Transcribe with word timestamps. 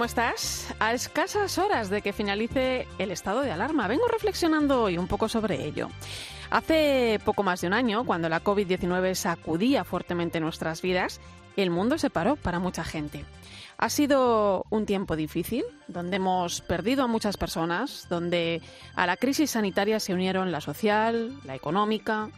¿Cómo 0.00 0.06
estás? 0.06 0.74
A 0.78 0.94
escasas 0.94 1.58
horas 1.58 1.90
de 1.90 2.00
que 2.00 2.14
finalice 2.14 2.88
el 2.98 3.10
estado 3.10 3.42
de 3.42 3.50
alarma, 3.50 3.86
vengo 3.86 4.08
reflexionando 4.08 4.84
hoy 4.84 4.96
un 4.96 5.06
poco 5.06 5.28
sobre 5.28 5.66
ello. 5.66 5.90
Hace 6.48 7.20
poco 7.22 7.42
más 7.42 7.60
de 7.60 7.66
un 7.66 7.74
año, 7.74 8.06
cuando 8.06 8.30
la 8.30 8.42
COVID-19 8.42 9.14
sacudía 9.14 9.84
fuertemente 9.84 10.40
nuestras 10.40 10.80
vidas, 10.80 11.20
el 11.58 11.68
mundo 11.68 11.98
se 11.98 12.08
paró 12.08 12.36
para 12.36 12.58
mucha 12.58 12.82
gente. 12.82 13.26
Ha 13.76 13.90
sido 13.90 14.64
un 14.70 14.86
tiempo 14.86 15.16
difícil, 15.16 15.64
donde 15.86 16.16
hemos 16.16 16.62
perdido 16.62 17.04
a 17.04 17.06
muchas 17.06 17.36
personas, 17.36 18.06
donde 18.08 18.62
a 18.94 19.06
la 19.06 19.18
crisis 19.18 19.50
sanitaria 19.50 20.00
se 20.00 20.14
unieron 20.14 20.50
la 20.50 20.62
social, 20.62 21.38
la 21.44 21.54
económica. 21.54 22.30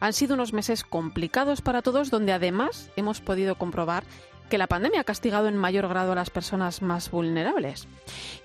Han 0.00 0.12
sido 0.12 0.34
unos 0.34 0.52
meses 0.52 0.84
complicados 0.84 1.62
para 1.62 1.80
todos, 1.80 2.10
donde 2.10 2.34
además 2.34 2.90
hemos 2.94 3.22
podido 3.22 3.54
comprobar 3.54 4.04
que 4.48 4.58
la 4.58 4.66
pandemia 4.66 5.00
ha 5.00 5.04
castigado 5.04 5.48
en 5.48 5.56
mayor 5.56 5.88
grado 5.88 6.12
a 6.12 6.16
las 6.16 6.30
personas 6.30 6.82
más 6.82 7.10
vulnerables. 7.10 7.88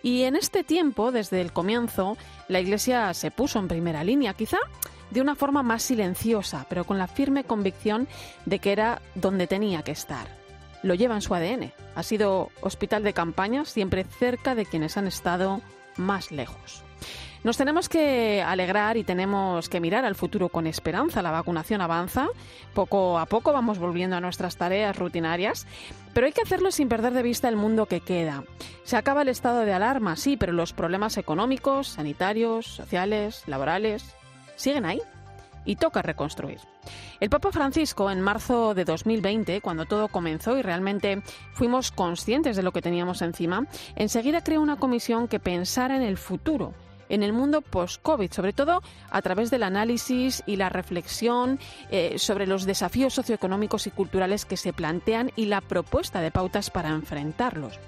Y 0.04 0.24
en 0.24 0.36
este 0.36 0.64
tiempo, 0.64 1.12
desde 1.12 1.41
el 1.41 1.54
comienzo, 1.54 2.18
la 2.48 2.60
Iglesia 2.60 3.13
se 3.13 3.32
puso 3.32 3.60
en 3.60 3.68
primera 3.68 4.04
línea, 4.04 4.34
quizá 4.34 4.57
de 5.12 5.22
una 5.22 5.35
forma 5.35 5.62
más 5.62 5.84
silenciosa, 5.84 6.66
pero 6.70 6.85
con 6.85 6.98
la 6.98 7.07
firme 7.07 7.44
convicción 7.44 8.07
de 8.46 8.60
que 8.60 8.72
era 8.72 9.02
donde 9.16 9.48
tenía 9.48 9.84
que 9.84 9.91
estar. 9.91 10.27
Lo 10.84 10.96
lleva 10.96 11.16
en 11.16 11.22
su 11.22 11.35
ADN. 11.35 11.74
Ha 11.96 12.04
sido 12.04 12.49
hospital 12.62 13.04
de 13.04 13.13
campaña, 13.13 13.66
siempre 13.66 14.04
cerca 14.04 14.55
de 14.55 14.66
quienes 14.66 14.98
han 14.98 15.07
estado 15.07 15.62
más 15.98 16.32
lejos. 16.32 16.84
Nos 17.44 17.58
tenemos 17.58 17.90
que 17.90 18.44
alegrar 18.44 18.98
y 18.98 19.04
tenemos 19.04 19.68
que 19.68 19.80
mirar 19.80 20.06
al 20.06 20.14
futuro 20.14 20.50
con 20.50 20.68
esperanza. 20.68 21.24
La 21.24 21.32
vacunación 21.32 21.82
avanza, 21.82 22.28
poco 22.76 23.18
a 23.18 23.26
poco 23.26 23.52
vamos 23.52 23.80
volviendo 23.80 24.16
a 24.16 24.22
nuestras 24.22 24.58
tareas 24.58 24.96
rutinarias, 24.96 25.66
pero 26.14 26.28
hay 26.28 26.34
que 26.34 26.44
hacerlo 26.44 26.72
sin 26.72 26.88
perder 26.88 27.14
de 27.14 27.24
vista 27.24 27.50
el 27.50 27.56
mundo 27.56 27.88
que 27.88 28.00
queda. 28.00 28.44
Se 28.84 28.96
acaba 28.96 29.24
el 29.24 29.30
estado 29.30 29.62
de 29.62 29.74
alarma, 29.74 30.18
sí, 30.18 30.38
pero 30.38 30.54
los 30.54 30.74
problemas 30.74 31.18
económicos, 31.18 31.88
sanitarios, 31.88 32.68
sociales, 32.68 33.42
laborales, 33.48 34.16
siguen 34.56 34.86
ahí 34.86 35.02
y 35.66 35.78
toca 35.78 36.04
reconstruir. 36.04 36.60
El 37.20 37.32
Papa 37.32 37.52
Francisco, 37.52 38.12
en 38.12 38.22
marzo 38.22 38.76
de 38.76 38.86
2020, 38.86 39.62
cuando 39.62 39.86
todo 39.86 40.10
comenzó 40.10 40.60
y 40.60 40.62
realmente 40.62 41.24
fuimos 41.54 41.92
conscientes 41.92 42.56
de 42.56 42.62
lo 42.62 42.72
que 42.72 42.84
teníamos 42.84 43.24
encima, 43.24 43.66
enseguida 43.96 44.44
creó 44.44 44.62
una 44.62 44.78
comisión 44.78 45.28
que 45.28 45.40
pensara 45.40 45.96
en 45.96 46.04
el 46.04 46.18
futuro 46.18 46.76
en 47.12 47.23
el 47.23 47.34
mundo 47.34 47.62
post-COVID, 47.62 48.31
sobre 48.31 48.54
todo 48.54 48.81
a 49.09 49.21
través 49.21 49.51
del 49.51 49.63
análisis 49.63 50.43
y 50.48 50.55
la 50.55 50.70
reflexión 50.70 51.59
eh, 51.91 52.15
sobre 52.17 52.48
los 52.48 52.65
desafíos 52.65 53.13
socioeconómicos 53.13 53.85
y 53.85 53.91
culturales 53.91 54.45
que 54.45 54.57
se 54.57 54.73
plantean 54.73 55.32
y 55.35 55.45
la 55.45 55.62
propuesta 55.62 56.21
de 56.21 56.32
pautas 56.32 56.70
para 56.70 56.89
enfrentarlos. 56.89 57.79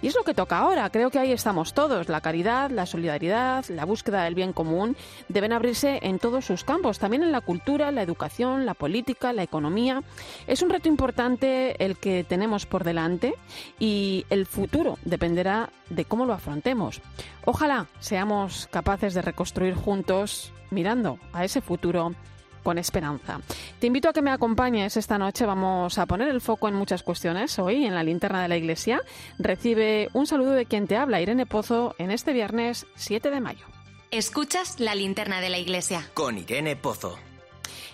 Y 0.00 0.06
es 0.06 0.14
lo 0.14 0.22
que 0.22 0.34
toca 0.34 0.58
ahora. 0.58 0.88
Creo 0.90 1.10
que 1.10 1.18
ahí 1.18 1.32
estamos 1.32 1.74
todos. 1.74 2.08
La 2.08 2.20
caridad, 2.20 2.70
la 2.70 2.86
solidaridad, 2.86 3.64
la 3.68 3.84
búsqueda 3.84 4.24
del 4.24 4.34
bien 4.34 4.52
común 4.52 4.96
deben 5.28 5.52
abrirse 5.52 5.98
en 6.02 6.18
todos 6.18 6.44
sus 6.44 6.62
campos, 6.62 6.98
también 6.98 7.22
en 7.24 7.32
la 7.32 7.40
cultura, 7.40 7.90
la 7.90 8.02
educación, 8.02 8.64
la 8.64 8.74
política, 8.74 9.32
la 9.32 9.42
economía. 9.42 10.02
Es 10.46 10.62
un 10.62 10.70
reto 10.70 10.88
importante 10.88 11.84
el 11.84 11.96
que 11.96 12.24
tenemos 12.24 12.66
por 12.66 12.84
delante 12.84 13.34
y 13.80 14.24
el 14.30 14.46
futuro 14.46 14.98
dependerá 15.04 15.70
de 15.90 16.04
cómo 16.04 16.26
lo 16.26 16.32
afrontemos. 16.32 17.00
Ojalá 17.44 17.86
seamos 17.98 18.68
capaces 18.70 19.14
de 19.14 19.22
reconstruir 19.22 19.74
juntos 19.74 20.52
mirando 20.70 21.18
a 21.32 21.44
ese 21.44 21.60
futuro 21.60 22.12
con 22.68 22.76
esperanza. 22.76 23.40
Te 23.78 23.86
invito 23.86 24.10
a 24.10 24.12
que 24.12 24.20
me 24.20 24.30
acompañes 24.30 24.98
esta 24.98 25.16
noche. 25.16 25.46
Vamos 25.46 25.96
a 25.96 26.04
poner 26.04 26.28
el 26.28 26.42
foco 26.42 26.68
en 26.68 26.74
muchas 26.74 27.02
cuestiones 27.02 27.58
hoy 27.58 27.86
en 27.86 27.94
la 27.94 28.02
linterna 28.02 28.42
de 28.42 28.48
la 28.48 28.58
iglesia. 28.58 29.00
Recibe 29.38 30.10
un 30.12 30.26
saludo 30.26 30.50
de 30.50 30.66
quien 30.66 30.86
te 30.86 30.98
habla, 30.98 31.22
Irene 31.22 31.46
Pozo, 31.46 31.94
en 31.96 32.10
este 32.10 32.34
viernes 32.34 32.86
7 32.94 33.30
de 33.30 33.40
mayo. 33.40 33.64
Escuchas 34.10 34.80
la 34.80 34.94
linterna 34.94 35.40
de 35.40 35.48
la 35.48 35.56
iglesia. 35.56 36.10
Con 36.12 36.36
Irene 36.36 36.76
Pozo. 36.76 37.16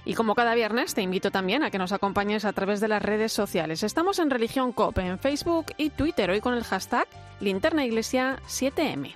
Y 0.04 0.14
como 0.14 0.34
cada 0.34 0.56
viernes, 0.56 0.92
te 0.92 1.02
invito 1.02 1.30
también 1.30 1.62
a 1.62 1.70
que 1.70 1.78
nos 1.78 1.92
acompañes 1.92 2.44
a 2.44 2.52
través 2.52 2.80
de 2.80 2.88
las 2.88 3.00
redes 3.00 3.32
sociales. 3.32 3.84
Estamos 3.84 4.18
en 4.18 4.28
Religión 4.28 4.72
COP 4.72 4.98
en 4.98 5.20
Facebook 5.20 5.66
y 5.76 5.90
Twitter, 5.90 6.30
hoy 6.30 6.40
con 6.40 6.54
el 6.54 6.64
hashtag 6.64 7.06
linternaiglesia7m. 7.40 9.14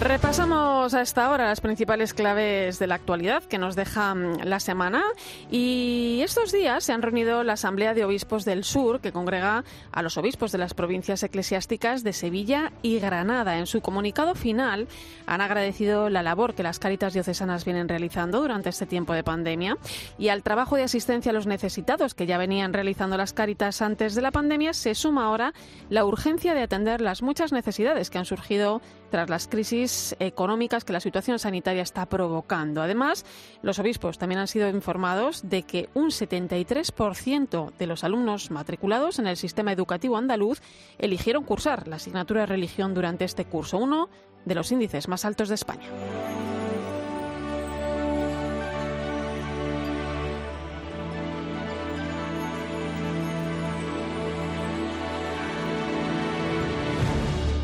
Repasamos 0.00 0.94
a 0.94 1.00
esta 1.02 1.28
hora 1.28 1.48
las 1.48 1.60
principales 1.60 2.14
claves 2.14 2.78
de 2.78 2.86
la 2.86 2.94
actualidad 2.94 3.42
que 3.42 3.58
nos 3.58 3.74
deja 3.74 4.14
mm, 4.14 4.44
la 4.44 4.60
semana 4.60 5.02
y 5.50 6.20
estos 6.22 6.52
días 6.52 6.84
se 6.84 6.92
han 6.92 7.02
reunido 7.02 7.42
la 7.42 7.54
Asamblea 7.54 7.94
de 7.94 8.04
Obispos 8.04 8.44
del 8.44 8.62
Sur 8.62 9.00
que 9.00 9.10
congrega 9.10 9.64
a 9.90 10.02
los 10.02 10.16
obispos 10.16 10.52
de 10.52 10.58
las 10.58 10.72
provincias 10.72 11.24
eclesiásticas 11.24 12.04
de 12.04 12.12
Sevilla 12.12 12.70
y 12.80 13.00
Granada. 13.00 13.58
En 13.58 13.66
su 13.66 13.80
comunicado 13.80 14.36
final 14.36 14.86
han 15.26 15.40
agradecido 15.40 16.10
la 16.10 16.22
labor 16.22 16.54
que 16.54 16.62
las 16.62 16.78
cáritas 16.78 17.12
diocesanas 17.12 17.64
vienen 17.64 17.88
realizando 17.88 18.40
durante 18.40 18.68
este 18.68 18.86
tiempo 18.86 19.14
de 19.14 19.24
pandemia 19.24 19.78
y 20.16 20.28
al 20.28 20.44
trabajo 20.44 20.76
de 20.76 20.84
asistencia 20.84 21.30
a 21.30 21.34
los 21.34 21.48
necesitados 21.48 22.14
que 22.14 22.26
ya 22.26 22.38
venían 22.38 22.72
realizando 22.72 23.16
las 23.16 23.32
cáritas 23.32 23.82
antes 23.82 24.14
de 24.14 24.22
la 24.22 24.30
pandemia 24.30 24.74
se 24.74 24.94
suma 24.94 25.26
ahora 25.26 25.54
la 25.90 26.04
urgencia 26.04 26.54
de 26.54 26.62
atender 26.62 27.00
las 27.00 27.20
muchas 27.20 27.50
necesidades 27.50 28.10
que 28.10 28.18
han 28.18 28.26
surgido 28.26 28.80
tras 29.10 29.30
las 29.30 29.48
crisis 29.48 30.16
económicas 30.18 30.84
que 30.84 30.92
la 30.92 31.00
situación 31.00 31.38
sanitaria 31.38 31.82
está 31.82 32.06
provocando. 32.06 32.82
Además, 32.82 33.24
los 33.62 33.78
obispos 33.78 34.18
también 34.18 34.40
han 34.40 34.48
sido 34.48 34.68
informados 34.68 35.48
de 35.48 35.62
que 35.62 35.88
un 35.94 36.10
73% 36.10 37.72
de 37.78 37.86
los 37.86 38.04
alumnos 38.04 38.50
matriculados 38.50 39.18
en 39.18 39.26
el 39.26 39.36
sistema 39.36 39.72
educativo 39.72 40.16
andaluz 40.16 40.60
eligieron 40.98 41.44
cursar 41.44 41.88
la 41.88 41.96
asignatura 41.96 42.40
de 42.40 42.46
religión 42.46 42.94
durante 42.94 43.24
este 43.24 43.44
curso, 43.44 43.78
uno 43.78 44.08
de 44.44 44.54
los 44.54 44.72
índices 44.72 45.08
más 45.08 45.24
altos 45.24 45.48
de 45.48 45.54
España. 45.56 45.88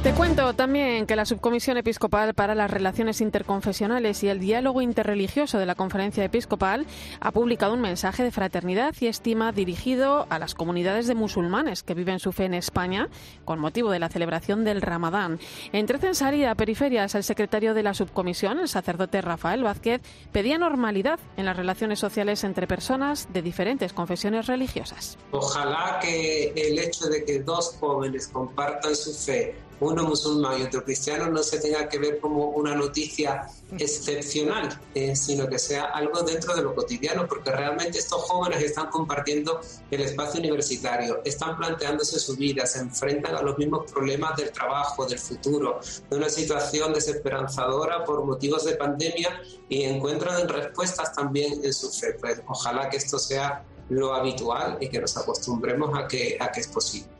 Te 0.04 0.12
cuento 0.12 0.52
también 0.52 1.06
que 1.06 1.16
la 1.16 1.24
Subcomisión 1.24 1.78
Episcopal 1.78 2.34
para 2.34 2.54
las 2.54 2.70
Relaciones 2.70 3.22
Interconfesionales 3.22 4.22
y 4.22 4.28
el 4.28 4.38
Diálogo 4.38 4.82
Interreligioso 4.82 5.58
de 5.58 5.64
la 5.64 5.74
Conferencia 5.74 6.22
Episcopal 6.22 6.86
ha 7.20 7.32
publicado 7.32 7.72
un 7.72 7.80
mensaje 7.80 8.22
de 8.22 8.30
fraternidad 8.30 8.94
y 9.00 9.06
estima 9.06 9.50
dirigido 9.50 10.26
a 10.28 10.38
las 10.38 10.54
comunidades 10.54 11.06
de 11.06 11.14
musulmanes 11.14 11.82
que 11.82 11.94
viven 11.94 12.18
su 12.18 12.32
fe 12.32 12.44
en 12.44 12.52
España 12.52 13.08
con 13.46 13.58
motivo 13.58 13.90
de 13.90 13.98
la 13.98 14.10
celebración 14.10 14.62
del 14.62 14.82
Ramadán. 14.82 15.40
Entre 15.72 15.98
Censar 15.98 16.34
y 16.34 16.44
Periferias, 16.54 17.14
el 17.14 17.24
secretario 17.24 17.72
de 17.72 17.82
la 17.82 17.94
Subcomisión, 17.94 18.60
el 18.60 18.68
sacerdote 18.68 19.22
Rafael 19.22 19.62
Vázquez, 19.62 20.02
pedía 20.32 20.58
normalidad 20.58 21.18
en 21.38 21.46
las 21.46 21.56
relaciones 21.56 21.98
sociales 21.98 22.44
entre 22.44 22.66
personas 22.66 23.32
de 23.32 23.40
diferentes 23.40 23.94
confesiones 23.94 24.48
religiosas. 24.48 25.16
Ojalá 25.30 25.98
que 26.02 26.52
el 26.54 26.78
hecho 26.78 27.06
de 27.06 27.24
que 27.24 27.40
dos 27.40 27.78
jóvenes 27.80 28.28
compartan 28.28 28.94
su 28.94 29.14
fe 29.14 29.63
uno 29.80 30.04
musulmán 30.04 30.60
y 30.60 30.64
otro 30.64 30.84
cristiano 30.84 31.30
no 31.30 31.42
se 31.42 31.58
tenga 31.58 31.88
que 31.88 31.98
ver 31.98 32.20
como 32.20 32.50
una 32.50 32.74
noticia 32.74 33.48
excepcional, 33.78 34.80
eh, 34.94 35.16
sino 35.16 35.48
que 35.48 35.58
sea 35.58 35.84
algo 35.86 36.22
dentro 36.22 36.54
de 36.54 36.62
lo 36.62 36.74
cotidiano, 36.74 37.26
porque 37.26 37.50
realmente 37.50 37.98
estos 37.98 38.22
jóvenes 38.22 38.62
están 38.62 38.88
compartiendo 38.88 39.60
el 39.90 40.00
espacio 40.00 40.40
universitario, 40.40 41.20
están 41.24 41.56
planteándose 41.56 42.18
su 42.18 42.36
vida, 42.36 42.66
se 42.66 42.80
enfrentan 42.80 43.34
a 43.34 43.42
los 43.42 43.58
mismos 43.58 43.90
problemas 43.90 44.36
del 44.36 44.52
trabajo, 44.52 45.06
del 45.06 45.18
futuro, 45.18 45.80
de 46.08 46.16
una 46.16 46.28
situación 46.28 46.92
desesperanzadora 46.92 48.04
por 48.04 48.24
motivos 48.24 48.64
de 48.64 48.76
pandemia 48.76 49.40
y 49.68 49.84
encuentran 49.84 50.48
respuestas 50.48 51.12
también 51.14 51.64
en 51.64 51.72
su 51.72 51.90
fe. 51.90 52.16
Pues 52.20 52.40
ojalá 52.46 52.88
que 52.88 52.98
esto 52.98 53.18
sea 53.18 53.64
lo 53.88 54.14
habitual 54.14 54.78
y 54.80 54.88
que 54.88 55.00
nos 55.00 55.16
acostumbremos 55.16 55.90
a 55.98 56.06
que, 56.06 56.36
a 56.40 56.50
que 56.50 56.60
es 56.60 56.68
posible. 56.68 57.13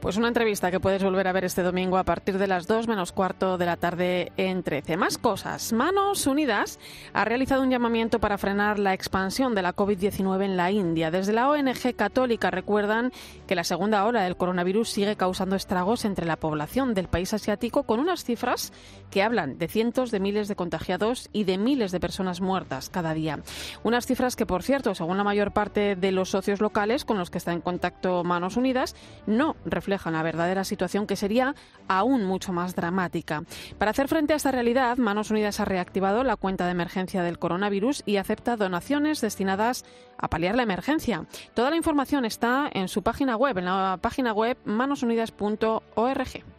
Pues 0.00 0.16
una 0.16 0.28
entrevista 0.28 0.70
que 0.70 0.78
puedes 0.78 1.02
volver 1.02 1.26
a 1.26 1.32
ver 1.32 1.44
este 1.44 1.64
domingo 1.64 1.98
a 1.98 2.04
partir 2.04 2.38
de 2.38 2.46
las 2.46 2.68
2 2.68 2.86
menos 2.86 3.10
cuarto 3.10 3.58
de 3.58 3.66
la 3.66 3.76
tarde 3.76 4.30
en 4.36 4.62
13. 4.62 4.96
Más 4.96 5.18
cosas. 5.18 5.72
Manos 5.72 6.24
Unidas 6.28 6.78
ha 7.12 7.24
realizado 7.24 7.62
un 7.62 7.70
llamamiento 7.70 8.20
para 8.20 8.38
frenar 8.38 8.78
la 8.78 8.94
expansión 8.94 9.56
de 9.56 9.62
la 9.62 9.74
COVID-19 9.74 10.44
en 10.44 10.56
la 10.56 10.70
India. 10.70 11.10
Desde 11.10 11.32
la 11.32 11.50
ONG 11.50 11.96
católica 11.96 12.52
recuerdan 12.52 13.10
que 13.48 13.56
la 13.56 13.64
segunda 13.64 14.04
ola 14.04 14.22
del 14.22 14.36
coronavirus 14.36 14.88
sigue 14.88 15.16
causando 15.16 15.56
estragos 15.56 16.04
entre 16.04 16.26
la 16.26 16.36
población 16.36 16.94
del 16.94 17.08
país 17.08 17.34
asiático 17.34 17.82
con 17.82 17.98
unas 17.98 18.22
cifras 18.22 18.72
que 19.10 19.24
hablan 19.24 19.58
de 19.58 19.66
cientos 19.66 20.12
de 20.12 20.20
miles 20.20 20.46
de 20.46 20.54
contagiados 20.54 21.28
y 21.32 21.42
de 21.42 21.58
miles 21.58 21.90
de 21.90 21.98
personas 21.98 22.40
muertas 22.40 22.88
cada 22.88 23.14
día. 23.14 23.40
Unas 23.82 24.06
cifras 24.06 24.36
que, 24.36 24.46
por 24.46 24.62
cierto, 24.62 24.94
según 24.94 25.16
la 25.16 25.24
mayor 25.24 25.50
parte 25.50 25.96
de 25.96 26.12
los 26.12 26.30
socios 26.30 26.60
locales 26.60 27.04
con 27.04 27.18
los 27.18 27.30
que 27.30 27.38
está 27.38 27.52
en 27.52 27.62
contacto 27.62 28.22
Manos 28.22 28.56
Unidas, 28.56 28.94
no 29.26 29.56
reflejan 29.64 29.87
refleja 29.88 30.10
una 30.10 30.22
verdadera 30.22 30.64
situación 30.64 31.06
que 31.06 31.16
sería 31.16 31.54
aún 31.88 32.26
mucho 32.26 32.52
más 32.52 32.76
dramática. 32.76 33.44
Para 33.78 33.92
hacer 33.92 34.06
frente 34.06 34.34
a 34.34 34.36
esta 34.36 34.52
realidad, 34.52 34.98
Manos 34.98 35.30
Unidas 35.30 35.60
ha 35.60 35.64
reactivado 35.64 36.24
la 36.24 36.36
cuenta 36.36 36.66
de 36.66 36.72
emergencia 36.72 37.22
del 37.22 37.38
coronavirus 37.38 38.02
y 38.04 38.16
acepta 38.16 38.56
donaciones 38.56 39.22
destinadas 39.22 39.86
a 40.18 40.28
paliar 40.28 40.56
la 40.56 40.64
emergencia. 40.64 41.24
Toda 41.54 41.70
la 41.70 41.76
información 41.76 42.26
está 42.26 42.68
en 42.70 42.88
su 42.88 43.02
página 43.02 43.34
web, 43.36 43.56
en 43.56 43.64
la 43.64 43.98
página 44.02 44.34
web 44.34 44.58
manosunidas.org. 44.66 46.57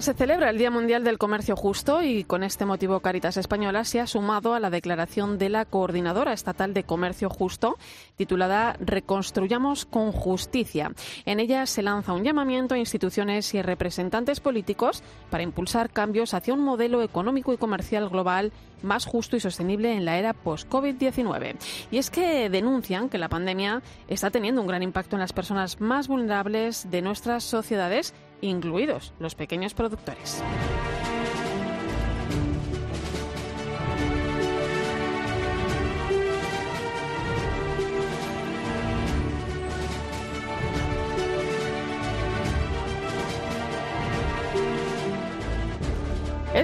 se 0.00 0.14
celebra 0.14 0.50
el 0.50 0.58
Día 0.58 0.70
Mundial 0.70 1.04
del 1.04 1.16
Comercio 1.16 1.56
Justo 1.56 2.02
y 2.02 2.24
con 2.24 2.42
este 2.42 2.66
motivo 2.66 3.00
Caritas 3.00 3.38
Española 3.38 3.84
se 3.84 3.98
ha 3.98 4.06
sumado 4.06 4.52
a 4.52 4.60
la 4.60 4.68
declaración 4.68 5.38
de 5.38 5.48
la 5.48 5.64
Coordinadora 5.64 6.34
Estatal 6.34 6.74
de 6.74 6.84
Comercio 6.84 7.30
Justo 7.30 7.78
titulada 8.16 8.76
Reconstruyamos 8.78 9.86
con 9.86 10.12
Justicia. 10.12 10.92
En 11.24 11.40
ella 11.40 11.64
se 11.64 11.82
lanza 11.82 12.12
un 12.12 12.24
llamamiento 12.24 12.74
a 12.74 12.78
instituciones 12.78 13.54
y 13.54 13.62
representantes 13.62 14.40
políticos 14.40 15.02
para 15.30 15.42
impulsar 15.42 15.90
cambios 15.90 16.34
hacia 16.34 16.52
un 16.52 16.60
modelo 16.60 17.02
económico 17.02 17.54
y 17.54 17.56
comercial 17.56 18.08
global 18.10 18.52
más 18.82 19.06
justo 19.06 19.36
y 19.36 19.40
sostenible 19.40 19.94
en 19.94 20.04
la 20.04 20.18
era 20.18 20.34
post-COVID-19. 20.34 21.56
Y 21.90 21.98
es 21.98 22.10
que 22.10 22.50
denuncian 22.50 23.08
que 23.08 23.18
la 23.18 23.30
pandemia 23.30 23.82
está 24.08 24.30
teniendo 24.30 24.60
un 24.60 24.66
gran 24.66 24.82
impacto 24.82 25.16
en 25.16 25.20
las 25.20 25.32
personas 25.32 25.80
más 25.80 26.08
vulnerables 26.08 26.90
de 26.90 27.02
nuestras 27.02 27.44
sociedades 27.44 28.14
incluidos 28.40 29.12
los 29.18 29.34
pequeños 29.34 29.74
productores. 29.74 30.42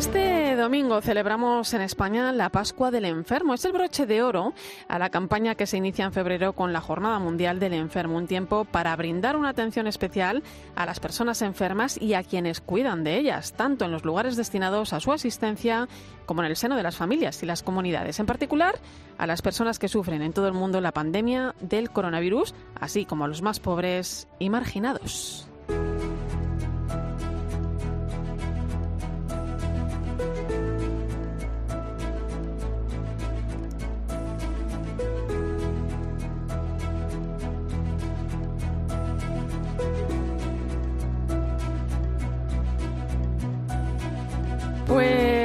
Este 0.02 0.56
domingo 0.56 1.00
celebramos 1.00 1.72
en 1.74 1.80
España 1.80 2.32
la 2.32 2.50
Pascua 2.50 2.90
del 2.90 3.04
Enfermo. 3.04 3.54
Es 3.54 3.64
el 3.64 3.70
broche 3.70 4.04
de 4.04 4.20
oro 4.20 4.52
a 4.88 4.98
la 4.98 5.10
campaña 5.10 5.54
que 5.54 5.64
se 5.64 5.76
inicia 5.76 6.04
en 6.04 6.12
febrero 6.12 6.54
con 6.54 6.72
la 6.72 6.80
Jornada 6.80 7.20
Mundial 7.20 7.60
del 7.60 7.72
Enfermo, 7.72 8.16
un 8.16 8.26
tiempo 8.26 8.64
para 8.64 8.96
brindar 8.96 9.36
una 9.36 9.50
atención 9.50 9.86
especial 9.86 10.42
a 10.74 10.86
las 10.86 10.98
personas 10.98 11.40
enfermas 11.40 12.02
y 12.02 12.14
a 12.14 12.24
quienes 12.24 12.60
cuidan 12.60 13.04
de 13.04 13.16
ellas, 13.16 13.52
tanto 13.52 13.84
en 13.84 13.92
los 13.92 14.04
lugares 14.04 14.34
destinados 14.34 14.92
a 14.92 14.98
su 14.98 15.12
asistencia 15.12 15.86
como 16.26 16.42
en 16.42 16.48
el 16.48 16.56
seno 16.56 16.76
de 16.76 16.82
las 16.82 16.96
familias 16.96 17.40
y 17.44 17.46
las 17.46 17.62
comunidades, 17.62 18.18
en 18.18 18.26
particular 18.26 18.74
a 19.18 19.28
las 19.28 19.40
personas 19.40 19.78
que 19.78 19.86
sufren 19.86 20.22
en 20.22 20.32
todo 20.32 20.48
el 20.48 20.52
mundo 20.52 20.80
la 20.80 20.90
pandemia 20.90 21.54
del 21.60 21.90
coronavirus, 21.90 22.56
así 22.74 23.04
como 23.04 23.24
a 23.24 23.28
los 23.28 23.40
más 23.40 23.60
pobres 23.60 24.26
y 24.40 24.50
marginados. 24.50 25.48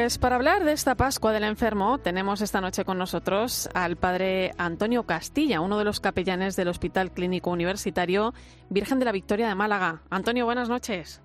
Pues 0.08 0.18
para 0.20 0.38
hablar 0.38 0.64
de 0.64 0.72
esta 0.72 0.96
Pascua 0.96 1.34
del 1.34 1.44
Enfermo, 1.44 1.98
tenemos 1.98 2.42
esta 2.42 2.62
noche 2.62 2.86
con 2.86 2.98
nosotros 2.98 3.70
al 3.74 3.98
padre 3.98 4.54
Antonio 4.58 5.04
Castilla, 5.04 5.60
uno 5.60 5.78
de 5.78 5.84
los 5.84 6.00
capellanes 6.00 6.56
del 6.56 6.70
Hospital 6.70 7.12
Clínico 7.12 7.50
Universitario 7.50 8.34
Virgen 8.70 9.00
de 9.00 9.06
la 9.06 9.12
Victoria 9.12 9.50
de 9.50 9.56
Málaga. 9.56 10.02
Antonio, 10.10 10.46
buenas 10.46 10.70
noches. 10.70 11.22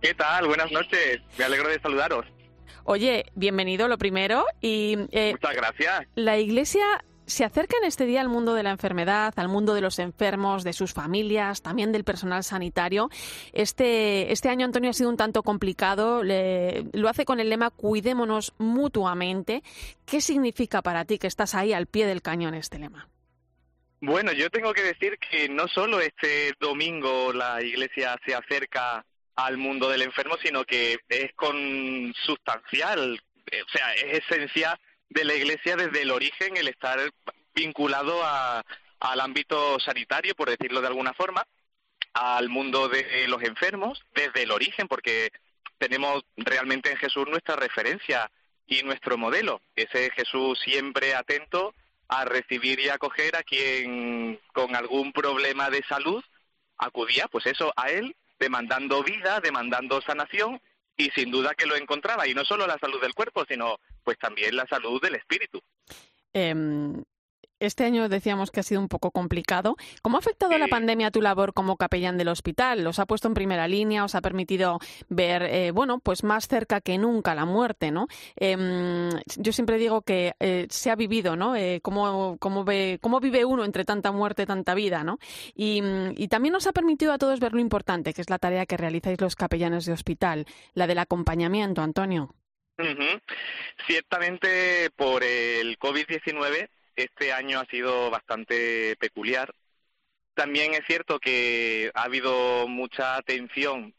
¿Qué 0.00 0.14
tal? 0.14 0.48
Buenas 0.48 0.72
noches. 0.72 1.20
Me 1.38 1.44
alegro 1.44 1.68
de 1.68 1.80
saludaros. 1.80 2.26
Oye, 2.84 3.26
bienvenido 3.34 3.88
lo 3.88 3.98
primero. 3.98 4.44
Y, 4.60 4.96
eh, 5.12 5.32
Muchas 5.32 5.56
gracias. 5.56 6.06
La 6.14 6.38
Iglesia 6.38 6.84
se 7.28 7.44
acerca 7.44 7.76
en 7.76 7.84
este 7.84 8.06
día 8.06 8.22
al 8.22 8.28
mundo 8.28 8.54
de 8.54 8.62
la 8.62 8.70
enfermedad, 8.70 9.34
al 9.36 9.48
mundo 9.48 9.74
de 9.74 9.82
los 9.82 9.98
enfermos, 9.98 10.64
de 10.64 10.72
sus 10.72 10.94
familias, 10.94 11.62
también 11.62 11.92
del 11.92 12.02
personal 12.02 12.42
sanitario. 12.42 13.10
Este, 13.52 14.32
este 14.32 14.48
año, 14.48 14.64
Antonio, 14.64 14.90
ha 14.90 14.94
sido 14.94 15.10
un 15.10 15.18
tanto 15.18 15.42
complicado. 15.42 16.22
lo 16.24 17.08
hace 17.08 17.24
con 17.24 17.38
el 17.38 17.50
lema 17.50 17.70
Cuidémonos 17.70 18.54
mutuamente. 18.58 19.62
¿Qué 20.06 20.20
significa 20.20 20.80
para 20.80 21.04
ti 21.04 21.18
que 21.18 21.26
estás 21.26 21.54
ahí 21.54 21.72
al 21.72 21.86
pie 21.86 22.06
del 22.06 22.22
cañón 22.22 22.54
este 22.54 22.78
lema? 22.78 23.08
Bueno, 24.00 24.32
yo 24.32 24.48
tengo 24.48 24.72
que 24.72 24.82
decir 24.82 25.18
que 25.18 25.48
no 25.48 25.68
solo 25.68 26.00
este 26.00 26.54
domingo 26.60 27.32
la 27.32 27.60
Iglesia 27.62 28.16
se 28.24 28.34
acerca 28.34 29.04
al 29.38 29.56
mundo 29.56 29.88
del 29.88 30.02
enfermo, 30.02 30.36
sino 30.42 30.64
que 30.64 30.98
es 31.08 31.32
consustancial, 31.34 33.22
eh, 33.52 33.62
o 33.62 33.68
sea, 33.70 33.92
es 33.94 34.24
esencial 34.28 34.76
de 35.08 35.24
la 35.24 35.34
Iglesia 35.34 35.76
desde 35.76 36.02
el 36.02 36.10
origen, 36.10 36.56
el 36.56 36.66
estar 36.66 36.98
vinculado 37.54 38.20
al 38.24 39.20
ámbito 39.20 39.78
sanitario, 39.78 40.34
por 40.34 40.50
decirlo 40.50 40.80
de 40.80 40.88
alguna 40.88 41.14
forma, 41.14 41.46
al 42.14 42.48
mundo 42.48 42.88
de 42.88 43.28
los 43.28 43.40
enfermos, 43.44 44.02
desde 44.12 44.42
el 44.42 44.50
origen, 44.50 44.88
porque 44.88 45.30
tenemos 45.78 46.24
realmente 46.36 46.90
en 46.90 46.96
Jesús 46.96 47.28
nuestra 47.28 47.54
referencia 47.54 48.28
y 48.66 48.82
nuestro 48.82 49.16
modelo, 49.16 49.62
ese 49.76 50.10
Jesús 50.16 50.58
siempre 50.58 51.14
atento 51.14 51.74
a 52.08 52.24
recibir 52.24 52.80
y 52.80 52.88
acoger 52.88 53.36
a 53.36 53.44
quien 53.44 54.40
con 54.52 54.74
algún 54.74 55.12
problema 55.12 55.70
de 55.70 55.84
salud 55.88 56.24
acudía, 56.76 57.28
pues 57.28 57.46
eso, 57.46 57.72
a 57.76 57.90
él, 57.90 58.16
demandando 58.38 59.02
vida, 59.02 59.40
demandando 59.40 60.00
sanación 60.02 60.60
y 60.96 61.10
sin 61.10 61.30
duda 61.30 61.54
que 61.54 61.66
lo 61.66 61.76
encontraba, 61.76 62.26
y 62.26 62.34
no 62.34 62.44
solo 62.44 62.66
la 62.66 62.78
salud 62.78 63.00
del 63.00 63.14
cuerpo, 63.14 63.44
sino 63.48 63.78
pues 64.02 64.18
también 64.18 64.56
la 64.56 64.66
salud 64.66 65.00
del 65.00 65.14
espíritu. 65.14 65.62
Em, 66.32 67.02
este 67.60 67.84
año 67.84 68.08
decíamos 68.08 68.50
que 68.50 68.60
ha 68.60 68.62
sido 68.62 68.80
un 68.80 68.88
poco 68.88 69.10
complicado. 69.10 69.76
¿Cómo 70.02 70.16
ha 70.16 70.20
afectado 70.20 70.56
la 70.58 70.68
pandemia 70.68 71.08
a 71.08 71.10
tu 71.10 71.20
labor 71.20 71.52
como 71.52 71.76
capellán 71.76 72.18
del 72.18 72.28
hospital? 72.28 72.86
¿Os 72.86 72.98
ha 72.98 73.06
puesto 73.06 73.28
en 73.28 73.34
primera 73.34 73.68
línea? 73.68 74.04
¿Os 74.04 74.14
ha 74.14 74.20
permitido 74.20 74.78
ver, 75.08 75.42
eh, 75.42 75.70
bueno, 75.70 75.98
pues 75.98 76.24
más 76.24 76.48
cerca 76.48 76.80
que 76.80 76.98
nunca 76.98 77.34
la 77.34 77.44
muerte, 77.44 77.90
¿no? 77.90 78.06
Em, 78.36 79.10
yo 79.36 79.52
siempre 79.52 79.78
digo 79.78 80.02
que 80.02 80.34
eh, 80.40 80.66
se 80.70 80.90
ha 80.90 80.96
vivido, 80.96 81.36
¿no? 81.36 81.56
Eh, 81.56 81.80
cómo, 81.82 82.36
cómo, 82.38 82.64
ve, 82.64 82.98
cómo 83.00 83.20
vive 83.20 83.44
uno 83.44 83.64
entre 83.64 83.84
tanta 83.84 84.12
muerte, 84.12 84.46
tanta 84.46 84.74
vida, 84.74 85.04
¿no? 85.04 85.18
Y, 85.54 85.82
y 86.16 86.28
también 86.28 86.52
nos 86.52 86.66
ha 86.66 86.72
permitido 86.72 87.12
a 87.12 87.18
todos 87.18 87.40
ver 87.40 87.52
lo 87.52 87.60
importante, 87.60 88.12
que 88.12 88.20
es 88.20 88.30
la 88.30 88.38
tarea 88.38 88.66
que 88.66 88.76
realizáis 88.76 89.20
los 89.20 89.36
capellanes 89.36 89.84
de 89.84 89.92
hospital, 89.92 90.46
la 90.74 90.86
del 90.86 90.98
acompañamiento, 90.98 91.82
Antonio. 91.82 92.34
Ciertamente 93.86 94.90
por 94.94 95.24
el 95.24 95.76
COVID-19 95.78 96.68
este 97.04 97.32
año 97.32 97.60
ha 97.60 97.66
sido 97.66 98.10
bastante 98.10 98.96
peculiar. 98.96 99.54
También 100.34 100.74
es 100.74 100.82
cierto 100.86 101.18
que 101.18 101.90
ha 101.94 102.04
habido 102.04 102.68
mucha 102.68 103.16
atención, 103.16 103.94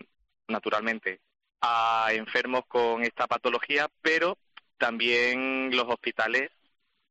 naturalmente, 0.48 1.20
a 1.62 2.08
enfermos 2.12 2.63
con 2.68 3.03
esta 3.03 3.27
patología, 3.27 3.89
pero 4.01 4.38
también 4.77 5.75
los 5.75 5.86
hospitales 5.88 6.50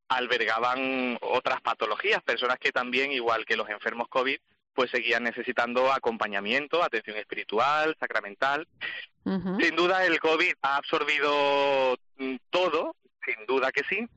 albergaban 0.09 1.19
otras 1.21 1.61
patologías, 1.61 2.23
personas 2.23 2.59
que 2.59 2.73
también, 2.73 3.13
igual 3.13 3.45
que 3.45 3.57
los 3.57 3.69
enfermos 3.69 4.09
COVID, 4.09 4.39
pues 4.75 4.91
seguían 4.91 5.25
necesitando 5.25 5.93
acompañamiento, 5.93 6.83
atención 6.83 7.17
espiritual, 7.17 7.97
sacramental. 7.99 8.67
Sin 9.25 9.77
duda 9.77 10.07
el 10.07 10.21
COVID 10.21 10.55
ha 10.63 10.77
absorbido 10.77 11.99
mm, 12.17 12.37
todo, 12.49 12.97
sin 13.27 13.45
duda 13.47 13.71
que 13.73 13.83
sí, 13.91 14.09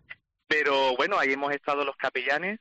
pero 0.51 0.98
bueno, 0.98 1.17
ahí 1.17 1.31
hemos 1.31 1.53
estado 1.53 1.86
los 1.86 1.96
capellanes 1.96 2.60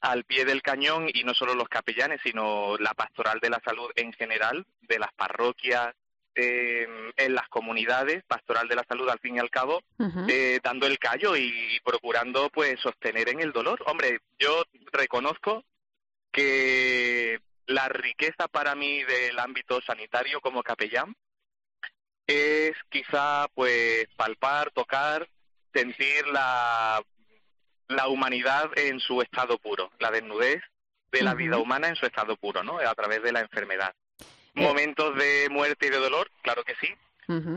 al 0.00 0.22
pie 0.22 0.44
del 0.44 0.62
cañón 0.62 1.08
y 1.12 1.24
no 1.24 1.34
solo 1.34 1.52
los 1.56 1.68
capellanes, 1.68 2.20
sino 2.22 2.76
la 2.78 2.94
pastoral 2.94 3.40
de 3.40 3.50
la 3.50 3.60
salud 3.64 3.90
en 3.96 4.12
general, 4.12 4.64
de 4.82 5.00
las 5.00 5.12
parroquias, 5.14 5.96
em, 6.36 7.12
en 7.16 7.34
las 7.34 7.48
comunidades, 7.48 8.22
pastoral 8.22 8.68
de 8.68 8.76
la 8.76 8.84
salud 8.88 9.08
al 9.08 9.18
fin 9.18 9.34
y 9.34 9.40
al 9.40 9.50
cabo, 9.50 9.82
eh, 10.28 10.60
dando 10.62 10.86
el 10.86 11.00
callo 11.00 11.36
y 11.36 11.80
procurando 11.84 12.50
pues 12.50 12.78
sostener 12.78 13.28
en 13.30 13.40
el 13.40 13.50
dolor. 13.50 13.82
Hombre, 13.86 14.20
yo 14.38 14.62
reconozco 14.92 15.64
que 16.30 17.40
la 17.66 17.88
riqueza 17.88 18.46
para 18.46 18.76
mí 18.76 19.02
del 19.02 19.40
ámbito 19.40 19.80
sanitario 19.80 20.40
como 20.40 20.62
capellán 20.62 21.16
es 22.28 22.76
quizá 22.88 23.48
pues 23.56 24.06
palpar, 24.16 24.70
tocar, 24.70 25.28
sentir 25.78 26.26
la 26.28 27.02
la 27.88 28.08
humanidad 28.08 28.70
en 28.76 29.00
su 29.00 29.20
estado 29.22 29.58
puro, 29.58 29.90
la 29.98 30.10
desnudez 30.10 30.62
de 31.10 31.22
la 31.22 31.34
vida 31.34 31.58
humana 31.58 31.88
en 31.88 31.96
su 31.96 32.04
estado 32.04 32.36
puro, 32.36 32.62
¿no? 32.62 32.78
A 32.78 32.94
través 32.94 33.22
de 33.22 33.32
la 33.32 33.40
enfermedad. 33.40 33.94
Eh. 34.20 34.24
Momentos 34.54 35.16
de 35.16 35.48
muerte 35.50 35.86
y 35.86 35.90
de 35.90 35.98
dolor, 35.98 36.30
claro 36.42 36.62
que 36.64 36.74
sí, 36.80 36.94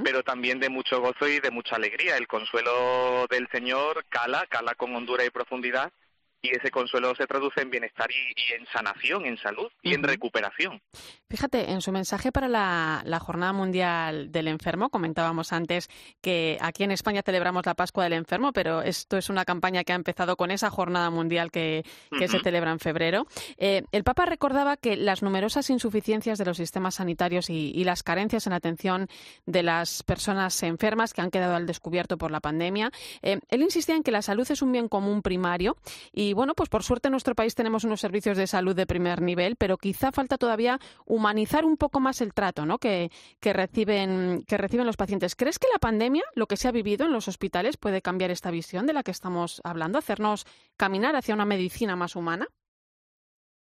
pero 0.04 0.22
también 0.24 0.60
de 0.60 0.70
mucho 0.70 1.00
gozo 1.00 1.28
y 1.28 1.40
de 1.40 1.52
mucha 1.52 1.76
alegría. 1.76 2.18
El 2.18 2.28
consuelo 2.28 3.26
del 3.30 3.48
Señor 3.52 4.06
cala, 4.10 4.46
cala 4.48 4.76
con 4.76 4.94
hondura 4.96 5.24
y 5.26 5.30
profundidad 5.30 5.92
y 6.42 6.56
ese 6.56 6.72
consuelo 6.72 7.14
se 7.16 7.28
traduce 7.28 7.62
en 7.62 7.70
bienestar 7.70 8.10
y, 8.10 8.54
en 8.54 8.66
sanación, 8.68 9.26
en 9.26 9.38
salud 9.38 9.72
y 9.84 9.94
en 9.94 10.02
recuperación. 10.02 10.82
Fíjate, 11.30 11.72
en 11.72 11.82
su 11.82 11.92
mensaje 11.92 12.32
para 12.32 12.48
la, 12.48 13.20
Jornada 13.22 13.54
Mundial 13.54 14.32
del 14.32 14.48
Enfermo, 14.48 14.90
comentábamos 14.90 15.54
antes 15.54 15.88
que 16.22 16.58
aquí 16.60 16.84
en 16.84 16.92
España 16.92 17.22
celebramos 17.24 17.66
la 17.66 17.76
Pascua 17.76 18.06
del 18.06 18.14
Enfermo, 18.14 18.52
pero 18.52 18.82
esto 18.82 19.18
es 19.18 19.30
una 19.30 19.46
campaña 19.46 19.84
que 19.84 19.94
ha 19.94 19.96
empezado 19.96 20.36
con 20.36 20.50
esa 20.50 20.72
Jornada 20.72 21.10
Mundial 21.12 21.52
que, 21.52 21.86
se 22.12 22.40
celebra 22.40 22.72
en 22.72 22.80
febrero. 22.80 23.28
Eh, 23.58 23.84
el 23.92 24.04
Papa 24.04 24.26
recordaba 24.26 24.78
que 24.78 24.96
las 24.96 25.22
numerosas 25.22 25.70
insuficiencias 25.70 26.38
de 26.38 26.46
los 26.46 26.58
sistemas 26.58 26.96
sanitarios 26.96 27.50
y, 27.50 27.82
las 27.82 28.04
carencias 28.04 28.46
en 28.48 28.54
atención 28.54 29.08
de 29.46 29.64
las 29.64 30.04
personas 30.04 30.62
enfermas 30.64 31.14
que 31.14 31.22
han 31.22 31.32
quedado 31.32 31.56
al 31.56 31.66
descubierto 31.66 32.18
por 32.18 32.32
la 32.32 32.40
pandemia, 32.40 32.92
eh, 33.22 33.40
él 33.50 33.62
insistía 33.62 33.96
en 33.96 34.04
que 34.04 34.12
la 34.12 34.22
salud 34.22 34.50
es 34.50 34.62
un 34.62 34.72
bien 34.72 34.88
común 34.88 35.22
primario 35.22 35.78
y 36.14 36.31
y 36.32 36.34
bueno, 36.34 36.56
pues 36.56 36.70
por 36.70 36.82
suerte 36.82 37.10
en 37.10 37.12
nuestro 37.12 37.36
país 37.36 37.56
tenemos 37.56 37.84
unos 37.84 38.00
servicios 38.00 38.38
de 38.38 38.48
salud 38.48 38.74
de 38.74 38.86
primer 38.86 39.22
nivel, 39.22 39.58
pero 39.58 39.78
quizá 39.78 40.14
falta 40.14 40.38
todavía 40.38 40.80
humanizar 41.06 41.66
un 41.66 41.76
poco 41.76 42.00
más 42.00 42.22
el 42.22 42.34
trato 42.34 42.66
¿no? 42.66 42.78
que, 42.78 43.12
que, 43.42 43.52
reciben, 43.52 44.46
que 44.48 44.58
reciben 44.58 44.86
los 44.86 44.96
pacientes. 44.96 45.36
¿Crees 45.36 45.60
que 45.60 45.68
la 45.74 45.80
pandemia, 45.80 46.24
lo 46.34 46.48
que 46.48 46.56
se 46.56 46.70
ha 46.70 46.72
vivido 46.72 47.06
en 47.06 47.12
los 47.12 47.28
hospitales, 47.28 47.76
puede 47.76 48.02
cambiar 48.02 48.32
esta 48.32 48.50
visión 48.50 48.86
de 48.86 48.94
la 48.94 49.04
que 49.04 49.12
estamos 49.12 49.60
hablando, 49.66 50.00
hacernos 50.00 50.46
caminar 50.78 51.18
hacia 51.18 51.36
una 51.36 51.44
medicina 51.44 51.98
más 51.98 52.16
humana? 52.16 52.48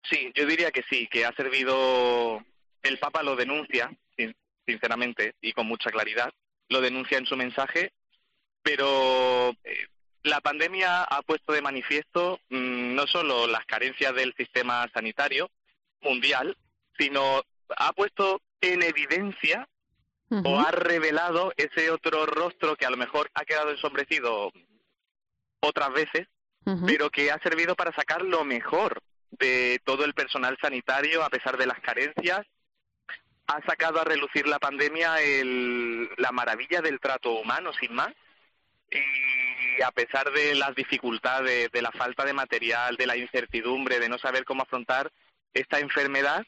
Sí, 0.03 0.31
yo 0.35 0.45
diría 0.45 0.69
que 0.69 0.83
sí, 0.87 1.07
que 1.07 1.25
ha 1.25 1.33
servido, 1.33 2.45
el 2.83 2.99
Papa 2.99 3.23
lo 3.23 3.35
denuncia, 3.35 3.91
sinceramente, 4.67 5.33
y 5.41 5.53
con 5.53 5.65
mucha 5.65 5.89
claridad, 5.89 6.31
lo 6.69 6.81
denuncia 6.81 7.17
en 7.17 7.25
su 7.25 7.35
mensaje, 7.35 7.93
pero 8.61 9.55
eh, 9.63 9.87
la 10.23 10.41
pandemia 10.41 11.03
ha 11.03 11.21
puesto 11.21 11.53
de 11.53 11.61
manifiesto 11.61 12.39
mm, 12.49 12.95
no 12.95 13.07
solo 13.07 13.47
las 13.47 13.65
carencias 13.65 14.13
del 14.13 14.33
sistema 14.35 14.87
sanitario 14.93 15.49
mundial, 16.01 16.57
sino 16.97 17.41
ha 17.77 17.93
puesto 17.93 18.41
en 18.61 18.83
evidencia 18.83 19.67
o 20.43 20.59
ha 20.59 20.69
revelado 20.71 21.53
ese 21.57 21.89
otro 21.89 22.25
rostro 22.27 22.75
que 22.75 22.85
a 22.85 22.91
lo 22.91 22.97
mejor 22.97 23.31
ha 23.33 23.45
quedado 23.45 23.71
ensombrecido 23.71 24.51
otras 25.61 25.91
veces, 25.91 26.27
pero 26.85 27.09
que 27.09 27.31
ha 27.31 27.39
servido 27.39 27.75
para 27.75 27.91
sacar 27.93 28.21
lo 28.21 28.45
mejor 28.45 29.01
de 29.31 29.81
todo 29.83 30.05
el 30.05 30.13
personal 30.13 30.55
sanitario 30.61 31.23
a 31.23 31.29
pesar 31.29 31.57
de 31.57 31.65
las 31.65 31.79
carencias. 31.79 32.45
Ha 33.47 33.65
sacado 33.65 33.99
a 33.99 34.03
relucir 34.03 34.47
la 34.47 34.59
pandemia 34.59 35.19
el, 35.19 36.07
la 36.17 36.31
maravilla 36.31 36.81
del 36.81 36.99
trato 36.99 37.31
humano, 37.31 37.71
sin 37.73 37.95
más. 37.95 38.13
Y 38.91 39.81
a 39.81 39.91
pesar 39.91 40.31
de 40.31 40.55
las 40.55 40.75
dificultades, 40.75 41.71
de 41.71 41.81
la 41.81 41.91
falta 41.91 42.25
de 42.25 42.33
material, 42.33 42.95
de 42.95 43.07
la 43.07 43.17
incertidumbre, 43.17 43.99
de 43.99 44.09
no 44.09 44.17
saber 44.17 44.45
cómo 44.45 44.63
afrontar 44.63 45.11
esta 45.53 45.79
enfermedad, 45.79 46.45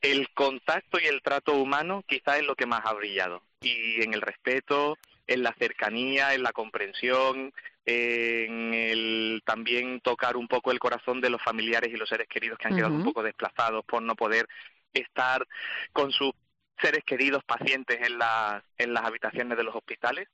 el 0.00 0.28
contacto 0.34 0.98
y 1.00 1.06
el 1.06 1.22
trato 1.22 1.54
humano 1.54 2.04
quizá 2.06 2.36
es 2.36 2.44
lo 2.44 2.54
que 2.54 2.66
más 2.66 2.82
ha 2.84 2.92
brillado. 2.92 3.42
Y 3.60 4.02
en 4.02 4.12
el 4.12 4.20
respeto, 4.20 4.98
en 5.26 5.42
la 5.42 5.54
cercanía, 5.58 6.34
en 6.34 6.42
la 6.42 6.52
comprensión, 6.52 7.52
en 7.86 8.74
el 8.74 9.42
también 9.44 10.00
tocar 10.00 10.36
un 10.36 10.48
poco 10.48 10.70
el 10.70 10.78
corazón 10.78 11.20
de 11.20 11.30
los 11.30 11.42
familiares 11.42 11.92
y 11.92 11.96
los 11.96 12.08
seres 12.08 12.28
queridos 12.28 12.58
que 12.58 12.68
han 12.68 12.76
quedado 12.76 12.94
un 12.94 13.04
poco 13.04 13.22
desplazados 13.22 13.84
por 13.84 14.02
no 14.02 14.14
poder 14.14 14.48
estar 14.92 15.46
con 15.92 16.12
sus 16.12 16.32
seres 16.80 17.04
queridos 17.04 17.44
pacientes 17.44 17.98
en 18.06 18.18
las, 18.18 18.62
en 18.78 18.94
las 18.94 19.04
habitaciones 19.04 19.56
de 19.56 19.64
los 19.64 19.74
hospitales. 19.74 20.28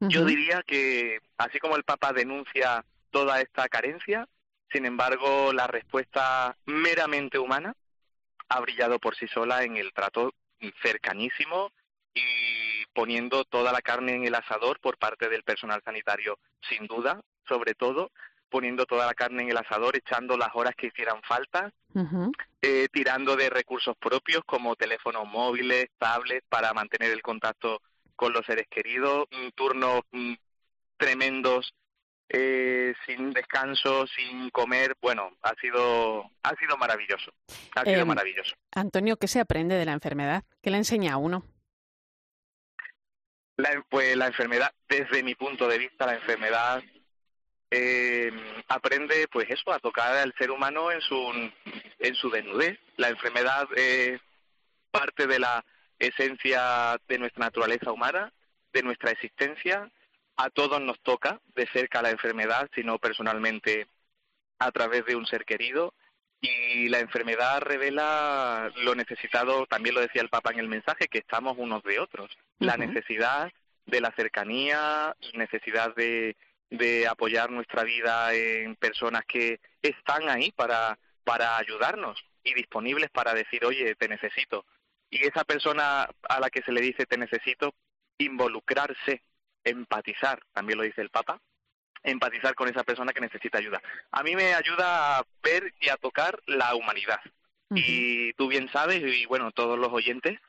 Yo 0.00 0.24
diría 0.24 0.62
que, 0.66 1.20
así 1.36 1.58
como 1.58 1.76
el 1.76 1.84
Papa 1.84 2.12
denuncia 2.12 2.84
toda 3.10 3.40
esta 3.40 3.68
carencia, 3.68 4.26
sin 4.72 4.86
embargo, 4.86 5.52
la 5.52 5.66
respuesta 5.66 6.56
meramente 6.64 7.38
humana 7.38 7.74
ha 8.48 8.60
brillado 8.60 8.98
por 8.98 9.16
sí 9.16 9.26
sola 9.28 9.62
en 9.64 9.76
el 9.76 9.92
trato 9.92 10.32
cercanísimo 10.82 11.70
y 12.14 12.84
poniendo 12.92 13.44
toda 13.44 13.72
la 13.72 13.82
carne 13.82 14.14
en 14.14 14.24
el 14.24 14.34
asador 14.34 14.80
por 14.80 14.98
parte 14.98 15.28
del 15.28 15.42
personal 15.42 15.82
sanitario, 15.84 16.38
sin 16.68 16.86
duda, 16.86 17.20
sobre 17.46 17.74
todo, 17.74 18.10
poniendo 18.48 18.86
toda 18.86 19.06
la 19.06 19.14
carne 19.14 19.44
en 19.44 19.50
el 19.50 19.56
asador, 19.56 19.96
echando 19.96 20.36
las 20.36 20.50
horas 20.54 20.74
que 20.76 20.88
hicieran 20.88 21.22
falta, 21.22 21.72
eh, 22.62 22.88
tirando 22.92 23.36
de 23.36 23.50
recursos 23.50 23.96
propios 23.96 24.42
como 24.44 24.76
teléfonos 24.76 25.26
móviles, 25.26 25.88
tablets, 25.98 26.46
para 26.48 26.72
mantener 26.72 27.12
el 27.12 27.22
contacto 27.22 27.80
con 28.20 28.34
los 28.34 28.44
seres 28.44 28.66
queridos, 28.68 29.28
turnos 29.54 30.02
mm, 30.12 30.34
tremendos 30.98 31.72
eh, 32.28 32.92
sin 33.06 33.32
descanso, 33.32 34.06
sin 34.08 34.50
comer, 34.50 34.94
bueno, 35.00 35.30
ha 35.40 35.54
sido 35.54 36.30
ha 36.42 36.54
sido 36.56 36.76
maravilloso, 36.76 37.32
ha 37.74 37.82
sido 37.82 38.02
em, 38.02 38.06
maravilloso. 38.06 38.54
Antonio, 38.72 39.16
¿qué 39.16 39.26
se 39.26 39.40
aprende 39.40 39.74
de 39.76 39.86
la 39.86 39.94
enfermedad? 39.94 40.44
¿Qué 40.62 40.70
le 40.70 40.76
enseña 40.76 41.14
a 41.14 41.16
uno? 41.16 41.46
La, 43.56 43.82
pues 43.88 44.14
la 44.18 44.26
enfermedad, 44.26 44.70
desde 44.86 45.22
mi 45.22 45.34
punto 45.34 45.66
de 45.66 45.78
vista, 45.78 46.04
la 46.04 46.16
enfermedad 46.16 46.82
eh, 47.70 48.30
aprende, 48.68 49.28
pues 49.32 49.48
eso, 49.48 49.72
a 49.72 49.78
tocar 49.78 50.14
al 50.14 50.34
ser 50.38 50.50
humano 50.50 50.92
en 50.92 51.00
su 51.00 51.32
en 51.98 52.14
su 52.16 52.28
desnudez. 52.28 52.78
La 52.98 53.08
enfermedad 53.08 53.66
es 53.74 54.20
parte 54.90 55.26
de 55.26 55.38
la 55.38 55.64
esencia 56.00 56.98
de 57.06 57.18
nuestra 57.18 57.44
naturaleza 57.44 57.92
humana, 57.92 58.32
de 58.72 58.82
nuestra 58.82 59.12
existencia. 59.12 59.88
A 60.36 60.50
todos 60.50 60.80
nos 60.80 60.98
toca 61.00 61.40
de 61.54 61.66
cerca 61.66 62.02
la 62.02 62.10
enfermedad, 62.10 62.68
sino 62.74 62.98
personalmente 62.98 63.86
a 64.58 64.72
través 64.72 65.04
de 65.04 65.14
un 65.14 65.26
ser 65.26 65.44
querido. 65.44 65.94
Y 66.40 66.88
la 66.88 67.00
enfermedad 67.00 67.60
revela 67.60 68.72
lo 68.76 68.94
necesitado, 68.94 69.66
también 69.66 69.94
lo 69.94 70.00
decía 70.00 70.22
el 70.22 70.30
Papa 70.30 70.50
en 70.52 70.58
el 70.58 70.68
mensaje, 70.68 71.08
que 71.08 71.18
estamos 71.18 71.58
unos 71.58 71.82
de 71.82 72.00
otros. 72.00 72.30
La 72.58 72.78
necesidad 72.78 73.52
de 73.84 74.00
la 74.00 74.10
cercanía, 74.12 75.14
necesidad 75.34 75.94
de, 75.94 76.36
de 76.70 77.06
apoyar 77.06 77.50
nuestra 77.50 77.84
vida 77.84 78.32
en 78.32 78.74
personas 78.76 79.24
que 79.26 79.60
están 79.82 80.30
ahí 80.30 80.50
para, 80.52 80.98
para 81.24 81.58
ayudarnos 81.58 82.18
y 82.42 82.54
disponibles 82.54 83.10
para 83.10 83.34
decir, 83.34 83.64
oye, 83.66 83.94
te 83.96 84.08
necesito 84.08 84.64
y 85.10 85.26
esa 85.26 85.44
persona 85.44 86.08
a 86.28 86.40
la 86.40 86.50
que 86.50 86.62
se 86.62 86.72
le 86.72 86.80
dice 86.80 87.06
te 87.06 87.18
necesito, 87.18 87.74
involucrarse, 88.18 89.22
empatizar, 89.64 90.40
también 90.52 90.78
lo 90.78 90.84
dice 90.84 91.00
el 91.00 91.10
Papa, 91.10 91.40
empatizar 92.02 92.54
con 92.54 92.68
esa 92.68 92.84
persona 92.84 93.12
que 93.12 93.20
necesita 93.20 93.58
ayuda. 93.58 93.82
A 94.10 94.22
mí 94.22 94.34
me 94.36 94.54
ayuda 94.54 95.18
a 95.18 95.26
ver 95.42 95.74
y 95.80 95.88
a 95.88 95.96
tocar 95.96 96.40
la 96.46 96.74
humanidad. 96.74 97.20
Y 97.72 98.32
tú 98.32 98.48
bien 98.48 98.68
sabes, 98.72 99.00
y 99.00 99.26
bueno, 99.26 99.52
todos 99.52 99.78
los 99.78 99.92
oyentes 99.92 100.40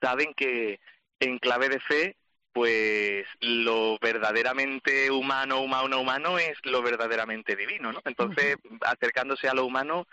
saben 0.00 0.32
que 0.32 0.80
en 1.20 1.38
clave 1.38 1.68
de 1.68 1.78
fe, 1.78 2.16
pues 2.54 3.26
lo 3.40 3.98
verdaderamente 3.98 5.10
humano, 5.10 5.60
humano, 5.60 6.00
humano 6.00 6.38
es 6.38 6.56
lo 6.64 6.80
verdaderamente 6.80 7.54
divino, 7.54 7.92
¿no? 7.92 8.00
Entonces, 8.06 8.56
acercándose 8.80 9.46
a 9.46 9.54
lo 9.54 9.66
humano 9.66 10.06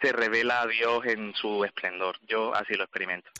se 0.00 0.12
revela 0.12 0.62
a 0.62 0.66
Dios 0.66 1.04
en 1.06 1.34
su 1.34 1.64
esplendor. 1.64 2.16
Yo 2.26 2.54
así 2.54 2.74
lo 2.74 2.84
experimento. 2.84 3.30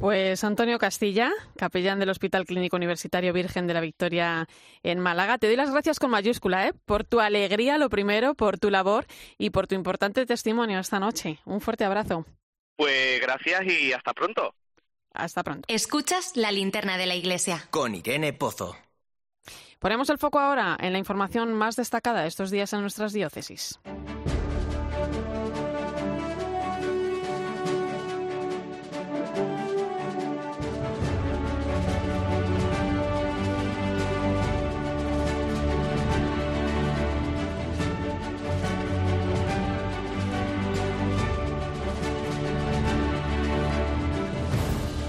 Pues 0.00 0.44
Antonio 0.44 0.78
Castilla, 0.78 1.30
capellán 1.58 1.98
del 1.98 2.08
Hospital 2.08 2.46
Clínico 2.46 2.76
Universitario 2.76 3.34
Virgen 3.34 3.66
de 3.66 3.74
la 3.74 3.82
Victoria 3.82 4.48
en 4.82 4.98
Málaga, 4.98 5.36
te 5.36 5.46
doy 5.46 5.56
las 5.56 5.70
gracias 5.70 5.98
con 5.98 6.10
mayúscula, 6.10 6.66
¿eh? 6.66 6.72
por 6.86 7.04
tu 7.04 7.20
alegría, 7.20 7.76
lo 7.76 7.90
primero, 7.90 8.34
por 8.34 8.58
tu 8.58 8.70
labor 8.70 9.04
y 9.36 9.50
por 9.50 9.66
tu 9.66 9.74
importante 9.74 10.24
testimonio 10.24 10.78
esta 10.78 11.00
noche. 11.00 11.40
Un 11.44 11.60
fuerte 11.60 11.84
abrazo. 11.84 12.24
Pues 12.76 13.20
gracias 13.20 13.62
y 13.66 13.92
hasta 13.92 14.14
pronto. 14.14 14.54
Hasta 15.12 15.42
pronto. 15.42 15.66
Escuchas 15.68 16.34
la 16.34 16.50
linterna 16.50 16.96
de 16.96 17.04
la 17.04 17.14
iglesia. 17.14 17.68
Con 17.70 17.94
Irene 17.94 18.32
Pozo. 18.32 18.74
Ponemos 19.80 20.08
el 20.08 20.16
foco 20.16 20.38
ahora 20.38 20.78
en 20.80 20.94
la 20.94 20.98
información 20.98 21.52
más 21.52 21.76
destacada 21.76 22.22
de 22.22 22.28
estos 22.28 22.50
días 22.50 22.72
en 22.72 22.80
nuestras 22.80 23.12
diócesis. 23.12 23.78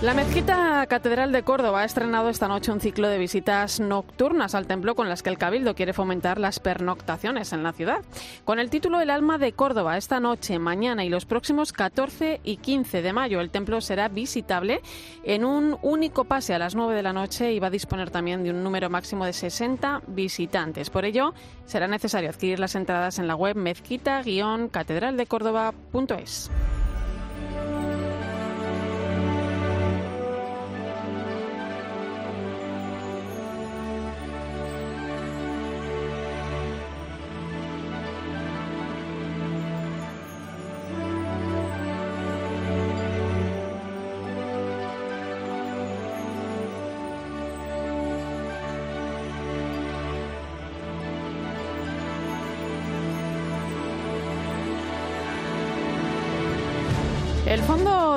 La 0.01 0.15
Mezquita 0.15 0.83
Catedral 0.87 1.31
de 1.31 1.43
Córdoba 1.43 1.81
ha 1.81 1.85
estrenado 1.85 2.29
esta 2.29 2.47
noche 2.47 2.71
un 2.71 2.79
ciclo 2.79 3.07
de 3.07 3.19
visitas 3.19 3.79
nocturnas 3.79 4.55
al 4.55 4.65
templo 4.65 4.95
con 4.95 5.07
las 5.07 5.21
que 5.21 5.29
el 5.29 5.37
Cabildo 5.37 5.75
quiere 5.75 5.93
fomentar 5.93 6.39
las 6.39 6.59
pernoctaciones 6.59 7.53
en 7.53 7.61
la 7.61 7.71
ciudad. 7.71 7.99
Con 8.43 8.57
el 8.57 8.71
título 8.71 8.99
El 8.99 9.11
alma 9.11 9.37
de 9.37 9.53
Córdoba, 9.53 9.97
esta 9.97 10.19
noche, 10.19 10.57
mañana 10.57 11.05
y 11.05 11.09
los 11.09 11.25
próximos 11.25 11.71
14 11.71 12.41
y 12.43 12.57
15 12.57 13.03
de 13.03 13.13
mayo, 13.13 13.41
el 13.41 13.51
templo 13.51 13.79
será 13.79 14.07
visitable 14.07 14.81
en 15.23 15.45
un 15.45 15.77
único 15.83 16.23
pase 16.23 16.55
a 16.55 16.59
las 16.59 16.73
9 16.73 16.95
de 16.95 17.03
la 17.03 17.13
noche 17.13 17.53
y 17.53 17.59
va 17.59 17.67
a 17.67 17.69
disponer 17.69 18.09
también 18.09 18.43
de 18.43 18.49
un 18.49 18.63
número 18.63 18.89
máximo 18.89 19.25
de 19.25 19.33
60 19.33 20.01
visitantes. 20.07 20.89
Por 20.89 21.05
ello, 21.05 21.35
será 21.67 21.87
necesario 21.87 22.31
adquirir 22.31 22.57
las 22.57 22.73
entradas 22.73 23.19
en 23.19 23.27
la 23.27 23.35
web 23.35 23.55
mezquita-catedraldecórdoba.es. 23.55 26.49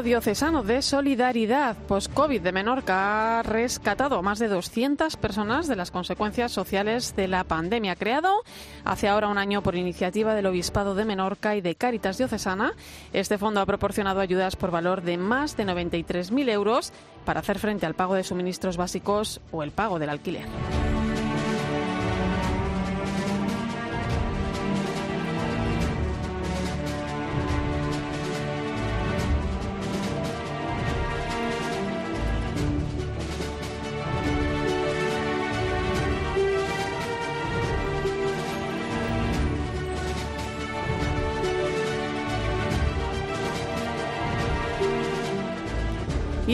Diocesano 0.04 0.62
de 0.62 0.82
Solidaridad 0.82 1.78
Post-COVID 1.88 2.42
de 2.42 2.52
Menorca 2.52 3.38
ha 3.38 3.42
rescatado 3.42 4.18
a 4.18 4.23
más 4.23 4.38
de 4.38 4.49
200 4.49 5.16
personas 5.16 5.66
de 5.66 5.76
las 5.76 5.90
consecuencias 5.90 6.52
sociales 6.52 7.16
de 7.16 7.26
la 7.26 7.44
pandemia. 7.44 7.96
Creado 7.96 8.42
hace 8.84 9.08
ahora 9.08 9.28
un 9.28 9.38
año 9.38 9.62
por 9.62 9.76
iniciativa 9.76 10.34
del 10.34 10.44
Obispado 10.44 10.94
de 10.94 11.06
Menorca 11.06 11.56
y 11.56 11.62
de 11.62 11.75
Cáritas 11.75 12.18
Diocesana, 12.18 12.75
este 13.14 13.38
fondo 13.38 13.62
ha 13.62 13.66
proporcionado 13.66 14.20
ayudas 14.20 14.56
por 14.56 14.70
valor 14.70 15.00
de 15.00 15.16
más 15.16 15.56
de 15.56 15.64
93.000 15.64 16.50
euros 16.50 16.92
para 17.25 17.40
hacer 17.40 17.58
frente 17.58 17.87
al 17.87 17.94
pago 17.94 18.14
de 18.14 18.25
suministros 18.25 18.76
básicos 18.76 19.40
o 19.52 19.62
el 19.62 19.70
pago 19.70 19.99
del 19.99 20.11
alquiler. 20.11 20.44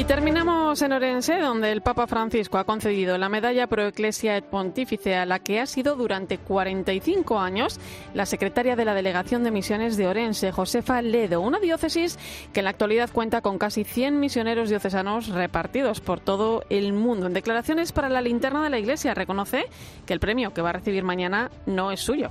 Y 0.01 0.05
terminamos 0.05 0.81
en 0.81 0.93
Orense, 0.93 1.39
donde 1.41 1.71
el 1.71 1.83
Papa 1.83 2.07
Francisco 2.07 2.57
ha 2.57 2.65
concedido 2.65 3.19
la 3.19 3.29
medalla 3.29 3.67
Pro 3.67 3.87
Ecclesia 3.87 4.35
et 4.39 4.47
Pontifice 4.47 5.15
a 5.15 5.27
la 5.27 5.41
que 5.41 5.61
ha 5.61 5.67
sido 5.67 5.95
durante 5.95 6.39
45 6.39 7.39
años 7.39 7.79
la 8.15 8.25
secretaria 8.25 8.77
de 8.77 8.87
la 8.87 8.95
Delegación 8.95 9.45
de 9.45 9.51
Misiones 9.51 9.99
de 9.99 10.07
Orense, 10.07 10.53
Josefa 10.53 11.03
Ledo, 11.03 11.43
una 11.43 11.59
diócesis 11.59 12.19
que 12.55 12.61
en 12.61 12.65
la 12.65 12.71
actualidad 12.71 13.11
cuenta 13.13 13.43
con 13.43 13.59
casi 13.59 13.85
100 13.85 14.19
misioneros 14.19 14.71
diocesanos 14.71 15.29
repartidos 15.29 16.01
por 16.01 16.19
todo 16.19 16.65
el 16.71 16.95
mundo. 16.95 17.27
En 17.27 17.35
declaraciones 17.35 17.93
para 17.93 18.09
la 18.09 18.23
linterna 18.23 18.65
de 18.65 18.71
la 18.71 18.79
Iglesia 18.79 19.13
reconoce 19.13 19.67
que 20.07 20.15
el 20.15 20.21
premio 20.21 20.55
que 20.55 20.63
va 20.63 20.71
a 20.71 20.73
recibir 20.73 21.05
mañana 21.05 21.51
no 21.67 21.93
es 21.93 22.01
suyo. 22.01 22.31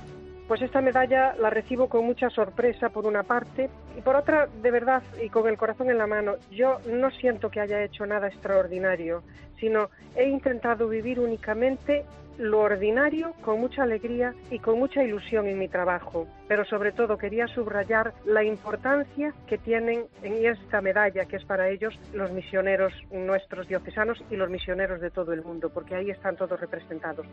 Pues 0.50 0.62
esta 0.62 0.80
medalla 0.80 1.36
la 1.38 1.48
recibo 1.48 1.88
con 1.88 2.04
mucha 2.04 2.28
sorpresa 2.28 2.88
por 2.88 3.06
una 3.06 3.22
parte 3.22 3.70
y 3.96 4.00
por 4.00 4.16
otra, 4.16 4.48
de 4.48 4.72
verdad, 4.72 5.00
y 5.22 5.28
con 5.28 5.46
el 5.46 5.56
corazón 5.56 5.90
en 5.90 5.98
la 5.98 6.08
mano, 6.08 6.38
yo 6.50 6.80
no 6.90 7.12
siento 7.12 7.50
que 7.52 7.60
haya 7.60 7.84
hecho 7.84 8.04
nada 8.04 8.26
extraordinario, 8.26 9.22
sino 9.60 9.90
he 10.16 10.28
intentado 10.28 10.88
vivir 10.88 11.20
únicamente 11.20 12.04
lo 12.36 12.62
ordinario 12.62 13.32
con 13.42 13.60
mucha 13.60 13.84
alegría 13.84 14.34
y 14.50 14.58
con 14.58 14.76
mucha 14.76 15.04
ilusión 15.04 15.46
en 15.46 15.56
mi 15.56 15.68
trabajo, 15.68 16.26
pero 16.48 16.64
sobre 16.64 16.90
todo 16.90 17.16
quería 17.16 17.46
subrayar 17.46 18.12
la 18.24 18.42
importancia 18.42 19.32
que 19.46 19.56
tienen 19.56 20.06
en 20.24 20.44
esta 20.44 20.80
medalla, 20.80 21.26
que 21.26 21.36
es 21.36 21.44
para 21.44 21.68
ellos 21.68 21.96
los 22.12 22.32
misioneros 22.32 22.92
nuestros 23.12 23.68
diocesanos 23.68 24.20
y 24.32 24.34
los 24.34 24.50
misioneros 24.50 25.00
de 25.00 25.12
todo 25.12 25.32
el 25.32 25.44
mundo, 25.44 25.70
porque 25.70 25.94
ahí 25.94 26.10
están 26.10 26.34
todos 26.34 26.58
representados. 26.58 27.24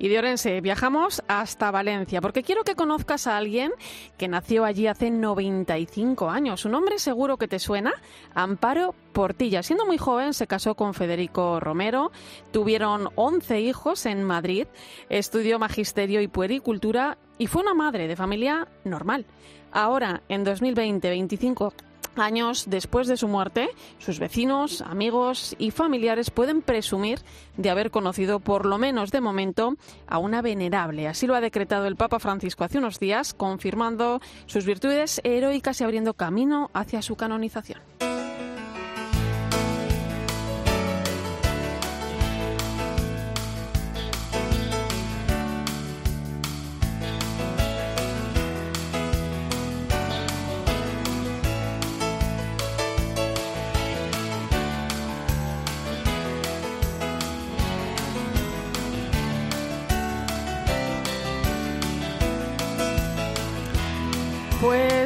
Y 0.00 0.08
de 0.08 0.18
Orense 0.18 0.62
viajamos 0.62 1.22
hasta 1.28 1.70
Valencia, 1.70 2.22
porque 2.22 2.42
quiero 2.42 2.64
que 2.64 2.74
conozcas 2.74 3.26
a 3.26 3.36
alguien 3.36 3.70
que 4.16 4.28
nació 4.28 4.64
allí 4.64 4.86
hace 4.86 5.10
95 5.10 6.30
años. 6.30 6.62
Su 6.62 6.70
nombre 6.70 6.98
seguro 6.98 7.36
que 7.36 7.48
te 7.48 7.58
suena, 7.58 7.92
Amparo 8.34 8.94
Portilla. 9.12 9.62
Siendo 9.62 9.84
muy 9.84 9.98
joven 9.98 10.32
se 10.32 10.46
casó 10.46 10.74
con 10.74 10.94
Federico 10.94 11.60
Romero, 11.60 12.12
tuvieron 12.50 13.10
11 13.14 13.60
hijos 13.60 14.06
en 14.06 14.24
Madrid, 14.24 14.66
estudió 15.10 15.58
magisterio 15.58 16.22
y 16.22 16.28
puericultura 16.28 17.18
y 17.36 17.46
fue 17.46 17.60
una 17.60 17.74
madre 17.74 18.08
de 18.08 18.16
familia 18.16 18.68
normal. 18.84 19.26
Ahora, 19.70 20.22
en 20.30 20.44
2020, 20.44 21.10
25 21.10 21.74
años 22.16 22.64
después 22.68 23.06
de 23.06 23.16
su 23.16 23.28
muerte, 23.28 23.68
sus 23.98 24.18
vecinos, 24.18 24.82
amigos 24.82 25.54
y 25.58 25.70
familiares 25.70 26.30
pueden 26.30 26.62
presumir 26.62 27.20
de 27.56 27.70
haber 27.70 27.90
conocido, 27.90 28.40
por 28.40 28.66
lo 28.66 28.78
menos 28.78 29.10
de 29.10 29.20
momento, 29.20 29.76
a 30.06 30.18
una 30.18 30.42
venerable. 30.42 31.08
Así 31.08 31.26
lo 31.26 31.34
ha 31.34 31.40
decretado 31.40 31.86
el 31.86 31.96
Papa 31.96 32.18
Francisco 32.18 32.64
hace 32.64 32.78
unos 32.78 32.98
días, 32.98 33.34
confirmando 33.34 34.20
sus 34.46 34.66
virtudes 34.66 35.20
heroicas 35.24 35.80
y 35.80 35.84
abriendo 35.84 36.14
camino 36.14 36.70
hacia 36.74 37.02
su 37.02 37.16
canonización. 37.16 37.80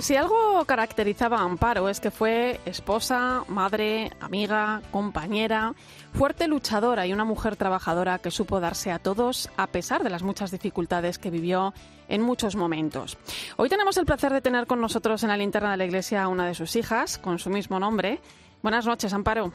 Si 0.05 0.17
algo 0.17 0.63
caracterizaba 0.67 1.39
a 1.39 1.45
Amparo 1.45 1.89
es 1.89 1.99
que 1.99 2.11
fue 2.11 2.61
esposa, 2.67 3.43
madre, 3.49 4.11
amiga, 4.21 4.83
compañera, 4.91 5.73
fuerte 6.13 6.47
luchadora 6.47 7.07
y 7.07 7.15
una 7.15 7.25
mujer 7.25 7.57
trabajadora 7.57 8.19
que 8.19 8.31
supo 8.31 8.61
darse 8.61 8.93
a 8.93 8.99
todos 8.99 9.49
a 9.57 9.67
pesar 9.69 10.05
de 10.05 10.11
las 10.11 10.23
muchas 10.23 10.51
dificultades 10.51 11.19
que 11.19 11.31
vivió 11.31 11.73
en 12.09 12.21
muchos 12.21 12.55
momentos. 12.55 13.17
Hoy 13.57 13.71
tenemos 13.71 13.97
el 13.97 14.05
placer 14.05 14.31
de 14.35 14.43
tener 14.43 14.67
con 14.67 14.79
nosotros 14.79 15.23
en 15.23 15.31
la 15.31 15.39
linterna 15.39 15.71
de 15.71 15.79
la 15.79 15.87
iglesia 15.87 16.23
a 16.23 16.29
una 16.29 16.47
de 16.47 16.55
sus 16.55 16.77
hijas 16.77 17.17
con 17.17 17.39
su 17.39 17.49
mismo 17.49 17.81
nombre. 17.81 18.21
Buenas 18.61 18.85
noches, 18.85 19.11
Amparo. 19.15 19.55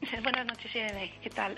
Buenas 0.22 0.46
noches, 0.46 0.76
Irene. 0.76 1.12
¿Qué 1.20 1.30
tal? 1.30 1.56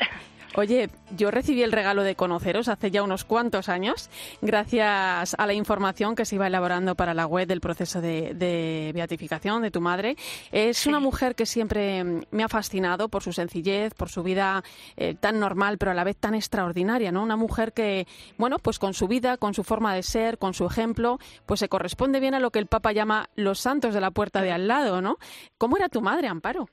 Oye, 0.57 0.91
yo 1.17 1.31
recibí 1.31 1.63
el 1.63 1.71
regalo 1.71 2.03
de 2.03 2.17
conoceros 2.17 2.69
hace 2.69 2.91
ya 2.91 3.05
unos 3.05 3.25
cuantos 3.25 3.69
años, 3.69 4.11
gracias 4.43 5.37
a 5.39 5.47
la 5.47 5.55
información 5.55 6.17
que 6.17 6.25
se 6.25 6.35
iba 6.35 6.49
elaborando 6.49 6.97
para 6.97 7.15
la 7.15 7.27
web 7.27 7.47
del 7.47 7.61
proceso 7.61 8.01
de, 8.01 8.91
beatificación 8.93 9.63
de 9.63 9.71
tu 9.71 9.81
madre. 9.81 10.17
Es 10.51 10.87
una 10.87 10.99
mujer 10.99 11.37
que 11.37 11.47
siempre 11.47 12.27
me 12.33 12.43
ha 12.43 12.49
fascinado 12.49 13.09
por 13.09 13.23
su 13.23 13.33
sencillez, 13.33 13.95
por 13.95 14.09
su 14.09 14.25
vida 14.25 14.65
eh, 14.97 15.15
tan 15.15 15.39
normal, 15.39 15.79
pero 15.79 15.93
a 15.93 15.95
la 15.95 16.03
vez 16.03 16.17
tan 16.17 16.35
extraordinaria, 16.35 17.13
¿no? 17.13 17.23
Una 17.23 17.37
mujer 17.37 17.73
que, 17.73 18.09
bueno, 18.37 18.59
pues 18.59 18.81
con 18.81 18.93
su 18.93 19.07
vida, 19.07 19.37
con 19.37 19.55
su 19.55 19.63
forma 19.63 19.95
de 19.95 20.03
ser, 20.03 20.37
con 20.39 20.53
su 20.53 20.67
ejemplo, 20.67 21.19
pues 21.47 21.61
se 21.61 21.69
corresponde 21.69 22.19
bien 22.19 22.35
a 22.35 22.41
lo 22.41 22.51
que 22.51 22.59
el 22.59 22.67
Papa 22.67 22.93
llama 22.93 23.31
los 23.37 23.61
santos 23.61 23.95
de 23.95 24.01
la 24.01 24.11
puerta 24.11 24.43
de 24.43 24.51
al 24.51 24.67
lado, 24.67 25.01
¿no? 25.01 25.19
¿Cómo 25.59 25.77
era 25.77 25.89
tu 25.89 26.03
madre, 26.03 26.27
Amparo? 26.27 26.69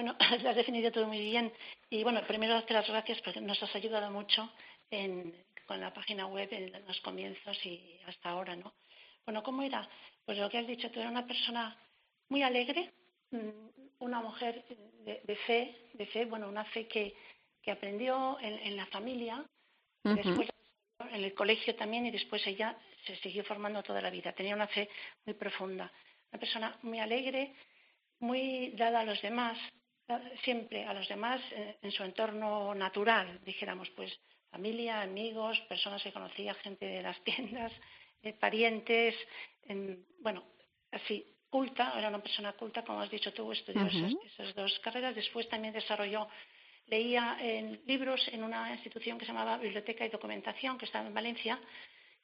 Bueno, 0.00 0.16
lo 0.42 0.48
has 0.48 0.56
definido 0.56 0.90
todo 0.90 1.06
muy 1.06 1.20
bien. 1.20 1.52
Y 1.90 2.02
bueno, 2.02 2.26
primero 2.26 2.54
darte 2.54 2.72
las 2.72 2.88
gracias 2.88 3.20
porque 3.20 3.38
nos 3.38 3.62
has 3.62 3.74
ayudado 3.74 4.10
mucho 4.10 4.50
con 5.66 5.78
la 5.78 5.92
página 5.92 6.26
web 6.26 6.48
en 6.52 6.72
los 6.86 6.98
comienzos 7.02 7.66
y 7.66 8.00
hasta 8.06 8.30
ahora, 8.30 8.56
¿no? 8.56 8.72
Bueno, 9.26 9.42
¿cómo 9.42 9.62
era? 9.62 9.86
Pues 10.24 10.38
lo 10.38 10.48
que 10.48 10.56
has 10.56 10.66
dicho, 10.66 10.90
tú 10.90 11.00
eras 11.00 11.12
una 11.12 11.26
persona 11.26 11.76
muy 12.30 12.42
alegre, 12.42 12.90
mm, 13.30 13.98
una 13.98 14.22
mujer 14.22 14.64
de, 15.04 15.36
fe, 15.46 15.90
de 15.92 16.06
fe, 16.06 16.24
bueno, 16.24 16.48
una 16.48 16.64
fe 16.64 16.88
que, 16.88 17.14
que 17.60 17.70
aprendió 17.70 18.38
en, 18.40 18.74
la 18.76 18.86
familia, 18.86 19.44
después 20.02 20.48
en 21.10 21.24
el 21.24 21.34
colegio 21.34 21.76
también 21.76 22.06
y 22.06 22.10
después 22.10 22.46
ella 22.46 22.74
se 23.04 23.16
siguió 23.16 23.44
formando 23.44 23.82
toda 23.82 24.00
la 24.00 24.08
vida. 24.08 24.32
Tenía 24.32 24.54
una 24.54 24.66
fe 24.66 24.88
muy 25.26 25.34
profunda. 25.34 25.92
Una 26.32 26.40
persona 26.40 26.78
muy 26.84 27.00
alegre, 27.00 27.54
muy 28.20 28.70
dada 28.70 29.00
a 29.00 29.04
los 29.04 29.20
demás, 29.20 29.58
siempre 30.44 30.84
a 30.84 30.94
los 30.94 31.08
demás 31.08 31.40
eh, 31.52 31.76
en 31.82 31.90
su 31.92 32.02
entorno 32.02 32.74
natural, 32.74 33.40
dijéramos, 33.44 33.88
pues 33.90 34.12
familia, 34.50 35.02
amigos, 35.02 35.60
personas 35.68 36.02
que 36.02 36.12
conocía, 36.12 36.54
gente 36.54 36.86
de 36.86 37.02
las 37.02 37.20
tiendas, 37.24 37.72
eh, 38.22 38.32
parientes, 38.32 39.14
bueno, 40.18 40.42
así, 40.90 41.24
culta, 41.48 41.94
era 41.96 42.08
una 42.08 42.22
persona 42.22 42.52
culta, 42.52 42.82
como 42.84 43.00
has 43.00 43.10
dicho 43.10 43.32
tú, 43.32 43.52
estudió 43.52 43.86
esas, 43.86 44.54
dos 44.54 44.78
carreras, 44.80 45.14
después 45.14 45.48
también 45.48 45.74
desarrolló, 45.74 46.28
leía 46.86 47.36
en 47.40 47.80
libros 47.86 48.26
en 48.28 48.42
una 48.42 48.72
institución 48.72 49.18
que 49.18 49.26
se 49.26 49.32
llamaba 49.32 49.58
Biblioteca 49.58 50.04
y 50.04 50.08
Documentación, 50.08 50.78
que 50.78 50.86
estaba 50.86 51.06
en 51.06 51.14
Valencia, 51.14 51.60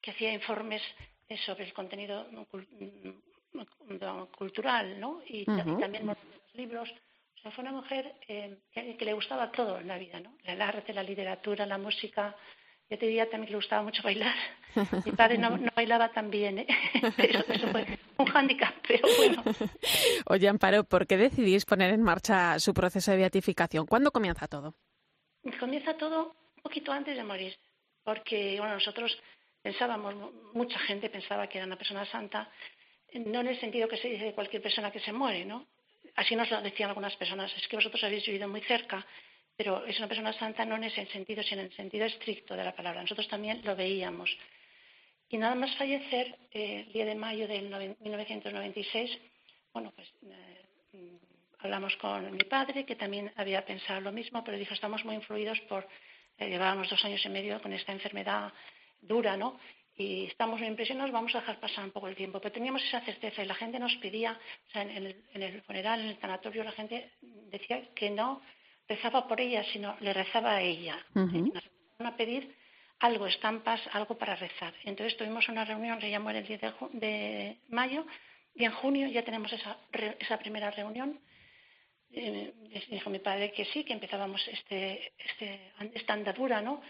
que 0.00 0.10
hacía 0.10 0.32
informes 0.32 0.82
eh, 1.28 1.36
sobre 1.38 1.64
el 1.64 1.72
contenido 1.72 2.26
cultural, 4.36 5.00
¿no? 5.00 5.22
Y, 5.26 5.44
también 5.44 6.06
los 6.06 6.92
libros 7.46 7.54
fue 7.54 7.62
una 7.62 7.72
mujer 7.72 8.14
eh, 8.28 8.58
que, 8.72 9.04
le 9.04 9.12
gustaba 9.12 9.50
todo 9.50 9.78
en 9.78 9.88
la 9.88 9.98
vida, 9.98 10.20
¿no? 10.20 10.36
El 10.44 10.60
arte, 10.60 10.92
la 10.92 11.02
literatura, 11.02 11.66
la 11.66 11.78
música. 11.78 12.34
Yo 12.88 12.98
te 12.98 13.06
diría 13.06 13.28
también 13.28 13.46
que 13.46 13.52
le 13.52 13.56
gustaba 13.56 13.82
mucho 13.82 14.02
bailar. 14.02 14.34
Mi 15.04 15.12
padre 15.12 15.38
no, 15.38 15.58
bailaba 15.74 16.10
tan 16.12 16.30
bien, 16.30 16.58
¿eh? 16.58 16.66
Eso, 17.18 17.68
fue 17.72 17.98
un 18.18 18.26
hándicap, 18.26 18.74
pero 18.86 19.08
bueno. 19.16 19.42
Oye, 20.26 20.48
Amparo, 20.48 20.84
¿por 20.84 21.06
qué 21.06 21.16
decidís 21.16 21.64
poner 21.64 21.92
en 21.92 22.02
marcha 22.02 22.58
su 22.58 22.74
proceso 22.74 23.10
de 23.10 23.16
beatificación? 23.18 23.86
¿Cuándo 23.86 24.10
comienza 24.10 24.46
todo? 24.46 24.74
Comienza 25.60 25.96
todo 25.96 26.36
un 26.56 26.62
poquito 26.62 26.92
antes 26.92 27.16
de 27.16 27.24
morir, 27.24 27.56
porque 28.04 28.56
bueno, 28.58 28.74
nosotros 28.74 29.16
pensábamos, 29.62 30.14
mucha 30.52 30.78
gente 30.80 31.10
pensaba 31.10 31.48
que 31.48 31.58
era 31.58 31.66
una 31.66 31.76
persona 31.76 32.04
santa, 32.06 32.50
no 33.14 33.40
en 33.40 33.48
el 33.48 33.60
sentido 33.60 33.88
que 33.88 33.96
se 33.96 34.08
dice 34.08 34.24
de 34.26 34.34
cualquier 34.34 34.62
persona 34.62 34.90
que 34.90 35.00
se 35.00 35.12
muere, 35.12 35.44
¿no? 35.44 35.66
Así 36.16 36.34
nos 36.34 36.50
lo 36.50 36.60
decían 36.60 36.88
algunas 36.88 37.16
personas, 37.16 37.54
es 37.56 37.68
que 37.68 37.76
vosotros 37.76 38.02
habéis 38.04 38.26
vivido 38.26 38.48
muy 38.48 38.62
cerca, 38.62 39.06
pero 39.56 39.84
es 39.86 39.98
una 39.98 40.08
persona 40.08 40.32
santa 40.32 40.64
no 40.64 40.76
en 40.76 40.84
ese 40.84 41.06
sentido, 41.06 41.42
sino 41.42 41.60
en 41.60 41.68
el 41.68 41.76
sentido 41.76 42.04
estricto 42.04 42.54
de 42.54 42.64
la 42.64 42.74
palabra. 42.74 43.02
Nosotros 43.02 43.28
también 43.28 43.60
lo 43.64 43.74
veíamos. 43.74 44.30
Y 45.28 45.38
nada 45.38 45.54
más 45.54 45.74
fallecer, 45.76 46.36
eh, 46.52 46.84
el 46.86 46.92
día 46.92 47.04
de 47.04 47.14
mayo 47.14 47.48
de 47.48 47.60
1996, 48.00 49.18
bueno, 49.72 49.92
pues 49.94 50.08
eh, 50.92 51.18
hablamos 51.58 51.96
con 51.96 52.32
mi 52.32 52.44
padre, 52.44 52.84
que 52.84 52.96
también 52.96 53.32
había 53.36 53.64
pensado 53.64 54.00
lo 54.00 54.12
mismo, 54.12 54.44
pero 54.44 54.56
dijo, 54.56 54.74
estamos 54.74 55.04
muy 55.04 55.16
influidos 55.16 55.60
por, 55.62 55.88
eh, 56.38 56.48
llevábamos 56.48 56.88
dos 56.88 57.04
años 57.04 57.24
y 57.24 57.28
medio 57.28 57.60
con 57.60 57.72
esta 57.72 57.92
enfermedad 57.92 58.52
dura, 59.00 59.36
¿no? 59.36 59.58
Y 59.96 60.26
estamos 60.26 60.60
muy 60.60 60.68
impresionados, 60.68 61.10
vamos 61.10 61.34
a 61.34 61.40
dejar 61.40 61.58
pasar 61.58 61.84
un 61.84 61.90
poco 61.90 62.08
el 62.08 62.16
tiempo. 62.16 62.38
Pero 62.40 62.52
teníamos 62.52 62.84
esa 62.84 63.00
certeza 63.00 63.42
y 63.42 63.46
la 63.46 63.54
gente 63.54 63.78
nos 63.78 63.94
pedía, 63.96 64.38
o 64.68 64.70
sea, 64.70 64.82
en 64.82 64.90
el, 64.90 65.24
en 65.32 65.42
el 65.42 65.62
funeral, 65.62 66.00
en 66.00 66.08
el 66.08 66.18
tanatorio, 66.18 66.64
la 66.64 66.72
gente 66.72 67.10
decía 67.50 67.82
que 67.94 68.10
no 68.10 68.42
rezaba 68.88 69.26
por 69.26 69.40
ella, 69.40 69.64
sino 69.72 69.96
le 70.00 70.12
rezaba 70.12 70.56
a 70.56 70.62
ella. 70.62 71.04
Nos 71.14 71.34
empezaron 71.34 72.06
a 72.06 72.16
pedir 72.16 72.54
algo, 73.00 73.26
estampas, 73.26 73.80
algo 73.92 74.16
para 74.16 74.36
rezar. 74.36 74.74
Entonces 74.84 75.16
tuvimos 75.16 75.48
una 75.48 75.64
reunión, 75.64 76.00
se 76.00 76.10
llamó 76.10 76.30
el 76.30 76.46
10 76.46 76.60
de, 76.92 77.56
mayo, 77.68 78.06
y 78.54 78.64
en 78.64 78.72
junio 78.72 79.08
ya 79.08 79.22
tenemos 79.22 79.52
esa, 79.52 79.78
esa 80.18 80.38
primera 80.38 80.70
reunión. 80.70 81.18
Eh, 82.12 82.52
dijo 82.90 83.10
mi 83.10 83.18
padre 83.18 83.52
que 83.52 83.64
sí, 83.66 83.84
que 83.84 83.92
empezábamos 83.92 84.46
este, 84.48 85.12
este, 85.18 85.72
esta 85.94 86.12
andadura, 86.12 86.60
¿no? 86.60 86.80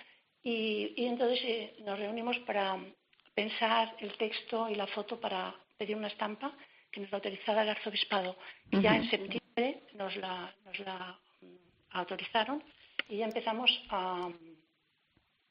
Y, 0.49 1.05
entonces 1.05 1.41
eh, 1.43 1.75
nos 1.85 1.99
reunimos 1.99 2.39
para 2.47 2.79
pensar 3.35 3.97
el 3.99 4.13
texto 4.17 4.69
y 4.69 4.77
la 4.77 4.87
foto 4.87 5.19
para 5.19 5.53
pedir 5.77 5.97
una 5.97 6.07
estampa 6.07 6.53
que 6.89 7.01
nos 7.01 7.11
la 7.11 7.17
autorizara 7.17 7.63
el 7.63 7.71
arzobispado. 7.71 8.37
Y 8.71 8.81
ya 8.81 8.95
en 8.95 9.11
septiembre 9.11 9.83
nos 9.95 10.15
la, 10.15 10.55
nos 10.65 10.79
la 10.79 11.19
mm, 11.41 11.97
autorizaron 11.99 12.63
y 13.09 13.17
ya 13.17 13.25
empezamos 13.25 13.69
a, 13.89 14.31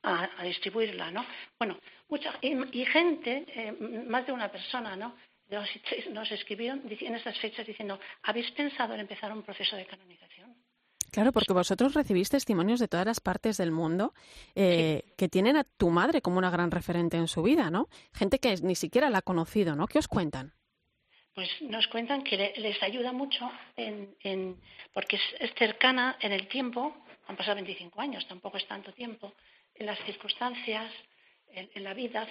a, 0.03 0.43
distribuirla, 0.45 1.12
¿no? 1.12 1.25
Bueno, 1.60 1.77
mucha 2.08 2.34
y, 2.41 2.86
gente, 2.86 3.43
eh, 3.49 3.73
más 3.73 4.25
de 4.25 4.31
una 4.31 4.49
persona, 4.49 4.95
¿no? 4.95 5.17
Nos, 5.49 5.69
nos 6.12 6.31
escribieron 6.31 6.84
en 6.89 7.15
estas 7.15 7.38
fechas 7.39 7.67
diciendo, 7.67 7.99
¿habéis 8.23 8.49
pensado 8.51 8.93
en 8.93 9.01
empezar 9.01 9.34
un 9.34 9.43
proceso 9.43 9.75
de 9.75 9.86
canonización? 9.86 10.25
Claro, 11.12 11.32
porque 11.32 11.54
vosotros 11.54 11.94
recibís 11.94 12.30
testimonios 12.30 12.80
de 12.80 12.88
todas 12.88 13.06
las 13.06 13.20
partes 13.20 13.58
del 13.58 13.72
mundo 13.72 14.13
eh, 14.54 15.13
que 15.18 15.30
tienen 15.30 15.56
a 15.56 15.63
tu 15.63 15.89
madre 15.89 16.22
como 16.22 16.38
una 16.38 16.50
gran 16.50 16.72
referente 16.72 17.18
en 17.18 17.28
su 17.28 17.41
vida, 17.41 17.70
¿no? 17.70 17.88
Gente 18.13 18.39
que 18.39 18.56
ni 18.62 18.76
siquiera 18.76 19.10
la 19.10 19.20
ha 19.20 19.22
conocido, 19.22 19.76
¿no? 19.76 19.88
¿Qué 19.88 20.00
os 20.00 20.08
cuentan? 20.08 20.54
Pues 21.36 21.50
nos 21.62 21.86
cuentan 21.88 22.24
que 22.24 22.54
les 22.56 22.82
ayuda 22.82 23.12
mucho 23.12 23.52
en, 23.76 24.58
porque 24.94 25.18
es, 25.18 25.54
cercana 25.56 26.18
en 26.22 26.32
el 26.32 26.48
tiempo, 26.48 26.96
han 27.28 27.36
pasado 27.36 27.56
25 27.56 28.00
años, 28.00 28.26
tampoco 28.28 28.56
es 28.56 28.65
tanto 28.68 28.94
tiempo, 28.94 29.34
en 29.76 29.86
las 29.86 30.00
circunstancias, 30.06 30.89
en, 31.50 31.84
la 31.84 31.94
vida 31.94 32.26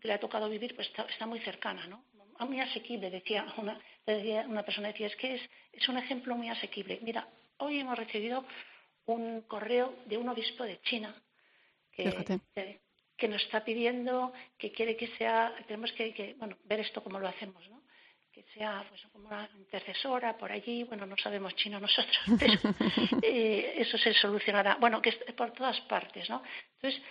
que 0.00 0.06
le 0.06 0.12
ha 0.14 0.20
tocado 0.20 0.48
vivir, 0.48 0.76
pues 0.76 0.88
está, 1.08 1.26
muy 1.26 1.40
cercana, 1.40 1.88
¿no? 1.88 2.04
Muy 2.46 2.60
asequible, 2.60 3.10
decía 3.10 3.44
una, 3.56 3.80
decía 4.06 4.44
una 4.48 4.62
persona, 4.62 4.88
decía, 4.88 5.08
es 5.08 5.16
que 5.16 5.34
es, 5.34 5.42
es 5.72 5.88
un 5.88 5.98
ejemplo 5.98 6.36
muy 6.36 6.48
asequible. 6.48 7.00
Mira, 7.02 7.26
Hoy 7.58 7.80
hemos 7.80 7.98
recibido 7.98 8.44
un 9.06 9.42
correo 9.42 9.94
de 10.06 10.18
un 10.18 10.28
obispo 10.28 10.64
de 10.64 10.80
China 10.82 11.14
que, 11.92 12.40
que, 13.16 13.28
nos 13.28 13.42
está 13.42 13.64
pidiendo 13.64 14.32
que 14.58 14.72
quiere 14.72 14.96
que 14.96 15.06
sea, 15.16 15.54
tenemos 15.66 15.92
que, 15.92 16.34
bueno, 16.38 16.56
ver 16.64 16.80
esto 16.80 17.02
como 17.02 17.18
lo 17.18 17.28
hacemos, 17.28 17.66
¿no? 17.70 17.82
que 18.30 18.44
sea 18.52 18.84
pues, 18.90 19.00
como 19.12 19.28
una 19.28 19.48
intercesora 19.56 20.36
por 20.36 20.52
allí, 20.52 20.84
bueno, 20.84 21.06
no 21.06 21.16
sabemos 21.16 21.56
chino 21.56 21.80
nosotros, 21.80 22.18
pero 22.38 22.60
eh, 23.22 23.76
eso 23.78 23.96
se 23.96 24.12
solucionará. 24.12 24.76
Bueno, 24.78 25.00
que 25.00 25.08
es 25.08 25.16
por 25.34 25.52
todas 25.52 25.80
partes, 25.82 26.28
¿no? 26.28 26.42
Entonces, 26.74 27.02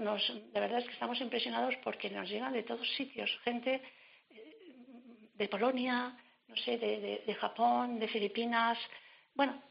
nos, 0.00 0.52
de 0.52 0.60
verdad 0.60 0.80
es 0.80 0.84
que 0.84 0.92
estamos 0.92 1.18
impresionados 1.22 1.74
porque 1.82 2.10
nos 2.10 2.28
llegan 2.28 2.52
de 2.52 2.64
todos 2.64 2.86
sitios, 2.96 3.30
gente 3.44 3.80
eh, 4.28 4.56
de 5.32 5.48
Polonia, 5.48 6.14
no 6.48 6.56
sé, 6.56 6.76
de, 6.76 7.22
de 7.26 7.34
Japón, 7.34 7.98
de 7.98 8.08
Filipinas, 8.08 8.76
bueno, 9.34 9.62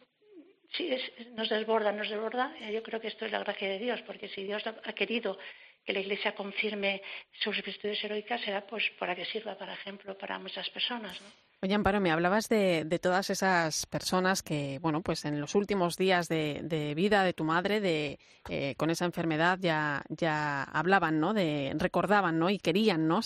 sí, 0.74 0.96
nos 1.36 1.50
desborda, 1.50 1.92
nos 1.92 2.10
desborda. 2.10 2.54
Yo 2.72 2.84
creo 2.84 3.00
que 3.00 3.08
esto 3.08 3.26
es 3.26 3.32
la 3.32 3.40
gracia 3.40 3.70
de 3.70 3.80
Dios, 3.80 4.02
porque 4.04 4.28
si 4.28 4.44
Dios 4.44 4.64
ha 4.66 4.94
querido 4.94 5.38
que 5.86 5.94
la 5.94 6.00
Iglesia 6.00 6.36
confirme 6.36 7.02
sus 7.32 7.62
virtudes 7.64 8.04
heroicas, 8.04 8.42
será 8.42 8.66
pues 8.66 8.84
para 9.00 9.16
que 9.16 9.26
sirva, 9.26 9.58
por 9.58 9.70
ejemplo, 9.70 10.18
para 10.18 10.40
muchas 10.40 10.70
personas. 10.70 11.20
¿no? 11.22 11.28
Oye, 11.64 11.76
Amparo, 11.76 12.02
me 12.02 12.12
hablabas 12.12 12.50
de, 12.50 13.00
todas 13.02 13.30
esas 13.30 13.86
personas 13.86 14.44
que, 14.44 14.80
bueno, 14.82 15.02
pues 15.02 15.24
en 15.24 15.40
los 15.40 15.56
últimos 15.56 15.96
días 15.96 16.28
de, 16.28 16.94
vida 16.94 17.24
de 17.24 17.32
tu 17.32 17.46
madre, 17.46 17.80
de, 17.80 18.20
eh, 18.50 18.76
con 18.76 18.90
esa 18.90 19.06
enfermedad, 19.06 19.58
ya, 19.62 20.04
ya 20.10 20.64
hablaban, 20.64 21.22
¿no? 21.22 21.34
De, 21.34 21.74
recordaban, 21.78 22.38
¿no? 22.38 22.50
Y 22.50 22.60
querían, 22.60 23.08
¿no? 23.08 23.22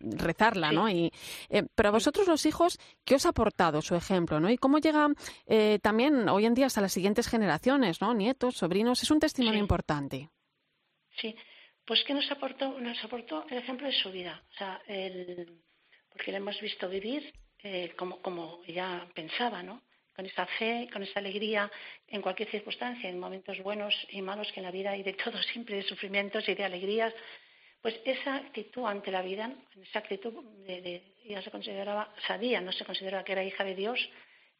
rezarla, 0.00 0.72
¿no? 0.72 0.88
Y, 0.88 1.12
eh, 1.50 1.64
pero 1.74 1.90
a 1.90 1.92
vosotros 1.92 2.26
los 2.26 2.46
hijos, 2.46 2.78
¿qué 3.04 3.16
os 3.16 3.26
ha 3.26 3.30
aportado 3.30 3.82
su 3.82 3.96
ejemplo, 3.96 4.40
¿no? 4.40 4.48
Y 4.48 4.56
cómo 4.56 4.78
llega 4.78 5.08
eh, 5.44 5.78
también 5.82 6.30
hoy 6.30 6.46
en 6.46 6.54
día 6.54 6.64
hasta 6.64 6.80
las 6.80 6.94
siguientes 6.94 7.28
generaciones, 7.28 8.00
¿no? 8.00 8.14
Nietos, 8.14 8.56
sobrinos, 8.56 9.02
es 9.02 9.10
un 9.10 9.20
testimonio 9.20 9.60
importante. 9.60 10.30
Sí, 11.20 11.36
pues 11.84 12.02
¿qué 12.04 12.14
nos 12.14 12.30
aportó? 12.30 12.78
Nos 12.78 13.02
aportó 13.04 13.46
el 13.50 13.58
ejemplo 13.58 13.86
de 13.86 13.92
su 13.92 14.10
vida, 14.10 14.42
o 14.50 14.54
sea, 14.54 14.82
el 14.86 15.60
porque 16.12 16.30
le 16.30 16.38
hemos 16.38 16.60
visto 16.60 16.88
vivir 16.88 17.32
eh, 17.62 17.94
como, 17.96 18.20
como 18.20 18.60
ella 18.66 19.06
pensaba, 19.14 19.62
¿no? 19.62 19.82
con 20.14 20.26
esa 20.26 20.46
fe, 20.46 20.88
con 20.92 21.02
esa 21.02 21.20
alegría 21.20 21.70
en 22.06 22.20
cualquier 22.20 22.50
circunstancia, 22.50 23.08
en 23.08 23.18
momentos 23.18 23.58
buenos 23.62 23.94
y 24.10 24.20
malos 24.20 24.52
que 24.52 24.60
en 24.60 24.66
la 24.66 24.70
vida 24.70 24.90
hay 24.90 25.02
de 25.02 25.14
todo, 25.14 25.42
siempre 25.52 25.76
de 25.76 25.82
sufrimientos 25.82 26.48
y 26.48 26.54
de 26.54 26.64
alegrías. 26.64 27.14
Pues 27.80 27.98
esa 28.04 28.36
actitud 28.36 28.84
ante 28.84 29.10
la 29.10 29.22
vida, 29.22 29.50
esa 29.82 30.00
actitud 30.00 30.44
de, 30.66 31.02
se 31.42 31.50
consideraba, 31.50 32.14
sabía, 32.26 32.60
no 32.60 32.72
se 32.72 32.84
consideraba 32.84 33.24
que 33.24 33.32
era 33.32 33.42
hija 33.42 33.64
de 33.64 33.74
Dios 33.74 33.98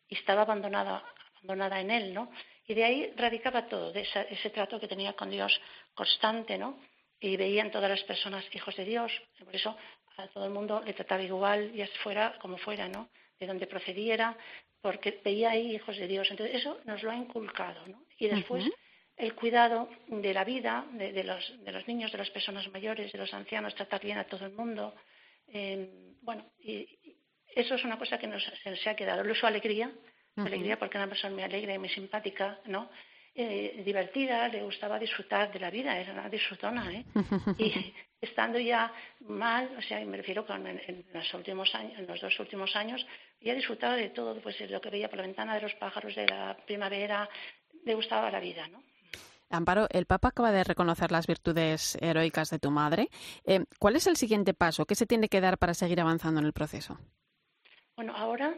y 0.09 0.17
estaba 0.17 0.43
abandonada, 0.43 1.05
abandonada 1.37 1.81
en 1.81 1.91
él, 1.91 2.15
¿no? 2.15 2.33
Y 2.67 2.75
de 2.75 2.85
ahí 2.85 3.13
radicaba 3.15 3.67
todo, 3.67 3.93
de 3.93 4.01
ese 4.01 4.51
trato 4.51 4.81
que 4.81 4.89
tenía 4.89 5.13
con 5.13 5.31
Dios 5.31 5.61
constante, 5.95 6.59
¿no? 6.59 6.81
Y 7.23 7.37
veía 7.37 7.63
en 7.63 7.71
todas 7.71 7.89
las 7.89 8.03
personas 8.03 8.45
hijos 8.53 8.77
de 8.77 8.85
Dios. 8.85 9.13
Por 9.39 9.55
eso 9.55 9.77
a 10.17 10.27
todo 10.29 10.45
el 10.45 10.51
mundo 10.51 10.83
le 10.85 10.93
trataba 10.93 11.23
igual, 11.23 11.73
ya 11.73 11.87
fuera 12.03 12.37
como 12.41 12.59
fuera, 12.59 12.89
¿no? 12.89 13.09
De 13.39 13.47
donde 13.47 13.67
procediera, 13.67 14.37
porque 14.81 15.21
veía 15.25 15.51
ahí 15.51 15.75
hijos 15.75 15.97
de 15.97 16.09
Dios. 16.09 16.31
Entonces, 16.31 16.57
eso 16.57 16.81
nos 16.85 17.03
lo 17.03 17.11
ha 17.11 17.17
inculcado, 17.17 17.87
¿no? 17.87 18.05
Y 18.19 18.29
después, 18.29 18.65
el 19.17 19.35
cuidado 19.35 19.89
de 20.09 20.35
la 20.35 20.45
vida, 20.45 20.85
de, 20.93 21.25
los, 21.25 21.65
de, 21.65 21.73
los, 21.73 21.87
niños, 21.87 22.13
de 22.13 22.19
las 22.19 22.31
personas 22.31 22.69
mayores, 22.73 23.13
de 23.13 23.19
los 23.19 23.33
ancianos, 23.33 23.75
tratar 23.75 24.03
bien 24.03 24.19
a 24.19 24.25
todo 24.25 24.45
el 24.45 24.53
mundo. 24.53 24.95
Eh, 25.49 25.89
bueno, 26.21 26.45
y, 26.61 26.89
eso 27.55 27.75
es 27.75 27.85
una 27.85 27.99
cosa 27.99 28.19
que 28.19 28.27
nos 28.27 28.43
se, 28.43 28.91
ha 28.91 28.97
quedado. 28.97 29.23
Luego 29.23 29.39
su 29.39 29.47
alegría, 29.47 29.93
alegría 30.37 30.79
porque 30.79 30.97
una 30.97 31.09
persona 31.09 31.35
muy 31.35 31.43
alegre 31.43 31.75
y 31.75 31.79
muy 31.79 31.91
simpática, 31.91 32.59
¿no? 32.67 32.91
Eh, 33.35 33.83
divertida, 33.83 34.47
le 34.49 34.63
gustaba 34.63 34.99
disfrutar 34.99 35.51
de 35.51 35.59
la 35.59 35.71
vida, 35.71 35.99
era 35.99 36.13
una 36.13 36.29
disfrutona, 36.29 36.93
¿eh? 36.93 37.05
y 37.59 37.95
estando 38.21 38.59
ya 38.59 38.93
mal, 39.21 39.75
o 39.79 39.81
sea, 39.81 40.05
me 40.05 40.19
refiero 40.19 40.47
con, 40.47 40.67
en, 40.67 41.07
los 41.15 41.33
últimos 41.33 41.75
años, 41.75 41.99
en 41.99 42.07
los 42.07 42.21
dos 42.21 42.39
últimos 42.41 42.77
años, 42.77 43.07
ya 43.41 43.55
disfrutaba 43.55 43.97
de 43.97 44.11
todo, 44.11 44.39
pues 44.43 44.61
lo 44.71 44.83
que 44.83 44.91
veía 44.91 45.09
por 45.09 45.17
la 45.17 45.27
ventana 45.27 45.55
de 45.55 45.63
los 45.63 45.75
pájaros 45.77 46.15
de 46.15 46.27
la 46.27 46.55
primavera, 46.67 47.27
le 47.87 47.95
gustaba 47.95 48.31
la 48.31 48.39
vida, 48.39 48.69
¿no? 48.69 48.83
Amparo, 49.49 49.87
el 49.91 50.05
Papa 50.05 50.29
acaba 50.29 50.53
de 50.53 50.65
reconocer 50.65 51.11
las 51.11 51.27
virtudes 51.27 51.97
heroicas 52.01 52.51
de 52.51 52.59
tu 52.59 52.71
madre. 52.71 53.09
Eh, 53.45 53.65
¿Cuál 53.79 53.97
es 53.97 54.07
el 54.07 54.17
siguiente 54.17 54.55
paso? 54.55 54.87
¿Qué 54.87 54.95
se 54.95 55.07
tiene 55.07 55.29
que 55.29 55.41
dar 55.41 55.59
para 55.59 55.75
seguir 55.75 56.01
avanzando 56.01 56.41
en 56.41 56.47
el 56.47 56.53
proceso? 56.53 56.99
Bueno, 57.97 58.15
ahora 58.17 58.55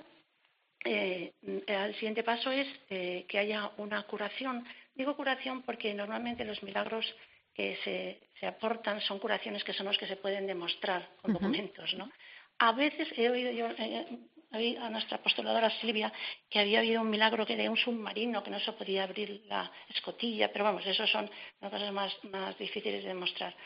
eh, 0.85 1.33
el 1.67 1.95
siguiente 1.95 2.23
paso 2.23 2.51
es 2.51 2.69
eh, 2.91 3.25
que 3.29 3.39
haya 3.39 3.71
una 3.79 4.03
curación. 4.03 4.65
Digo 4.95 5.17
curación 5.17 5.63
porque 5.63 5.95
normalmente 5.95 6.45
los 6.45 6.63
milagros 6.63 7.07
que 7.55 7.79
se, 7.85 8.47
aportan 8.47 9.01
son 9.01 9.19
curaciones 9.19 9.65
que 9.65 9.73
son 9.73 9.87
los 9.87 9.97
que 9.97 10.07
se 10.07 10.17
pueden 10.17 10.47
demostrar 10.47 11.09
con 11.23 11.33
documentos, 11.33 11.95
¿no? 11.95 12.11
A 12.59 12.73
veces 12.73 13.09
he 13.17 13.31
oído 13.31 13.51
yo 13.51 13.69
eh, 13.79 14.79
a 14.79 14.91
nuestra 14.91 15.17
apostoladora 15.17 15.71
Silvia 15.81 16.13
que 16.51 16.59
había 16.59 16.81
habido 16.81 17.01
un 17.01 17.09
milagro 17.09 17.47
que 17.47 17.57
de 17.57 17.69
un 17.69 17.77
submarino 17.77 18.43
que 18.43 18.51
no 18.51 18.61
se 18.61 18.73
podía 18.73 19.05
abrir 19.05 19.43
la 19.47 19.73
escotilla, 19.89 20.53
pero 20.53 20.65
vamos, 20.65 20.87
eso 20.87 21.07
son 21.07 21.31
las 21.61 21.71
cosas 21.71 21.93
más, 21.93 22.13
más 22.25 22.57
difíciles 22.59 23.03
de 23.03 23.09
demostrar. 23.09 23.57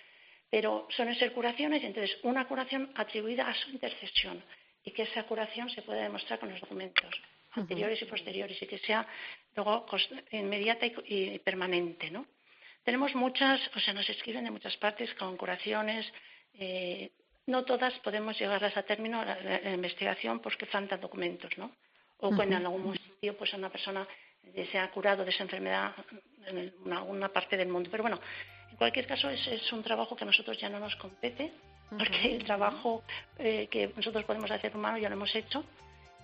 Pero 0.49 0.87
suelen 0.91 1.17
ser 1.17 1.33
curaciones, 1.33 1.83
entonces 1.83 2.17
una 2.23 2.47
curación 2.47 2.91
atribuida 2.95 3.49
a 3.49 3.55
su 3.55 3.71
intercesión 3.71 4.43
y 4.89 4.91
que 4.91 5.03
esa 5.03 5.25
curación 5.25 5.69
se 5.69 5.83
pueda 5.83 6.03
demostrar 6.03 6.39
con 6.39 6.51
los 6.51 6.61
documentos 6.61 7.15
anteriores 7.53 8.01
y 8.01 8.07
posteriores 8.07 8.61
y 8.63 8.67
que 8.67 8.79
sea 8.79 9.07
luego 9.55 9.85
inmediata 10.31 10.87
y, 10.87 11.39
permanente, 11.41 12.11
¿no? 12.11 12.25
Tenemos 12.85 13.15
muchas, 13.15 13.61
o 13.77 13.81
sea, 13.81 13.93
nos 13.93 14.09
escriben 14.09 14.45
de 14.45 14.51
muchas 14.51 14.77
partes 14.79 15.13
con 15.15 15.37
curaciones. 15.37 16.11
Eh, 16.55 17.11
no 17.47 17.67
todas 17.67 17.93
podemos 17.99 18.39
llevarlas 18.39 18.75
a 18.79 18.83
término 18.83 19.23
la, 19.23 19.37
la, 19.43 19.73
investigación 19.73 20.41
porque 20.41 20.65
faltan 20.65 21.01
documentos, 21.01 21.51
¿no? 21.59 21.71
O 22.19 22.35
cuando 22.35 22.57
en 22.57 22.65
algún 22.65 22.97
sitio 22.97 23.37
pues 23.37 23.53
una 23.53 23.69
persona 23.69 24.09
se 24.73 24.79
ha 24.79 24.91
curado 24.91 25.23
de 25.23 25.31
esa 25.31 25.43
enfermedad 25.43 25.95
en 26.47 26.73
alguna 26.91 27.29
parte 27.29 27.59
del 27.59 27.69
mundo. 27.69 27.91
Pero 27.91 28.05
bueno, 28.05 28.21
en 28.71 28.77
cualquier 28.77 29.07
caso 29.07 29.29
es, 29.29 29.47
es 29.49 29.71
un 29.71 29.83
trabajo 29.83 30.17
que 30.17 30.25
a 30.25 30.27
nosotros 30.27 30.59
ya 30.59 30.71
no 30.71 30.81
nos 30.81 30.97
compete 30.97 31.53
porque 31.91 32.37
el 32.37 32.45
trabajo 32.45 33.03
eh, 33.39 33.69
que 33.71 33.93
nosotros 33.97 34.25
podemos 34.25 34.51
hacer 34.51 34.77
humano 34.77 34.99
ya 34.99 35.09
lo 35.09 35.17
hemos 35.17 35.35
hecho 35.35 35.65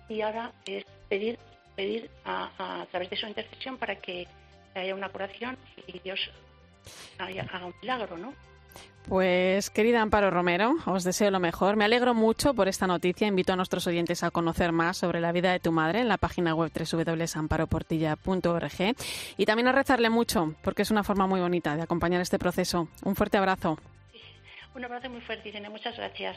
y 0.09 0.21
ahora 0.21 0.51
es 0.65 0.85
pedir 1.09 1.39
pedir 1.75 2.09
a, 2.23 2.85
través 2.89 3.09
de 3.09 3.17
su 3.17 3.27
intercesión 3.27 3.77
para 3.77 3.97
que 3.97 4.25
haya 4.73 4.95
una 4.95 5.09
curación 5.09 5.57
y 5.87 5.99
Dios 5.99 6.31
haga 7.17 7.65
un 7.65 7.73
milagro, 7.81 8.17
¿no? 8.17 8.33
Pues 9.07 9.69
querida 9.69 10.01
Amparo 10.01 10.31
Romero, 10.31 10.77
os 10.87 11.03
deseo 11.03 11.29
lo 11.29 11.39
mejor. 11.39 11.75
Me 11.75 11.85
alegro 11.85 12.15
mucho 12.15 12.55
por 12.55 12.67
esta 12.67 12.87
noticia. 12.87 13.27
Invito 13.27 13.53
a 13.53 13.55
nuestros 13.55 13.85
oyentes 13.85 14.23
a 14.23 14.31
conocer 14.31 14.71
más 14.71 14.97
sobre 14.97 15.21
la 15.21 15.31
vida 15.31 15.51
de 15.51 15.59
tu 15.59 15.71
madre 15.71 15.99
en 15.99 16.07
la 16.07 16.17
página 16.17 16.55
web 16.55 16.71
www.amparoportilla.org 16.73 18.95
y 19.37 19.45
también 19.45 19.67
a 19.67 19.73
rezarle 19.73 20.09
mucho 20.09 20.55
porque 20.63 20.81
es 20.81 20.89
una 20.89 21.03
forma 21.03 21.27
muy 21.27 21.39
bonita 21.39 21.75
de 21.75 21.83
acompañar 21.83 22.21
este 22.21 22.39
proceso. 22.39 22.87
Un 23.03 23.15
fuerte 23.15 23.37
abrazo. 23.37 23.77
Un 24.75 24.83
abrazo 24.83 25.09
muy 25.09 25.21
fuerte, 25.21 25.47
Irene. 25.47 25.69
Muchas 25.69 25.95
gracias. 25.95 26.35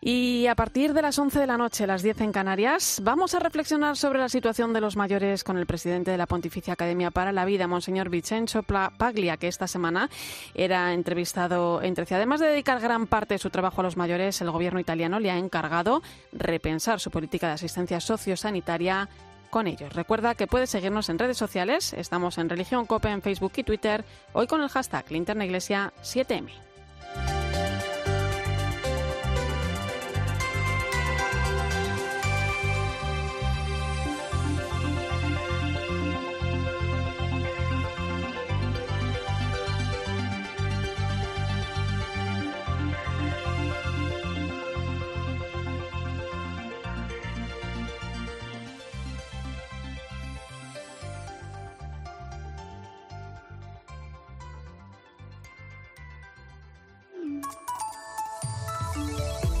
Y 0.00 0.46
a 0.46 0.54
partir 0.54 0.94
de 0.94 1.02
las 1.02 1.18
11 1.18 1.38
de 1.38 1.46
la 1.46 1.58
noche, 1.58 1.86
las 1.86 2.02
10 2.02 2.22
en 2.22 2.32
Canarias, 2.32 3.00
vamos 3.04 3.34
a 3.34 3.40
reflexionar 3.40 3.96
sobre 3.96 4.20
la 4.20 4.30
situación 4.30 4.72
de 4.72 4.80
los 4.80 4.96
mayores 4.96 5.44
con 5.44 5.58
el 5.58 5.66
presidente 5.66 6.10
de 6.10 6.16
la 6.16 6.26
Pontificia 6.26 6.72
Academia 6.72 7.10
para 7.10 7.30
la 7.30 7.44
Vida, 7.44 7.66
Monseñor 7.66 8.08
Vincenzo 8.08 8.62
Paglia, 8.62 9.36
que 9.36 9.48
esta 9.48 9.66
semana 9.66 10.08
era 10.54 10.94
entrevistado 10.94 11.82
en 11.82 11.94
Trece. 11.94 12.14
Además 12.14 12.40
de 12.40 12.48
dedicar 12.48 12.80
gran 12.80 13.06
parte 13.06 13.34
de 13.34 13.38
su 13.38 13.50
trabajo 13.50 13.82
a 13.82 13.84
los 13.84 13.98
mayores, 13.98 14.40
el 14.40 14.50
gobierno 14.50 14.80
italiano 14.80 15.20
le 15.20 15.30
ha 15.30 15.36
encargado 15.36 16.02
repensar 16.32 17.00
su 17.00 17.10
política 17.10 17.48
de 17.48 17.54
asistencia 17.54 18.00
sociosanitaria 18.00 19.10
con 19.50 19.66
ellos. 19.66 19.92
Recuerda 19.92 20.34
que 20.34 20.46
puedes 20.46 20.70
seguirnos 20.70 21.10
en 21.10 21.18
redes 21.18 21.36
sociales. 21.36 21.92
Estamos 21.92 22.38
en 22.38 22.48
Religión 22.48 22.86
Cope 22.86 23.10
en 23.10 23.20
Facebook 23.20 23.52
y 23.56 23.64
Twitter. 23.64 24.06
Hoy 24.32 24.46
con 24.46 24.62
el 24.62 24.70
hashtag 24.70 25.10
Linterna 25.10 25.44
Iglesia 25.44 25.92
7M. 26.02 26.67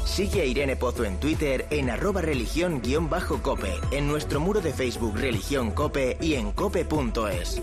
Sigue 0.04 0.40
a 0.42 0.44
Irene 0.44 0.74
Pozo 0.74 1.04
en 1.04 1.20
Twitter 1.20 1.66
en 1.70 1.90
arroba 1.90 2.20
religión-cope, 2.20 3.72
en 3.92 4.08
nuestro 4.08 4.40
muro 4.40 4.60
de 4.60 4.72
Facebook 4.72 5.16
Religión 5.16 5.70
Cope 5.70 6.16
y 6.20 6.34
en 6.34 6.50
cope.es. 6.52 7.60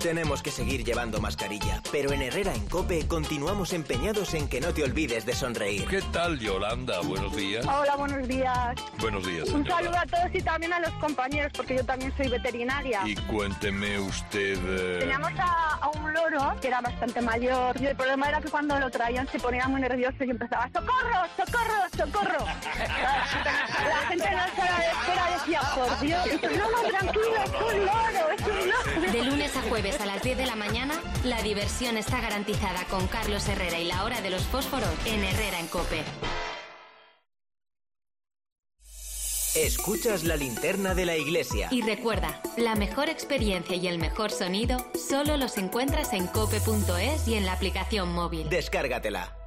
Tenemos 0.00 0.42
que 0.42 0.50
seguir 0.50 0.82
llevando 0.82 1.20
mascarilla, 1.20 1.82
pero 1.92 2.10
en 2.12 2.22
Herrera 2.22 2.54
en 2.54 2.66
Cope 2.68 3.06
continuamos 3.06 3.74
empeñados 3.74 4.32
en 4.32 4.48
que 4.48 4.58
no 4.58 4.72
te 4.72 4.82
olvides 4.82 5.26
de 5.26 5.34
sonreír. 5.34 5.86
¿Qué 5.86 6.00
tal, 6.10 6.38
Yolanda? 6.38 7.00
Buenos 7.02 7.36
días. 7.36 7.66
Hola, 7.66 7.96
buenos 7.96 8.26
días. 8.26 8.76
Buenos 8.98 9.26
días. 9.26 9.50
Un 9.50 9.66
saludo 9.66 9.98
a 9.98 10.06
todos 10.06 10.30
y 10.32 10.40
también 10.40 10.72
a 10.72 10.80
los 10.80 10.90
compañeros, 10.92 11.52
porque 11.54 11.76
yo 11.76 11.84
también 11.84 12.14
soy 12.16 12.28
veterinaria. 12.28 13.02
Y 13.04 13.14
cuénteme 13.14 14.00
usted. 14.00 14.56
Eh, 14.56 15.00
Teníamos 15.00 15.32
a, 15.38 15.90
un 15.94 16.14
loro 16.14 16.56
que 16.62 16.68
era 16.68 16.80
bastante 16.80 17.20
mayor 17.20 17.78
y 17.78 17.86
el 17.86 17.94
problema 17.94 18.30
era 18.30 18.40
que 18.40 18.48
cuando 18.48 18.80
lo 18.80 18.90
traían 18.90 19.28
se 19.28 19.38
ponía 19.38 19.68
muy 19.68 19.82
nervioso 19.82 20.24
y 20.24 20.30
empezaba: 20.30 20.66
¡Socorro, 20.72 21.26
socorro, 21.36 21.82
socorro! 21.94 22.44
la, 22.46 24.06
gente 24.08 24.26
en 24.26 24.36
la 24.36 24.48
sala 24.56 24.78
de 24.78 24.86
espera 24.86 25.38
decía: 25.38 25.60
Por 25.74 26.00
Dios, 26.00 26.26
no, 26.42 26.70
no, 26.70 26.88
tranquilo, 26.88 27.36
es 27.44 27.74
un 27.74 27.84
loro, 27.84 28.30
es 28.32 28.46
un 28.46 28.70
loro. 28.70 29.12
De 29.12 29.24
lunes 29.24 29.56
a 29.56 29.62
jueves 29.62 29.89
a 29.98 30.06
las 30.06 30.22
10 30.22 30.36
de 30.36 30.46
la 30.46 30.56
mañana, 30.56 30.94
la 31.24 31.42
diversión 31.42 31.96
está 31.96 32.20
garantizada 32.20 32.84
con 32.90 33.06
Carlos 33.08 33.48
Herrera 33.48 33.78
y 33.78 33.84
la 33.88 34.04
hora 34.04 34.20
de 34.20 34.30
los 34.30 34.42
fósforos 34.42 34.90
en 35.06 35.24
Herrera 35.24 35.58
en 35.58 35.66
Cope. 35.66 36.04
Escuchas 39.56 40.22
la 40.22 40.36
linterna 40.36 40.94
de 40.94 41.06
la 41.06 41.16
iglesia. 41.16 41.68
Y 41.72 41.82
recuerda, 41.82 42.40
la 42.56 42.76
mejor 42.76 43.08
experiencia 43.08 43.74
y 43.74 43.88
el 43.88 43.98
mejor 43.98 44.30
sonido 44.30 44.78
solo 44.94 45.36
los 45.36 45.58
encuentras 45.58 46.12
en 46.12 46.28
cope.es 46.28 47.26
y 47.26 47.34
en 47.34 47.46
la 47.46 47.54
aplicación 47.54 48.12
móvil. 48.12 48.48
Descárgatela. 48.48 49.39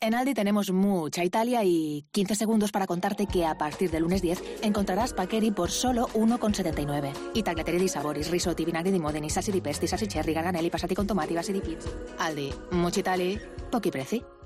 En 0.00 0.14
Aldi 0.14 0.32
tenemos 0.32 0.70
mucha 0.70 1.24
Italia 1.24 1.64
y 1.64 2.06
15 2.12 2.36
segundos 2.36 2.70
para 2.70 2.86
contarte 2.86 3.26
que 3.26 3.44
a 3.44 3.58
partir 3.58 3.90
del 3.90 4.04
lunes 4.04 4.22
10 4.22 4.60
encontrarás 4.62 5.12
Paqueri 5.12 5.50
por 5.50 5.72
solo 5.72 6.06
1,79. 6.14 7.12
Y 7.34 7.42
tagliatelle 7.42 7.80
di 7.80 7.88
saboris, 7.88 8.30
risotti, 8.30 8.64
vinagre 8.64 8.92
di 8.92 9.00
modeni, 9.00 9.28
sassi 9.28 9.50
di 9.50 9.60
pesti, 9.60 9.88
sassi 9.88 10.06
cherry, 10.06 10.32
garganelli, 10.32 10.70
passati 10.70 10.94
con 10.94 11.04
tomati, 11.04 11.34
basi 11.34 11.50
di 11.50 11.60
pizza. 11.60 11.90
Aldi, 12.18 12.54
mucha 12.70 13.00
Italia, 13.00 13.40
pochi 13.68 13.90
preci. 13.90 14.37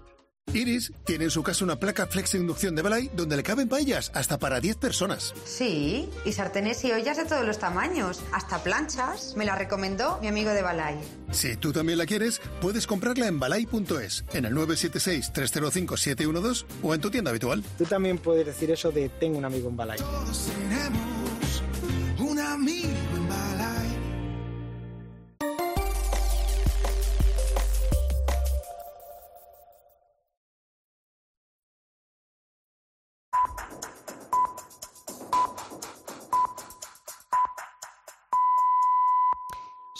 Iris 0.52 0.92
tiene 1.04 1.24
en 1.24 1.30
su 1.30 1.42
casa 1.42 1.64
una 1.64 1.76
placa 1.76 2.06
flex 2.06 2.34
inducción 2.34 2.74
de 2.74 2.82
Balay 2.82 3.10
donde 3.14 3.36
le 3.36 3.42
caben 3.42 3.68
paellas 3.68 4.10
hasta 4.14 4.38
para 4.38 4.60
10 4.60 4.76
personas. 4.76 5.32
Sí, 5.46 6.10
y 6.26 6.32
sartenes 6.32 6.84
y 6.84 6.92
ollas 6.92 7.16
de 7.16 7.24
todos 7.24 7.46
los 7.46 7.58
tamaños, 7.58 8.20
hasta 8.32 8.62
planchas. 8.62 9.34
Me 9.36 9.46
la 9.46 9.54
recomendó 9.54 10.18
mi 10.20 10.28
amigo 10.28 10.50
de 10.50 10.60
Balay. 10.62 10.96
Si 11.30 11.56
tú 11.56 11.72
también 11.72 11.96
la 11.96 12.04
quieres, 12.06 12.40
puedes 12.60 12.86
comprarla 12.86 13.28
en 13.28 13.40
balay.es, 13.40 14.24
en 14.34 14.44
el 14.44 14.54
976-305-712 14.54 16.64
o 16.82 16.94
en 16.94 17.00
tu 17.00 17.10
tienda 17.10 17.30
habitual. 17.30 17.64
Tú 17.78 17.84
también 17.84 18.18
puedes 18.18 18.44
decir 18.44 18.70
eso 18.70 18.90
de 18.90 19.08
tengo 19.08 19.38
un 19.38 19.46
amigo 19.46 19.70
en 19.70 19.76
Balay. 19.76 19.98
Todos 19.98 20.50
tenemos 20.68 21.62
un 22.18 22.38
amigo 22.38 22.90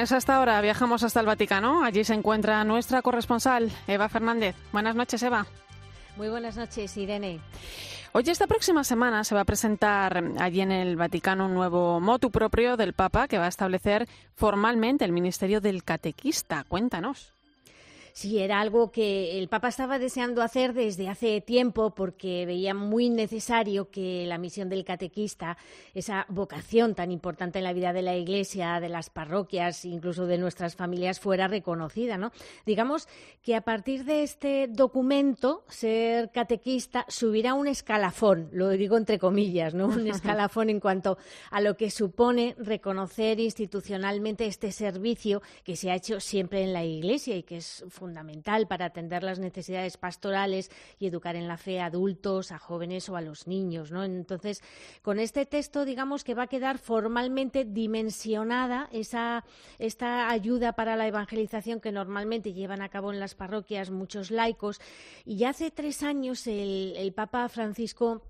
Hasta 0.00 0.36
ahora 0.36 0.60
viajamos 0.62 1.02
hasta 1.02 1.20
el 1.20 1.26
Vaticano. 1.26 1.84
Allí 1.84 2.04
se 2.04 2.14
encuentra 2.14 2.64
nuestra 2.64 3.02
corresponsal, 3.02 3.70
Eva 3.86 4.08
Fernández. 4.08 4.56
Buenas 4.72 4.96
noches, 4.96 5.22
Eva. 5.22 5.46
Muy 6.16 6.30
buenas 6.30 6.56
noches, 6.56 6.96
Irene. 6.96 7.38
Oye, 8.12 8.32
esta 8.32 8.46
próxima 8.46 8.82
semana 8.82 9.24
se 9.24 9.34
va 9.34 9.42
a 9.42 9.44
presentar 9.44 10.24
allí 10.38 10.62
en 10.62 10.72
el 10.72 10.96
Vaticano 10.96 11.44
un 11.46 11.54
nuevo 11.54 12.00
motu 12.00 12.30
propio 12.30 12.78
del 12.78 12.94
Papa 12.94 13.28
que 13.28 13.36
va 13.36 13.44
a 13.44 13.48
establecer 13.48 14.08
formalmente 14.34 15.04
el 15.04 15.12
ministerio 15.12 15.60
del 15.60 15.84
catequista. 15.84 16.64
Cuéntanos. 16.64 17.34
Sí, 18.20 18.38
era 18.38 18.60
algo 18.60 18.92
que 18.92 19.38
el 19.38 19.48
Papa 19.48 19.68
estaba 19.68 19.98
deseando 19.98 20.42
hacer 20.42 20.74
desde 20.74 21.08
hace 21.08 21.40
tiempo 21.40 21.94
porque 21.94 22.44
veía 22.44 22.74
muy 22.74 23.08
necesario 23.08 23.90
que 23.90 24.26
la 24.26 24.36
misión 24.36 24.68
del 24.68 24.84
catequista, 24.84 25.56
esa 25.94 26.26
vocación 26.28 26.94
tan 26.94 27.12
importante 27.12 27.60
en 27.60 27.64
la 27.64 27.72
vida 27.72 27.94
de 27.94 28.02
la 28.02 28.16
Iglesia, 28.16 28.78
de 28.78 28.90
las 28.90 29.08
parroquias, 29.08 29.86
incluso 29.86 30.26
de 30.26 30.36
nuestras 30.36 30.76
familias, 30.76 31.18
fuera 31.18 31.48
reconocida. 31.48 32.18
¿no? 32.18 32.30
Digamos 32.66 33.08
que 33.42 33.56
a 33.56 33.62
partir 33.62 34.04
de 34.04 34.22
este 34.22 34.68
documento, 34.68 35.64
ser 35.68 36.30
catequista 36.30 37.06
subirá 37.08 37.54
un 37.54 37.68
escalafón, 37.68 38.50
lo 38.52 38.68
digo 38.68 38.98
entre 38.98 39.18
comillas, 39.18 39.72
¿no? 39.72 39.86
un 39.86 40.06
escalafón 40.08 40.68
en 40.68 40.80
cuanto 40.80 41.16
a 41.50 41.62
lo 41.62 41.74
que 41.74 41.90
supone 41.90 42.54
reconocer 42.58 43.40
institucionalmente 43.40 44.44
este 44.44 44.72
servicio 44.72 45.40
que 45.64 45.74
se 45.74 45.90
ha 45.90 45.94
hecho 45.94 46.20
siempre 46.20 46.62
en 46.62 46.74
la 46.74 46.84
Iglesia 46.84 47.34
y 47.34 47.44
que 47.44 47.56
es 47.56 47.82
fundamental 47.88 48.09
para 48.68 48.86
atender 48.86 49.22
las 49.22 49.38
necesidades 49.38 49.96
pastorales 49.96 50.70
y 50.98 51.06
educar 51.06 51.36
en 51.36 51.48
la 51.48 51.56
fe 51.56 51.80
a 51.80 51.86
adultos, 51.86 52.52
a 52.52 52.58
jóvenes 52.58 53.08
o 53.08 53.16
a 53.16 53.20
los 53.20 53.46
niños. 53.46 53.90
¿no? 53.90 54.04
Entonces, 54.04 54.62
con 55.02 55.18
este 55.18 55.46
texto, 55.46 55.84
digamos 55.84 56.24
que 56.24 56.34
va 56.34 56.44
a 56.44 56.46
quedar 56.46 56.78
formalmente 56.78 57.64
dimensionada 57.64 58.88
esa, 58.92 59.44
esta 59.78 60.30
ayuda 60.30 60.72
para 60.72 60.96
la 60.96 61.06
evangelización 61.06 61.80
que 61.80 61.92
normalmente 61.92 62.52
llevan 62.52 62.82
a 62.82 62.88
cabo 62.88 63.12
en 63.12 63.20
las 63.20 63.34
parroquias 63.34 63.90
muchos 63.90 64.30
laicos. 64.30 64.80
Y 65.24 65.36
ya 65.36 65.50
hace 65.50 65.70
tres 65.70 66.02
años 66.02 66.46
el 66.46 67.12
Papa 67.14 67.48
Francisco 67.48 68.22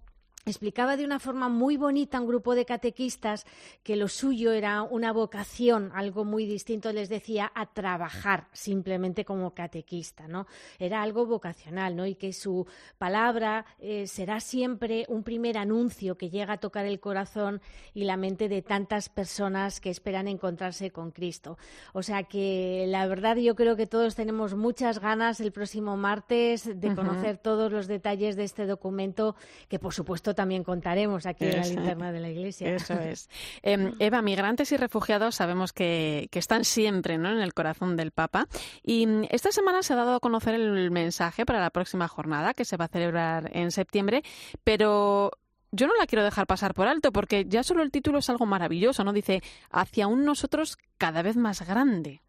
explicaba 0.46 0.96
de 0.96 1.04
una 1.04 1.20
forma 1.20 1.48
muy 1.48 1.76
bonita 1.76 2.16
a 2.16 2.20
un 2.20 2.26
grupo 2.26 2.54
de 2.54 2.64
catequistas 2.64 3.44
que 3.82 3.96
lo 3.96 4.08
suyo 4.08 4.52
era 4.52 4.82
una 4.82 5.12
vocación, 5.12 5.92
algo 5.94 6.24
muy 6.24 6.46
distinto, 6.46 6.92
les 6.92 7.10
decía, 7.10 7.52
a 7.54 7.66
trabajar 7.66 8.48
simplemente 8.52 9.24
como 9.24 9.54
catequista, 9.54 10.28
¿no? 10.28 10.46
Era 10.78 11.02
algo 11.02 11.26
vocacional, 11.26 11.94
¿no? 11.94 12.06
Y 12.06 12.14
que 12.14 12.32
su 12.32 12.66
palabra 12.96 13.66
eh, 13.78 14.06
será 14.06 14.40
siempre 14.40 15.04
un 15.08 15.24
primer 15.24 15.58
anuncio 15.58 16.16
que 16.16 16.30
llega 16.30 16.54
a 16.54 16.58
tocar 16.58 16.86
el 16.86 17.00
corazón 17.00 17.60
y 17.92 18.04
la 18.04 18.16
mente 18.16 18.48
de 18.48 18.62
tantas 18.62 19.10
personas 19.10 19.80
que 19.80 19.90
esperan 19.90 20.26
encontrarse 20.26 20.90
con 20.90 21.10
Cristo. 21.10 21.58
O 21.92 22.02
sea 22.02 22.22
que 22.24 22.86
la 22.88 23.06
verdad 23.06 23.36
yo 23.36 23.54
creo 23.54 23.76
que 23.76 23.86
todos 23.86 24.14
tenemos 24.14 24.54
muchas 24.54 25.00
ganas 25.00 25.40
el 25.40 25.52
próximo 25.52 25.98
martes 25.98 26.80
de 26.80 26.94
conocer 26.94 27.36
todos 27.36 27.70
los 27.70 27.86
detalles 27.86 28.36
de 28.36 28.44
este 28.44 28.66
documento 28.66 29.36
que 29.68 29.78
por 29.78 29.92
supuesto 29.92 30.29
también 30.34 30.64
contaremos 30.64 31.26
aquí 31.26 31.44
en 31.44 31.56
la 31.56 31.66
linterna 31.66 32.12
de 32.12 32.20
la 32.20 32.28
iglesia. 32.28 32.74
Eso 32.74 32.94
es. 32.94 33.28
Eh, 33.62 33.92
Eva, 33.98 34.22
migrantes 34.22 34.72
y 34.72 34.76
refugiados 34.76 35.34
sabemos 35.34 35.72
que, 35.72 36.28
que 36.30 36.38
están 36.38 36.64
siempre 36.64 37.18
¿no? 37.18 37.30
en 37.30 37.40
el 37.40 37.52
corazón 37.52 37.96
del 37.96 38.10
Papa. 38.10 38.46
Y 38.82 39.06
mm, 39.06 39.24
esta 39.30 39.52
semana 39.52 39.82
se 39.82 39.92
ha 39.92 39.96
dado 39.96 40.14
a 40.14 40.20
conocer 40.20 40.54
el 40.54 40.90
mensaje 40.90 41.44
para 41.44 41.60
la 41.60 41.70
próxima 41.70 42.08
jornada 42.08 42.54
que 42.54 42.64
se 42.64 42.76
va 42.76 42.86
a 42.86 42.88
celebrar 42.88 43.50
en 43.54 43.70
septiembre, 43.70 44.22
pero 44.64 45.32
yo 45.72 45.86
no 45.86 45.94
la 45.96 46.06
quiero 46.06 46.24
dejar 46.24 46.46
pasar 46.46 46.74
por 46.74 46.88
alto 46.88 47.12
porque 47.12 47.44
ya 47.46 47.62
solo 47.62 47.82
el 47.82 47.90
título 47.90 48.18
es 48.18 48.30
algo 48.30 48.46
maravilloso, 48.46 49.04
¿no? 49.04 49.12
Dice, 49.12 49.42
hacia 49.70 50.06
un 50.06 50.24
nosotros 50.24 50.78
cada 50.98 51.22
vez 51.22 51.36
más 51.36 51.66
grande. 51.66 52.22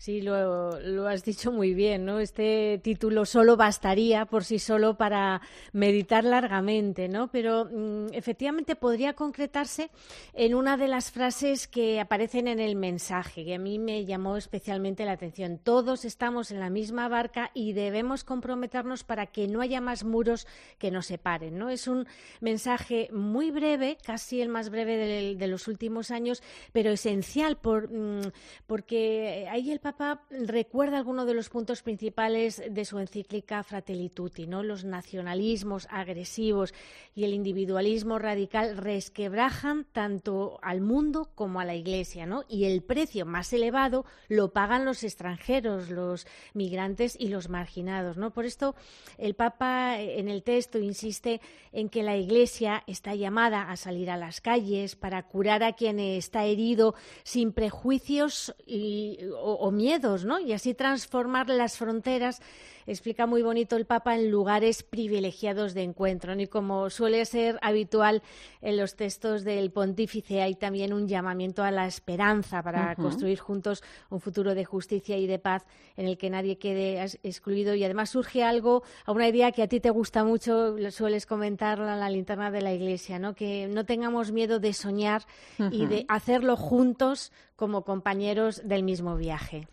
Sí, 0.00 0.20
lo, 0.20 0.78
lo 0.80 1.08
has 1.08 1.24
dicho 1.24 1.50
muy 1.50 1.74
bien, 1.74 2.04
¿no? 2.04 2.20
Este 2.20 2.80
título 2.84 3.26
solo 3.26 3.56
bastaría 3.56 4.26
por 4.26 4.44
sí 4.44 4.60
solo 4.60 4.96
para 4.96 5.42
meditar 5.72 6.22
largamente, 6.22 7.08
¿no? 7.08 7.32
Pero 7.32 7.64
mm, 7.64 8.12
efectivamente 8.12 8.76
podría 8.76 9.14
concretarse 9.14 9.90
en 10.34 10.54
una 10.54 10.76
de 10.76 10.86
las 10.86 11.10
frases 11.10 11.66
que 11.66 11.98
aparecen 11.98 12.46
en 12.46 12.60
el 12.60 12.76
mensaje, 12.76 13.44
que 13.44 13.56
a 13.56 13.58
mí 13.58 13.80
me 13.80 14.04
llamó 14.04 14.36
especialmente 14.36 15.04
la 15.04 15.12
atención. 15.12 15.58
Todos 15.58 16.04
estamos 16.04 16.52
en 16.52 16.60
la 16.60 16.70
misma 16.70 17.08
barca 17.08 17.50
y 17.52 17.72
debemos 17.72 18.22
comprometernos 18.22 19.02
para 19.02 19.26
que 19.26 19.48
no 19.48 19.62
haya 19.62 19.80
más 19.80 20.04
muros 20.04 20.46
que 20.78 20.92
nos 20.92 21.06
separen, 21.06 21.58
¿no? 21.58 21.70
Es 21.70 21.88
un 21.88 22.06
mensaje 22.40 23.08
muy 23.12 23.50
breve, 23.50 23.98
casi 24.00 24.42
el 24.42 24.48
más 24.48 24.70
breve 24.70 25.34
de, 25.34 25.48
los 25.48 25.66
últimos 25.66 26.12
años, 26.12 26.40
pero 26.72 26.92
esencial 26.92 27.56
por, 27.56 27.90
mm, 27.90 28.30
porque 28.68 29.48
ahí 29.50 29.72
el 29.72 29.80
Papa 29.88 30.20
recuerda 30.30 30.98
algunos 30.98 31.26
de 31.26 31.32
los 31.32 31.48
puntos 31.48 31.82
principales 31.82 32.62
de 32.70 32.84
su 32.84 32.98
encíclica 32.98 33.62
Fratelli 33.62 34.10
Tutti, 34.10 34.46
¿no? 34.46 34.62
Los 34.62 34.84
nacionalismos 34.84 35.88
agresivos 35.90 36.74
y 37.14 37.24
el 37.24 37.32
individualismo 37.32 38.18
radical 38.18 38.76
resquebrajan 38.76 39.86
tanto 39.90 40.58
al 40.60 40.82
mundo 40.82 41.30
como 41.34 41.58
a 41.58 41.64
la 41.64 41.74
Iglesia, 41.74 42.26
¿no? 42.26 42.44
Y 42.50 42.64
el 42.66 42.82
precio 42.82 43.24
más 43.24 43.50
elevado 43.54 44.04
lo 44.28 44.52
pagan 44.52 44.84
los 44.84 45.02
extranjeros, 45.04 45.88
los 45.88 46.26
migrantes 46.52 47.16
y 47.18 47.28
los 47.28 47.48
marginados, 47.48 48.18
¿no? 48.18 48.30
Por 48.34 48.44
esto 48.44 48.74
el 49.16 49.34
Papa 49.34 49.98
eh, 49.98 50.20
en 50.20 50.28
el 50.28 50.42
texto 50.42 50.78
insiste 50.78 51.40
en 51.72 51.88
que 51.88 52.02
la 52.02 52.18
Iglesia 52.18 52.84
está 52.86 53.14
llamada 53.14 53.70
a 53.70 53.76
salir 53.78 54.10
a 54.10 54.18
las 54.18 54.42
calles 54.42 54.96
para 54.96 55.22
curar 55.22 55.62
a 55.62 55.72
quien 55.72 55.98
está 55.98 56.44
herido 56.44 56.94
sin 57.22 57.52
prejuicios 57.54 58.54
y- 58.66 59.18
o, 59.34 59.54
o 59.54 59.70
miedos, 59.78 60.26
¿no? 60.26 60.38
Y 60.38 60.52
así 60.52 60.74
transformar 60.74 61.48
las 61.48 61.78
fronteras, 61.78 62.42
explica 62.88 63.26
muy 63.26 63.42
bonito 63.42 63.76
el 63.76 63.84
Papa, 63.84 64.16
en 64.16 64.30
lugares 64.30 64.82
privilegiados 64.82 65.74
de 65.74 65.82
encuentro. 65.82 66.34
¿no? 66.34 66.42
Y 66.42 66.46
como 66.48 66.90
suele 66.90 67.24
ser 67.24 67.58
habitual 67.62 68.22
en 68.62 68.76
los 68.76 68.96
textos 68.96 69.44
del 69.44 69.70
pontífice, 69.70 70.42
hay 70.42 70.54
también 70.54 70.92
un 70.92 71.06
llamamiento 71.06 71.62
a 71.62 71.70
la 71.70 71.86
esperanza 71.86 72.62
para 72.62 72.96
construir 72.96 73.38
juntos 73.38 73.82
un 74.10 74.20
futuro 74.20 74.54
de 74.54 74.64
justicia 74.64 75.16
y 75.16 75.26
de 75.26 75.38
paz 75.38 75.64
en 75.96 76.06
el 76.06 76.16
que 76.16 76.30
nadie 76.30 76.58
quede 76.58 77.04
excluido. 77.22 77.74
Y 77.74 77.84
además 77.84 78.10
surge 78.10 78.42
algo, 78.42 78.82
a 79.04 79.12
una 79.12 79.28
idea 79.28 79.52
que 79.52 79.62
a 79.62 79.68
ti 79.68 79.80
te 79.80 79.90
gusta 79.90 80.24
mucho, 80.24 80.76
lo 80.76 80.90
sueles 80.90 81.26
comentar 81.26 81.78
en 81.78 82.00
la 82.00 82.10
linterna 82.10 82.50
de 82.50 82.62
la 82.62 82.72
iglesia, 82.72 83.18
¿no? 83.18 83.34
Que 83.34 83.68
no 83.68 83.84
tengamos 83.84 84.32
miedo 84.32 84.58
de 84.58 84.72
soñar 84.72 85.22
y 85.70 85.86
de 85.86 86.06
hacerlo 86.08 86.56
juntos 86.56 87.32
como 87.56 87.82
compañeros 87.82 88.62
del 88.64 88.82
mismo 88.82 89.16
viaje. 89.16 89.68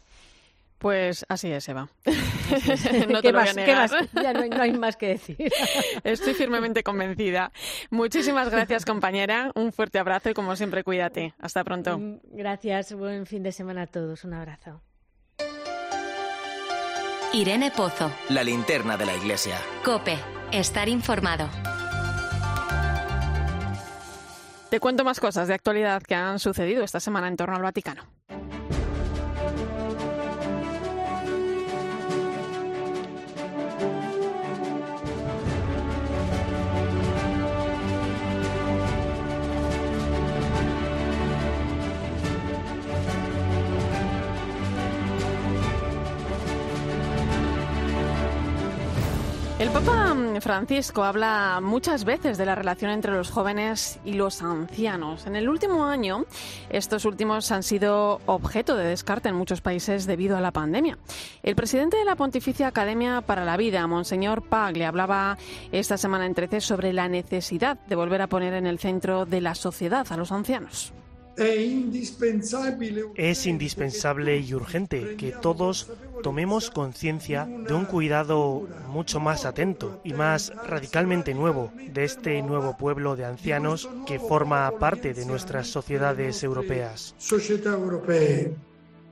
Pues 0.86 1.26
así 1.30 1.52
es, 1.52 1.68
Eva. 1.68 1.90
no 2.06 2.12
¿Qué 2.14 3.22
te 3.24 3.32
lo 3.32 3.40
voy 3.40 3.42
a 3.42 3.46
más? 3.46 3.56
¿Qué 3.56 3.62
negar. 3.66 3.90
más? 3.92 4.08
Ya 4.22 4.34
no 4.34 4.42
hay- 4.42 4.50
no 4.52 4.62
hay 4.62 4.72
más 4.74 4.96
que 4.96 5.08
decir. 5.08 5.36
Estoy 6.04 6.36
firmemente 6.36 6.84
convencida. 6.84 7.52
Muchísimas 7.90 8.52
gracias, 8.52 8.86
compañera. 8.86 9.52
Un 9.56 9.72
fuerte 9.74 9.98
abrazo 9.98 10.30
y, 10.30 10.36
como 10.36 10.56
siempre, 10.56 10.84
cuídate. 10.84 11.34
Hasta 11.40 11.64
pronto. 11.64 11.98
Mm, 11.98 12.20
Gracias, 12.34 12.94
buen 12.94 13.26
fin 13.26 13.42
de 13.42 13.52
semana 13.52 13.82
a 13.82 13.88
todos. 13.88 14.26
Un 14.26 14.36
abrazo. 14.36 14.84
Irene 17.34 17.72
Pozo. 17.72 18.12
La 18.30 18.44
linterna 18.44 18.96
de 18.96 19.08
la 19.08 19.16
iglesia. 19.16 19.58
Cope. 19.84 20.20
estar 20.52 20.88
informado. 20.88 21.50
Te 24.70 24.80
cuento 24.80 25.04
más 25.04 25.20
cosas 25.20 25.48
de 25.48 25.56
actualidad 25.56 26.04
que 26.04 26.14
han 26.14 26.38
sucedido 26.38 26.84
esta 26.84 27.00
semana 27.00 27.28
en 27.28 27.38
torno 27.38 27.56
al 27.56 27.64
Vaticano. 27.64 28.04
El 49.66 49.72
Papa 49.72 50.16
Francisco 50.42 51.04
habla 51.04 51.60
muchas 51.60 52.06
veces 52.06 52.38
de 52.38 52.46
la 52.46 52.54
relación 52.54 52.92
entre 52.92 53.14
los 53.14 53.32
jóvenes 53.32 54.00
y 54.06 54.14
los 54.14 54.44
ancianos. 54.44 55.26
En 55.26 55.36
el 55.36 55.50
último 55.50 55.86
año, 55.86 56.26
estos 56.70 57.04
últimos 57.04 57.52
han 57.52 57.64
sido 57.64 58.22
objeto 58.28 58.78
de 58.78 58.86
descarte 58.86 59.30
en 59.30 59.36
muchos 59.36 59.62
países 59.62 60.06
debido 60.06 60.38
a 60.38 60.42
la 60.42 60.52
pandemia. 60.52 61.00
El 61.42 61.56
presidente 61.56 61.98
de 61.98 62.06
la 62.06 62.16
Pontificia 62.16 62.68
Academia 62.68 63.22
para 63.22 63.44
la 63.44 63.58
Vida, 63.58 63.88
Monseñor 63.88 64.44
Pag, 64.44 64.78
le 64.78 64.86
hablaba 64.86 65.36
esta 65.72 65.98
semana 65.98 66.28
en 66.28 66.36
13 66.36 66.62
sobre 66.62 66.94
la 66.94 67.10
necesidad 67.10 67.80
de 67.88 67.96
volver 67.96 68.22
a 68.22 68.28
poner 68.28 68.54
en 68.54 68.68
el 68.68 68.78
centro 68.78 69.26
de 69.26 69.42
la 69.42 69.56
sociedad 69.56 70.06
a 70.12 70.16
los 70.16 70.32
ancianos. 70.32 70.94
Es 73.16 73.46
indispensable 73.46 74.38
y 74.38 74.54
urgente 74.54 75.16
que 75.18 75.32
todos 75.32 75.92
tomemos 76.24 76.72
conciencia 76.72 77.46
de 77.46 77.74
un 77.74 77.86
cuidado 77.86 78.68
mucho 78.88 79.20
más 79.20 79.46
atento 79.46 80.00
y 80.04 80.14
más 80.14 80.54
radicalmente 80.68 81.34
nuevo 81.34 81.72
de 81.92 82.06
este 82.06 82.42
nuevo 82.42 82.78
pueblo 82.78 83.16
de 83.16 83.26
ancianos 83.26 83.90
que 84.08 84.20
forma 84.20 84.72
parte 84.80 85.14
de 85.14 85.26
nuestras 85.26 85.68
sociedades 85.68 86.42
europeas. 86.44 87.16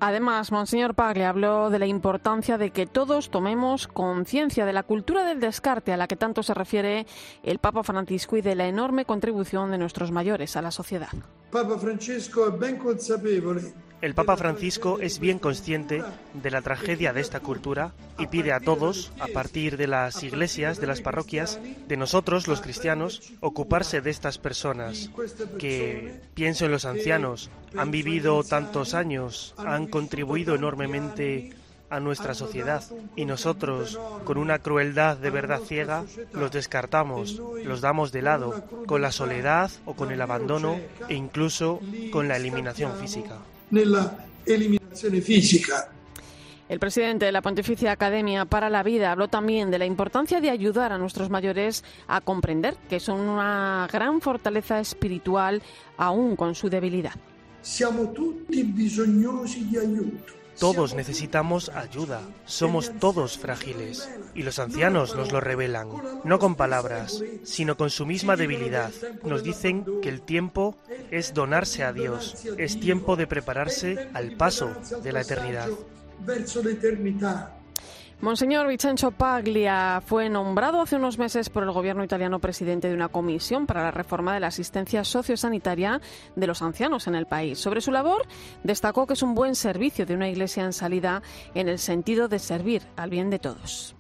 Además, 0.06 0.52
Monseñor 0.52 0.96
Pagle 0.96 1.26
habló 1.26 1.70
de 1.70 1.80
la 1.80 1.86
importancia 1.86 2.58
de 2.58 2.72
que 2.72 2.86
todos 2.86 3.30
tomemos 3.30 3.88
conciencia 3.88 4.66
de 4.66 4.74
la 4.74 4.84
cultura 4.84 5.24
del 5.24 5.40
descarte 5.40 5.94
a 5.94 5.98
la 5.98 6.10
que 6.10 6.18
tanto 6.18 6.44
se 6.44 6.54
refiere 6.54 7.08
el 7.42 7.60
Papa 7.60 7.84
Francisco 7.84 8.36
y 8.36 8.42
de 8.42 8.56
la 8.56 8.68
enorme 8.68 9.06
contribución 9.06 9.72
de 9.72 9.78
nuestros 9.78 10.12
mayores 10.12 10.58
a 10.58 10.62
la 10.62 10.72
sociedad. 10.72 11.08
Papa 11.52 11.78
es 11.90 12.32
bien 12.60 12.76
consapevole 12.80 13.62
el 14.04 14.16
Papa 14.16 14.36
Francisco 14.36 15.00
es 15.00 15.20
bien 15.20 15.40
consciente 15.40 16.04
de 16.34 16.52
la 16.52 16.62
tragedia 16.62 17.14
de 17.14 17.22
esta 17.22 17.40
cultura 17.40 17.94
y 18.20 18.28
pide 18.28 18.52
a 18.52 18.60
todos, 18.60 19.14
a 19.18 19.28
partir 19.28 19.78
de 19.78 19.88
las 19.88 20.24
iglesias, 20.24 20.82
de 20.82 20.88
las 20.88 21.00
parroquias, 21.00 21.58
de 21.88 21.96
nosotros 21.96 22.50
los 22.50 22.60
cristianos, 22.60 23.32
ocuparse 23.40 24.02
de 24.02 24.10
estas 24.10 24.40
personas 24.40 25.10
que, 25.58 26.20
pienso 26.34 26.66
en 26.66 26.72
los 26.72 26.84
ancianos, 26.84 27.50
han 27.78 27.92
vivido 27.92 28.44
tantos 28.44 28.94
años, 28.94 29.56
han 29.58 29.88
contribuido 29.88 30.54
enormemente 30.54 31.54
a 31.90 32.02
nuestra 32.02 32.34
sociedad 32.34 32.84
y 33.16 33.24
nosotros, 33.24 33.98
con 34.26 34.38
una 34.38 34.60
crueldad 34.60 35.16
de 35.16 35.30
verdad 35.30 35.62
ciega, 35.66 36.04
los 36.34 36.52
descartamos, 36.52 37.42
los 37.64 37.80
damos 37.80 38.12
de 38.12 38.22
lado, 38.22 38.66
con 38.86 39.02
la 39.02 39.14
soledad 39.14 39.72
o 39.86 39.94
con 39.94 40.12
el 40.12 40.22
abandono 40.22 40.78
e 41.08 41.14
incluso 41.14 41.80
con 42.12 42.28
la 42.28 42.36
eliminación 42.36 42.98
física 42.98 43.38
nella 43.74 44.26
eliminazione 44.46 45.20
fisica. 45.20 45.90
El 46.70 46.80
presidente 46.80 47.26
de 47.26 47.32
la 47.32 47.42
Pontificia 47.42 47.92
Academia 47.92 48.46
para 48.46 48.70
la 48.70 48.84
Vida 48.84 49.12
habló 49.12 49.28
también 49.28 49.70
de 49.70 49.80
la 49.80 49.86
importancia 49.86 50.40
de 50.40 50.50
ayudar 50.50 50.94
a 50.94 50.98
nuestros 50.98 51.30
mayores 51.30 51.84
a 52.08 52.22
comprender 52.22 52.76
que 52.88 53.00
son 53.00 53.20
una 53.20 53.88
gran 53.92 54.22
fortaleza 54.22 54.80
espiritual 54.80 55.62
aún 55.98 56.36
con 56.36 56.56
su 56.56 56.70
debilidad. 56.70 57.14
Siamo 57.62 58.12
tutti 58.12 58.64
bisognosi 58.64 59.68
di 59.68 59.78
aiuto. 59.78 60.43
Todos 60.60 60.94
necesitamos 60.94 61.70
ayuda, 61.70 62.22
somos 62.46 62.92
todos 63.00 63.38
frágiles, 63.38 64.10
y 64.34 64.44
los 64.44 64.60
ancianos 64.60 65.16
nos 65.16 65.32
lo 65.32 65.42
revelan, 65.42 65.90
no 66.24 66.40
con 66.40 66.56
palabras, 66.56 67.24
sino 67.44 67.78
con 67.78 67.90
su 67.90 68.06
misma 68.06 68.36
debilidad. 68.36 68.92
Nos 69.24 69.44
dicen 69.44 69.86
que 70.02 70.10
el 70.10 70.22
tiempo 70.22 70.78
es 71.12 71.34
donarse 71.34 71.84
a 71.84 71.94
Dios, 71.94 72.46
es 72.58 72.80
tiempo 72.80 73.16
de 73.16 73.28
prepararse 73.28 74.10
al 74.14 74.32
paso 74.32 74.72
de 75.04 75.12
la 75.12 75.22
eternidad. 75.22 75.70
Monseñor 78.24 78.70
Vincenzo 78.70 79.12
Paglia 79.12 80.02
fue 80.06 80.30
nombrado 80.30 80.82
hace 80.82 80.96
unos 80.96 81.18
meses 81.18 81.50
por 81.50 81.64
el 81.64 81.72
gobierno 81.72 82.06
italiano 82.06 82.40
presidente 82.40 82.88
de 82.88 82.94
una 82.94 83.10
comisión 83.10 83.66
para 83.66 83.84
la 83.84 83.92
reforma 83.92 84.34
de 84.34 84.40
la 84.40 84.48
asistencia 84.48 85.04
sociosanitaria 85.04 86.00
de 86.34 86.48
los 86.48 86.62
ancianos 86.62 87.08
en 87.08 87.16
el 87.16 87.26
país. 87.26 87.60
Sobre 87.60 87.82
su 87.82 87.92
labor, 87.92 88.22
destacó 88.64 89.08
que 89.08 89.16
es 89.16 89.24
un 89.24 89.36
buen 89.36 89.56
servicio 89.56 90.06
de 90.06 90.14
una 90.14 90.30
iglesia 90.30 90.64
en 90.64 90.72
salida 90.72 91.22
en 91.54 91.68
el 91.68 91.80
sentido 91.80 92.30
de 92.30 92.40
servir 92.40 92.84
al 92.96 93.10
bien 93.10 93.30
de 93.30 93.40
todos. 93.40 93.94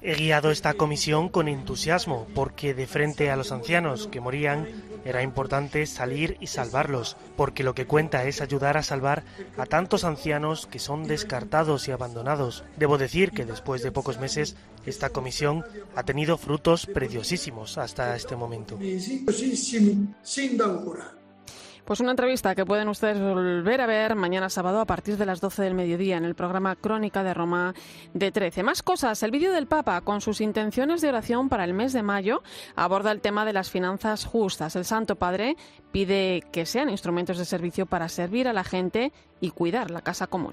He 0.00 0.14
guiado 0.14 0.50
esta 0.50 0.74
comisión 0.74 1.28
con 1.28 1.48
entusiasmo 1.48 2.26
porque 2.34 2.72
de 2.72 2.86
frente 2.86 3.30
a 3.30 3.36
los 3.36 3.52
ancianos 3.52 4.06
que 4.06 4.20
morían 4.22 4.66
era 5.08 5.22
importante 5.22 5.86
salir 5.86 6.36
y 6.38 6.48
salvarlos, 6.48 7.16
porque 7.34 7.64
lo 7.64 7.74
que 7.74 7.86
cuenta 7.86 8.24
es 8.24 8.42
ayudar 8.42 8.76
a 8.76 8.82
salvar 8.82 9.24
a 9.56 9.64
tantos 9.64 10.04
ancianos 10.04 10.66
que 10.66 10.78
son 10.78 11.08
descartados 11.08 11.88
y 11.88 11.92
abandonados. 11.92 12.62
Debo 12.76 12.98
decir 12.98 13.30
que 13.30 13.46
después 13.46 13.82
de 13.82 13.90
pocos 13.90 14.20
meses 14.20 14.54
esta 14.84 15.08
comisión 15.08 15.64
ha 15.96 16.02
tenido 16.02 16.36
frutos 16.36 16.84
preciosísimos 16.84 17.78
hasta 17.78 18.14
este 18.16 18.36
momento. 18.36 18.78
Pues 21.88 22.00
una 22.00 22.10
entrevista 22.10 22.54
que 22.54 22.66
pueden 22.66 22.90
ustedes 22.90 23.18
volver 23.18 23.80
a 23.80 23.86
ver 23.86 24.14
mañana 24.14 24.50
sábado 24.50 24.78
a 24.78 24.84
partir 24.84 25.16
de 25.16 25.24
las 25.24 25.40
12 25.40 25.62
del 25.62 25.72
mediodía 25.72 26.18
en 26.18 26.26
el 26.26 26.34
programa 26.34 26.76
Crónica 26.76 27.24
de 27.24 27.32
Roma 27.32 27.72
de 28.12 28.30
13. 28.30 28.62
Más 28.62 28.82
cosas, 28.82 29.22
el 29.22 29.30
vídeo 29.30 29.54
del 29.54 29.66
Papa 29.66 30.02
con 30.02 30.20
sus 30.20 30.42
intenciones 30.42 31.00
de 31.00 31.08
oración 31.08 31.48
para 31.48 31.64
el 31.64 31.72
mes 31.72 31.94
de 31.94 32.02
mayo 32.02 32.42
aborda 32.76 33.10
el 33.10 33.22
tema 33.22 33.46
de 33.46 33.54
las 33.54 33.70
finanzas 33.70 34.26
justas. 34.26 34.76
El 34.76 34.84
Santo 34.84 35.16
Padre 35.16 35.56
pide 35.90 36.42
que 36.52 36.66
sean 36.66 36.90
instrumentos 36.90 37.38
de 37.38 37.46
servicio 37.46 37.86
para 37.86 38.10
servir 38.10 38.48
a 38.48 38.52
la 38.52 38.64
gente 38.64 39.10
y 39.40 39.52
cuidar 39.52 39.90
la 39.90 40.02
casa 40.02 40.26
común. 40.26 40.52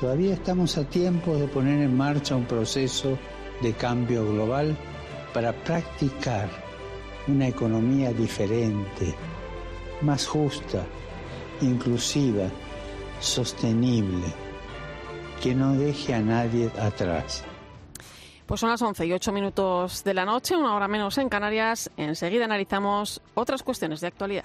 Todavía 0.00 0.34
estamos 0.34 0.76
a 0.78 0.82
tiempo 0.82 1.36
de 1.36 1.46
poner 1.46 1.80
en 1.80 1.96
marcha 1.96 2.34
un 2.34 2.44
proceso 2.44 3.16
de 3.62 3.72
cambio 3.74 4.28
global 4.28 4.76
para 5.32 5.52
practicar 5.52 6.48
una 7.28 7.46
economía 7.46 8.12
diferente 8.12 9.14
más 10.02 10.26
justa, 10.26 10.84
inclusiva, 11.60 12.48
sostenible, 13.20 14.26
que 15.42 15.54
no 15.54 15.72
deje 15.72 16.14
a 16.14 16.20
nadie 16.20 16.70
atrás. 16.80 17.44
Pues 18.46 18.60
son 18.60 18.70
las 18.70 18.80
11 18.80 19.06
y 19.06 19.12
8 19.12 19.32
minutos 19.32 20.04
de 20.04 20.14
la 20.14 20.24
noche, 20.24 20.56
una 20.56 20.74
hora 20.76 20.86
menos 20.86 21.18
en 21.18 21.28
Canarias. 21.28 21.90
Enseguida 21.96 22.44
analizamos 22.44 23.20
otras 23.34 23.62
cuestiones 23.62 24.00
de 24.00 24.06
actualidad. 24.06 24.44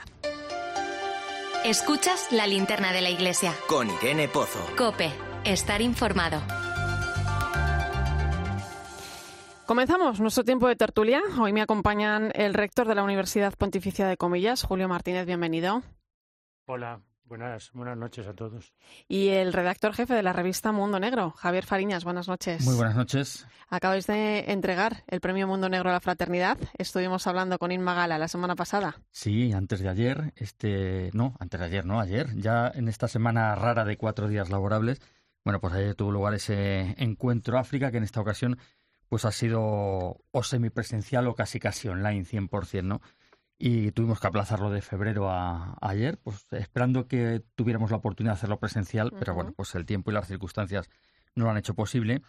Escuchas 1.63 2.31
la 2.31 2.47
linterna 2.47 2.91
de 2.91 3.01
la 3.01 3.11
iglesia. 3.11 3.53
Con 3.67 3.87
Irene 3.89 4.27
Pozo. 4.27 4.59
Cope, 4.75 5.11
estar 5.43 5.81
informado. 5.83 6.41
Comenzamos 9.71 10.19
nuestro 10.19 10.43
tiempo 10.43 10.67
de 10.67 10.75
tertulia. 10.75 11.21
Hoy 11.39 11.53
me 11.53 11.61
acompañan 11.61 12.33
el 12.35 12.53
rector 12.53 12.89
de 12.89 12.93
la 12.93 13.03
Universidad 13.03 13.53
Pontificia 13.57 14.05
de 14.05 14.17
Comillas, 14.17 14.63
Julio 14.63 14.89
Martínez, 14.89 15.25
bienvenido. 15.25 15.81
Hola, 16.65 16.99
buenas, 17.23 17.71
buenas 17.71 17.97
noches 17.97 18.27
a 18.27 18.33
todos. 18.33 18.73
Y 19.07 19.29
el 19.29 19.53
redactor 19.53 19.93
jefe 19.93 20.13
de 20.13 20.23
la 20.23 20.33
revista 20.33 20.73
Mundo 20.73 20.99
Negro, 20.99 21.31
Javier 21.31 21.65
Fariñas, 21.65 22.03
buenas 22.03 22.27
noches. 22.27 22.65
Muy 22.65 22.75
buenas 22.75 22.97
noches. 22.97 23.47
Acabáis 23.69 24.07
de 24.07 24.51
entregar 24.51 25.05
el 25.07 25.21
premio 25.21 25.47
Mundo 25.47 25.69
Negro 25.69 25.89
a 25.89 25.93
la 25.93 26.01
Fraternidad. 26.01 26.57
Estuvimos 26.77 27.25
hablando 27.25 27.57
con 27.57 27.71
Inma 27.71 27.93
Gala 27.93 28.17
la 28.17 28.27
semana 28.27 28.57
pasada. 28.57 28.97
Sí, 29.11 29.53
antes 29.53 29.79
de 29.79 29.87
ayer, 29.87 30.33
este, 30.35 31.11
no, 31.13 31.37
antes 31.39 31.61
de 31.61 31.67
ayer, 31.67 31.85
no, 31.85 32.01
ayer, 32.01 32.35
ya 32.35 32.69
en 32.75 32.89
esta 32.89 33.07
semana 33.07 33.55
rara 33.55 33.85
de 33.85 33.95
cuatro 33.95 34.27
días 34.27 34.49
laborables, 34.49 34.99
bueno, 35.45 35.61
pues 35.61 35.73
ayer 35.75 35.95
tuvo 35.95 36.11
lugar 36.11 36.33
ese 36.33 36.93
encuentro 36.97 37.57
África 37.57 37.89
que 37.89 37.97
en 37.99 38.03
esta 38.03 38.19
ocasión 38.19 38.59
pues 39.11 39.25
ha 39.25 39.33
sido 39.33 40.23
o 40.31 40.43
semipresencial 40.43 41.27
o 41.27 41.35
casi 41.35 41.59
casi 41.59 41.89
online 41.89 42.23
100%, 42.23 42.83
¿no? 42.85 43.01
Y 43.57 43.91
tuvimos 43.91 44.21
que 44.21 44.27
aplazarlo 44.27 44.71
de 44.71 44.81
febrero 44.81 45.29
a, 45.29 45.77
ayer, 45.81 46.17
pues 46.23 46.47
esperando 46.51 47.09
que 47.09 47.43
tuviéramos 47.55 47.91
la 47.91 47.97
oportunidad 47.97 48.35
de 48.35 48.37
hacerlo 48.37 48.57
presencial, 48.57 49.11
pero 49.19 49.33
bueno, 49.35 49.51
pues 49.51 49.75
el 49.75 49.85
tiempo 49.85 50.11
y 50.11 50.13
las 50.13 50.29
circunstancias 50.29 50.89
no 51.35 51.43
lo 51.43 51.51
han 51.51 51.57
hecho 51.57 51.73
posible. 51.73 52.21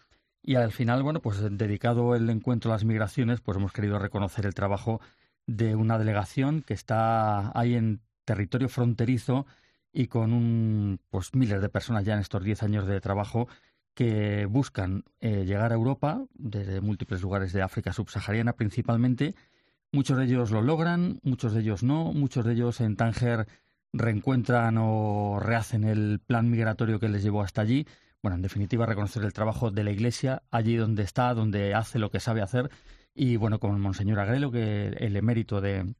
Y 0.43 0.57
al 0.57 0.73
final, 0.73 1.05
bueno, 1.05 1.23
pues 1.23 1.39
dedicado 1.57 2.17
el 2.17 2.29
encuentro 2.29 2.73
a 2.73 2.75
las 2.75 2.85
migraciones, 2.85 3.41
pues 3.41 3.59
hemos 3.59 3.73
querido 3.73 4.01
reconocer 4.01 4.45
el 4.45 4.55
trabajo 4.55 5.01
de 5.47 5.77
una 5.77 5.99
delegación 5.99 6.63
que 6.63 6.75
está 6.75 7.57
ahí 7.57 7.77
en 7.77 8.01
territorio 8.25 8.69
fronterizo 8.69 9.47
y 9.93 10.09
con 10.09 10.33
un, 10.33 10.99
pues 11.11 11.33
miles 11.33 11.63
de 11.63 11.69
personas 11.69 12.05
ya 12.05 12.15
en 12.15 12.21
estos 12.21 12.43
10 12.43 12.65
años 12.65 12.89
de 12.89 13.01
trabajo 13.01 13.47
que 13.95 14.47
buscan 14.47 15.05
eh, 15.21 15.45
llegar 15.45 15.73
a 15.73 15.75
Europa 15.75 16.25
desde 16.35 16.81
múltiples 16.81 17.23
lugares 17.23 17.53
de 17.53 17.63
África 17.63 17.93
subsahariana 17.93 18.55
principalmente. 18.55 19.35
Muchos 19.93 20.17
de 20.17 20.25
ellos 20.25 20.51
lo 20.51 20.63
logran, 20.63 21.21
muchos 21.23 21.53
de 21.53 21.61
ellos 21.61 21.83
no, 21.83 22.13
muchos 22.13 22.45
de 22.45 22.55
ellos 22.55 22.81
en 22.81 22.97
Tánger 22.97 23.47
reencuentran 23.93 24.79
o 24.79 25.39
rehacen 25.39 25.85
el 25.85 26.21
plan 26.21 26.51
migratorio 26.51 26.99
que 26.99 27.09
les 27.09 27.23
llevó 27.23 27.43
hasta 27.43 27.61
allí. 27.61 27.87
Bueno, 28.23 28.37
en 28.37 28.43
definitiva, 28.43 28.87
reconocer 28.87 29.25
el 29.25 29.33
trabajo 29.33 29.71
de 29.71 29.85
la 29.85 29.91
Iglesia 29.91 30.43
allí 30.51 30.77
donde 30.77 31.03
está, 31.03 31.35
donde 31.35 31.75
hace 31.75 31.99
lo 31.99 32.11
que 32.11 32.21
sabe 32.21 32.41
hacer. 32.41 32.71
Y 33.15 33.37
bueno, 33.37 33.59
con 33.59 33.79
Monseñor 33.81 34.21
Agrelo, 34.21 34.51
que 34.51 34.89
el 34.89 35.17
emérito 35.17 35.61
de, 35.61 35.95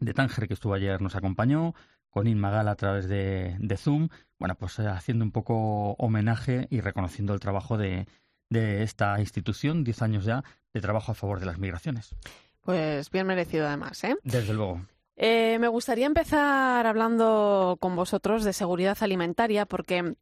de 0.00 0.14
Tánger, 0.14 0.46
que 0.46 0.54
estuvo 0.54 0.74
ayer, 0.74 1.00
nos 1.00 1.16
acompañó, 1.16 1.74
con 2.12 2.26
Inmagal 2.26 2.68
a 2.68 2.76
través 2.76 3.08
de, 3.08 3.56
de 3.58 3.76
Zoom, 3.78 4.10
bueno, 4.38 4.54
pues 4.54 4.78
eh, 4.78 4.86
haciendo 4.86 5.24
un 5.24 5.32
poco 5.32 5.92
homenaje 5.92 6.66
y 6.70 6.80
reconociendo 6.80 7.32
el 7.32 7.40
trabajo 7.40 7.78
de, 7.78 8.06
de 8.50 8.82
esta 8.82 9.18
institución, 9.18 9.82
diez 9.82 10.02
años 10.02 10.24
ya, 10.26 10.44
de 10.74 10.80
trabajo 10.82 11.12
a 11.12 11.14
favor 11.14 11.40
de 11.40 11.46
las 11.46 11.58
migraciones. 11.58 12.14
Pues 12.60 13.10
bien 13.10 13.26
merecido 13.26 13.66
además, 13.66 14.04
¿eh? 14.04 14.16
Desde 14.22 14.52
luego. 14.52 14.82
Eh, 15.16 15.58
me 15.58 15.68
gustaría 15.68 16.06
empezar 16.06 16.86
hablando 16.86 17.78
con 17.80 17.96
vosotros 17.96 18.44
de 18.44 18.52
seguridad 18.52 18.98
alimentaria 19.00 19.64
porque 19.64 20.14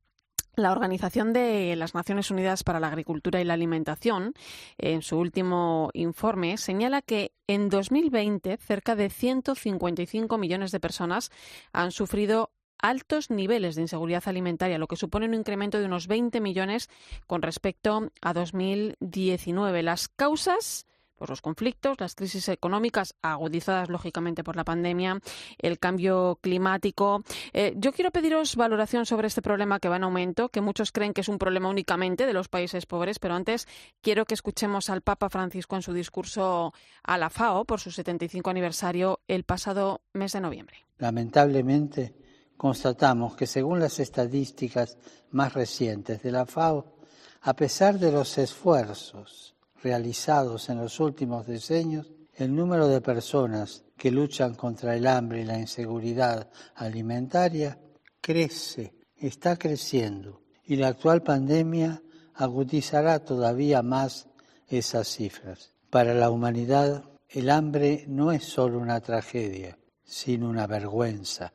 la 0.57 0.73
Organización 0.73 1.33
de 1.33 1.75
las 1.77 1.95
Naciones 1.95 2.31
Unidas 2.31 2.65
para 2.65 2.81
la 2.81 2.89
Agricultura 2.89 3.41
y 3.41 3.45
la 3.45 3.55
Alimentación, 3.55 4.35
en 4.79 5.03
su 5.03 5.19
último 5.19 5.91
informe, 5.95 6.57
señala 6.57 7.03
que 7.03 7.33
en 7.47 7.69
2020 7.69 8.57
cerca 8.57 8.97
de 8.97 9.11
155 9.11 10.39
millones 10.39 10.73
de 10.73 10.81
personas 10.81 11.31
han 11.73 11.93
sufrido 11.93 12.51
altos 12.79 13.31
niveles 13.31 13.75
de 13.75 13.83
inseguridad 13.83 14.23
alimentaria, 14.27 14.79
lo 14.79 14.87
que 14.87 14.97
supone 14.97 15.27
un 15.27 15.35
incremento 15.35 15.79
de 15.79 15.85
unos 15.85 16.07
20 16.07 16.41
millones 16.41 16.89
con 17.27 17.43
respecto 17.43 18.11
a 18.23 18.33
2019. 18.33 19.83
Las 19.83 20.09
causas 20.09 20.87
por 21.21 21.29
los 21.29 21.43
conflictos, 21.43 22.01
las 22.01 22.15
crisis 22.15 22.49
económicas 22.49 23.15
agudizadas 23.21 23.91
lógicamente 23.91 24.43
por 24.43 24.57
la 24.57 24.65
pandemia, 24.65 25.21
el 25.59 25.79
cambio 25.79 26.39
climático. 26.41 27.23
Eh, 27.53 27.75
yo 27.77 27.93
quiero 27.93 28.11
pediros 28.11 28.57
valoración 28.57 29.05
sobre 29.05 29.27
este 29.27 29.43
problema 29.43 29.81
que 29.81 29.91
va 29.91 29.97
en 29.97 30.05
aumento, 30.05 30.49
que 30.49 30.63
muchos 30.63 30.93
creen 30.93 31.13
que 31.13 31.21
es 31.21 31.29
un 31.29 31.39
problema 31.39 31.69
únicamente 31.69 32.25
de 32.25 32.33
los 32.33 32.49
países 32.49 32.87
pobres, 32.87 33.19
pero 33.19 33.35
antes 33.35 33.69
quiero 34.01 34.25
que 34.25 34.33
escuchemos 34.33 34.89
al 34.89 35.03
Papa 35.03 35.29
Francisco 35.29 35.77
en 35.77 35.83
su 35.83 35.93
discurso 35.93 36.73
a 37.03 37.19
la 37.19 37.29
FAO 37.29 37.67
por 37.67 37.81
su 37.81 37.91
75 37.91 38.49
aniversario 38.49 39.21
el 39.29 39.45
pasado 39.45 40.01
mes 40.15 40.33
de 40.33 40.41
noviembre. 40.41 40.87
Lamentablemente, 40.97 42.15
constatamos 42.57 43.37
que 43.37 43.47
según 43.47 43.79
las 43.79 44.01
estadísticas 44.01 44.97
más 45.33 45.53
recientes 45.53 46.23
de 46.23 46.33
la 46.33 46.47
FAO, 46.47 46.97
a 47.43 47.53
pesar 47.53 47.99
de 47.99 48.11
los 48.11 48.39
esfuerzos 48.39 49.55
realizados 49.83 50.69
en 50.69 50.79
los 50.79 51.01
últimos 51.01 51.47
decenios, 51.47 52.13
el 52.35 52.55
número 52.55 52.89
de 52.89 53.01
personas 53.01 53.85
que 53.97 54.11
luchan 54.11 54.55
contra 54.55 54.97
el 54.97 55.07
hambre 55.07 55.43
y 55.43 55.45
la 55.45 55.59
inseguridad 55.59 56.51
alimentaria 56.75 57.79
crece, 58.21 58.95
está 59.17 59.57
creciendo, 59.57 60.43
y 60.65 60.77
la 60.77 60.89
actual 60.89 61.23
pandemia 61.23 62.03
agudizará 62.35 63.25
todavía 63.25 63.83
más 63.83 64.29
esas 64.69 65.09
cifras. 65.09 65.75
Para 65.91 66.15
la 66.15 66.31
humanidad, 66.31 67.05
el 67.29 67.51
hambre 67.51 68.05
no 68.09 68.33
es 68.33 68.45
solo 68.45 68.79
una 68.79 69.01
tragedia, 69.01 69.79
sino 70.03 70.49
una 70.49 70.67
vergüenza. 70.67 71.53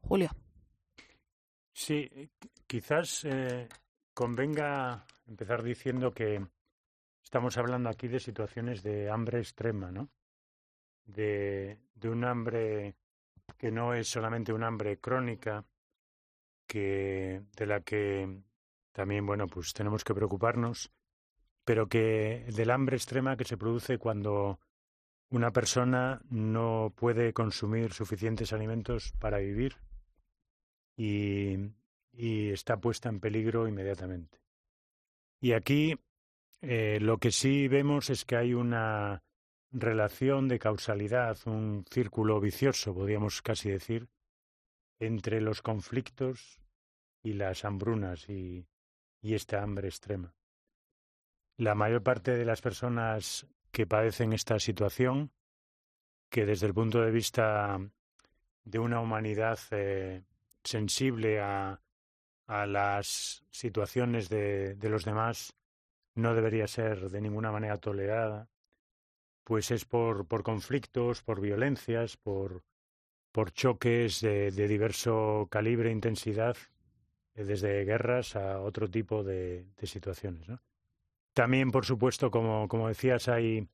Julio. 0.00 0.30
Sí, 1.72 2.08
quizás 2.66 3.24
eh, 3.24 3.68
convenga 4.14 5.06
empezar 5.26 5.62
diciendo 5.62 6.12
que 6.12 6.44
Estamos 7.30 7.56
hablando 7.58 7.88
aquí 7.88 8.08
de 8.08 8.18
situaciones 8.18 8.82
de 8.82 9.08
hambre 9.08 9.38
extrema, 9.38 9.92
¿no? 9.92 10.10
De, 11.04 11.78
un 12.02 12.24
hambre 12.24 12.96
que 13.56 13.70
no 13.70 13.94
es 13.94 14.08
solamente 14.08 14.52
un 14.52 14.64
hambre 14.64 14.98
crónica, 14.98 15.64
que, 16.66 17.42
de 17.56 17.66
la 17.66 17.82
que 17.82 18.42
también, 18.90 19.26
bueno, 19.26 19.46
pues 19.46 19.72
tenemos 19.72 20.02
que 20.02 20.12
preocuparnos, 20.12 20.90
pero 21.64 21.88
que 21.88 22.46
del 22.48 22.72
hambre 22.72 22.96
extrema 22.96 23.36
que 23.36 23.44
se 23.44 23.56
produce 23.56 23.96
cuando 23.96 24.58
una 25.28 25.52
persona 25.52 26.20
no 26.30 26.92
puede 26.96 27.32
consumir 27.32 27.92
suficientes 27.92 28.52
alimentos 28.52 29.12
para 29.20 29.38
vivir 29.38 29.76
y, 30.96 31.58
y 32.12 32.50
está 32.50 32.78
puesta 32.78 33.08
en 33.08 33.20
peligro 33.20 33.68
inmediatamente. 33.68 34.40
Y 35.40 35.52
aquí 35.52 35.96
eh, 36.62 36.98
lo 37.00 37.18
que 37.18 37.30
sí 37.30 37.68
vemos 37.68 38.10
es 38.10 38.24
que 38.24 38.36
hay 38.36 38.54
una 38.54 39.22
relación 39.72 40.48
de 40.48 40.58
causalidad, 40.58 41.38
un 41.46 41.84
círculo 41.90 42.40
vicioso, 42.40 42.94
podríamos 42.94 43.40
casi 43.40 43.70
decir, 43.70 44.08
entre 44.98 45.40
los 45.40 45.62
conflictos 45.62 46.60
y 47.22 47.34
las 47.34 47.64
hambrunas 47.64 48.28
y, 48.28 48.66
esta 49.22 49.62
hambre 49.62 49.88
extrema. 49.88 50.34
La 51.56 51.74
mayor 51.74 52.02
parte 52.02 52.36
de 52.36 52.44
las 52.46 52.62
personas 52.62 53.46
que 53.70 53.86
padecen 53.86 54.32
esta 54.32 54.58
situación, 54.58 55.30
que 56.30 56.46
desde 56.46 56.66
el 56.66 56.74
punto 56.74 57.02
de 57.02 57.10
vista 57.10 57.78
de 58.64 58.78
una 58.78 59.00
humanidad 59.00 59.58
eh, 59.72 60.22
sensible 60.64 61.38
a, 61.40 61.80
a 62.46 62.66
las 62.66 63.44
situaciones 63.50 64.30
de 64.30 64.76
los 64.88 65.04
demás, 65.04 65.54
no 66.20 66.34
debería 66.34 66.66
ser 66.66 67.10
de 67.10 67.20
ninguna 67.20 67.50
manera 67.50 67.78
tolerada, 67.78 68.48
pues 69.44 69.70
es 69.70 69.84
por, 69.84 70.26
por 70.26 70.42
conflictos, 70.42 71.22
por 71.22 71.40
violencias, 71.40 72.16
por, 72.16 72.62
por 73.32 73.52
choques 73.52 74.20
de, 74.20 74.50
diverso 74.50 75.48
calibre 75.50 75.88
e 75.88 75.92
intensidad, 75.92 76.56
eh, 77.34 77.44
desde 77.44 77.84
guerras 77.84 78.36
a 78.36 78.60
otro 78.60 78.88
tipo 78.88 79.22
de, 79.24 79.66
situaciones. 79.82 80.46
También, 81.32 81.70
por 81.70 81.84
supuesto, 81.84 82.30
como, 82.30 82.68
como 82.68 82.88
decías, 82.88 83.28
hay, 83.28 83.66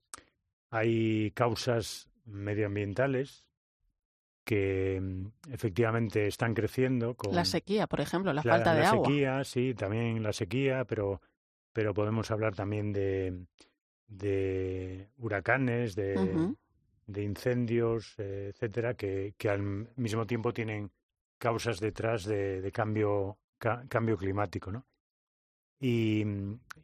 hay 0.71 1.31
causas 1.33 2.09
medioambientales 2.25 3.45
que 4.45 5.01
mm, 5.01 5.53
efectivamente 5.53 6.27
están 6.27 6.55
creciendo. 6.55 7.15
Con 7.15 7.35
la 7.35 7.45
sequía, 7.45 7.87
por 7.87 8.01
ejemplo, 8.01 8.33
la, 8.33 8.43
falta 8.43 8.75
de 8.75 8.85
agua. 8.85 9.01
La 9.01 9.05
sequía, 9.05 9.45
sí, 9.45 9.75
también 9.75 10.23
la 10.23 10.33
sequía, 10.33 10.85
pero 10.85 11.21
pero 11.77 11.93
podemos 11.93 12.31
hablar 12.31 12.55
también 12.55 12.91
de, 12.91 13.45
de 14.09 15.11
huracanes, 15.19 15.95
de, 15.95 16.55
de 17.07 17.23
incendios, 17.23 18.15
eh, 18.17 18.51
etcétera, 18.55 18.95
que, 18.95 19.35
que, 19.37 19.51
al 19.51 19.61
mismo 19.95 20.27
tiempo 20.27 20.55
tienen 20.55 20.91
causas 21.37 21.79
detrás 21.79 22.25
de, 22.25 22.63
de 22.63 22.73
cambio, 22.73 23.37
cambio 23.59 24.17
climático, 24.17 24.73
¿no? 24.73 24.87
Y, 25.79 26.25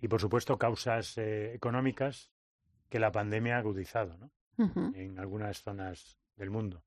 y, 0.03 0.09
por 0.09 0.20
supuesto 0.20 0.59
causas 0.59 1.16
eh, 1.16 1.55
económicas 1.55 2.30
que 2.90 2.99
la 2.99 3.11
pandemia 3.11 3.57
ha 3.57 3.61
agudizado, 3.61 4.18
¿no? 4.18 4.30
En 4.95 5.18
algunas 5.18 5.62
zonas 5.62 6.18
del 6.36 6.51
mundo. 6.51 6.84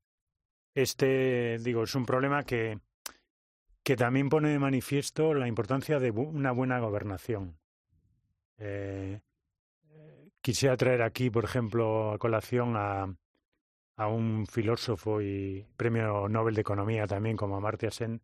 Este, 0.76 1.58
digo, 1.58 1.82
es 1.82 1.94
un 1.96 2.06
problema 2.06 2.44
que, 2.44 2.78
que 3.82 3.96
también 3.96 4.28
pone 4.28 4.50
de 4.50 4.60
manifiesto 4.60 5.34
la 5.34 5.48
importancia 5.48 5.98
de 5.98 6.12
una 6.12 6.52
buena 6.52 6.78
gobernación. 6.78 7.58
Eh, 8.58 9.20
quisiera 10.40 10.76
traer 10.76 11.02
aquí, 11.02 11.30
por 11.30 11.44
ejemplo, 11.44 12.12
a 12.12 12.18
colación 12.18 12.76
a, 12.76 13.14
a 13.96 14.08
un 14.08 14.46
filósofo 14.46 15.20
y 15.20 15.66
premio 15.76 16.28
Nobel 16.28 16.54
de 16.54 16.60
Economía 16.60 17.06
también, 17.06 17.36
como 17.36 17.56
Amartya 17.56 17.90
Sen, 17.90 18.20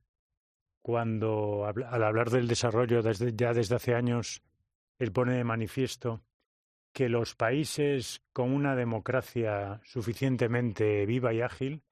cuando 0.82 1.64
al 1.66 2.02
hablar 2.02 2.30
del 2.30 2.48
desarrollo 2.48 3.02
desde, 3.02 3.32
ya 3.34 3.52
desde 3.52 3.76
hace 3.76 3.94
años, 3.94 4.42
él 4.98 5.12
pone 5.12 5.34
de 5.34 5.44
manifiesto 5.44 6.22
que 6.92 7.08
los 7.08 7.34
países 7.34 8.22
con 8.32 8.52
una 8.52 8.76
democracia 8.76 9.80
suficientemente 9.84 11.06
viva 11.06 11.32
y 11.32 11.40
ágil 11.40 11.82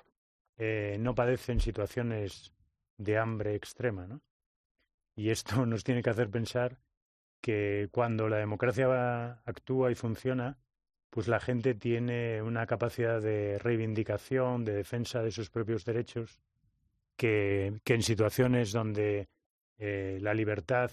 eh, 0.59 0.99
no 1.01 1.15
padecen 1.15 1.61
situaciones 1.61 2.53
de 2.99 3.17
hambre 3.17 3.55
extrema, 3.55 4.07
¿no? 4.07 4.21
Y 5.17 5.31
esto 5.31 5.65
nos 5.67 5.85
tiene 5.85 6.03
que 6.03 6.11
hacer 6.11 6.29
pensar 6.29 6.79
que 7.41 7.89
cuando 7.91 8.29
la 8.29 8.39
democracia 8.39 9.41
actúa 9.45 9.91
y 9.91 9.95
funciona, 9.95 10.59
pues 11.11 11.27
la 11.27 11.41
gente 11.41 11.75
tiene 11.75 12.41
una 12.43 12.67
capacidad 12.67 13.21
de 13.21 13.59
reivindicación, 13.59 14.65
de 14.65 14.75
defensa 14.75 15.23
de 15.23 15.33
sus 15.33 15.51
propios 15.51 15.85
derechos, 15.85 16.41
que, 17.17 17.81
en 17.85 18.03
situaciones 18.03 18.73
donde 18.73 19.29
eh, 19.79 20.19
la 20.21 20.35
libertad, 20.35 20.91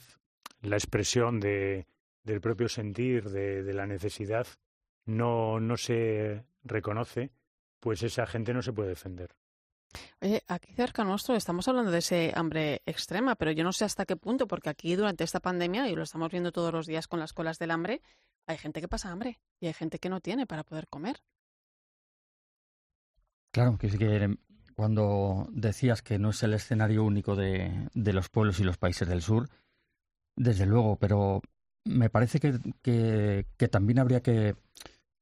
la 0.61 0.75
expresión 0.75 1.39
de, 1.39 1.85
del 2.23 2.41
propio 2.41 2.67
sentir, 2.67 3.29
de, 3.29 3.63
de 3.63 3.73
la 3.73 3.85
necesidad, 3.85 4.47
no, 5.05 5.59
no 5.59 5.77
se 5.77 6.43
reconoce, 6.63 7.31
pues 7.79 8.03
esa 8.03 8.25
gente 8.25 8.53
no 8.53 8.61
se 8.61 8.73
puede 8.73 8.89
defender. 8.89 9.29
Oye, 10.21 10.43
aquí 10.47 10.73
cerca 10.73 11.03
nuestro 11.03 11.35
estamos 11.35 11.67
hablando 11.67 11.91
de 11.91 11.99
ese 11.99 12.33
hambre 12.35 12.81
extrema, 12.85 13.35
pero 13.35 13.51
yo 13.51 13.63
no 13.63 13.71
sé 13.71 13.85
hasta 13.85 14.05
qué 14.05 14.15
punto, 14.15 14.47
porque 14.47 14.69
aquí 14.69 14.95
durante 14.95 15.23
esta 15.23 15.39
pandemia, 15.39 15.89
y 15.89 15.95
lo 15.95 16.03
estamos 16.03 16.31
viendo 16.31 16.51
todos 16.51 16.73
los 16.73 16.87
días 16.87 17.07
con 17.07 17.19
las 17.19 17.33
colas 17.33 17.59
del 17.59 17.71
hambre, 17.71 18.01
hay 18.47 18.57
gente 18.57 18.81
que 18.81 18.87
pasa 18.87 19.11
hambre 19.11 19.39
y 19.59 19.67
hay 19.67 19.73
gente 19.73 19.99
que 19.99 20.09
no 20.09 20.21
tiene 20.21 20.47
para 20.47 20.63
poder 20.63 20.87
comer. 20.87 21.21
Claro, 23.51 23.77
que 23.77 23.89
sí 23.89 23.97
que 23.97 24.37
cuando 24.75 25.47
decías 25.51 26.01
que 26.01 26.19
no 26.19 26.29
es 26.29 26.43
el 26.43 26.53
escenario 26.53 27.03
único 27.03 27.35
de, 27.35 27.89
los 27.93 28.29
pueblos 28.29 28.59
y 28.59 28.63
los 28.63 28.77
países 28.77 29.07
del 29.07 29.21
sur, 29.21 29.49
desde 30.35 30.65
luego, 30.65 30.97
pero 30.97 31.41
me 31.83 32.09
parece 32.09 32.39
que, 32.39 32.59
que, 32.83 33.67
también 33.67 33.99
habría 33.99 34.21
que, 34.21 34.55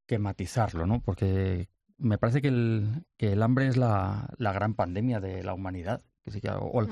que, 0.05 0.20
matizarlo, 0.20 0.86
¿no? 0.86 0.99
Porque 0.99 1.70
me 1.98 2.18
parece 2.18 2.41
que 2.41 2.50
el, 2.50 3.06
que 3.18 3.34
el 3.34 3.43
hambre 3.43 3.68
es 3.68 3.78
la, 3.78 4.34
la 4.38 4.54
gran 4.54 4.74
pandemia 4.74 5.20
de 5.20 5.43
la 5.43 5.54
humanidad. 5.54 6.02
o, 6.60 6.88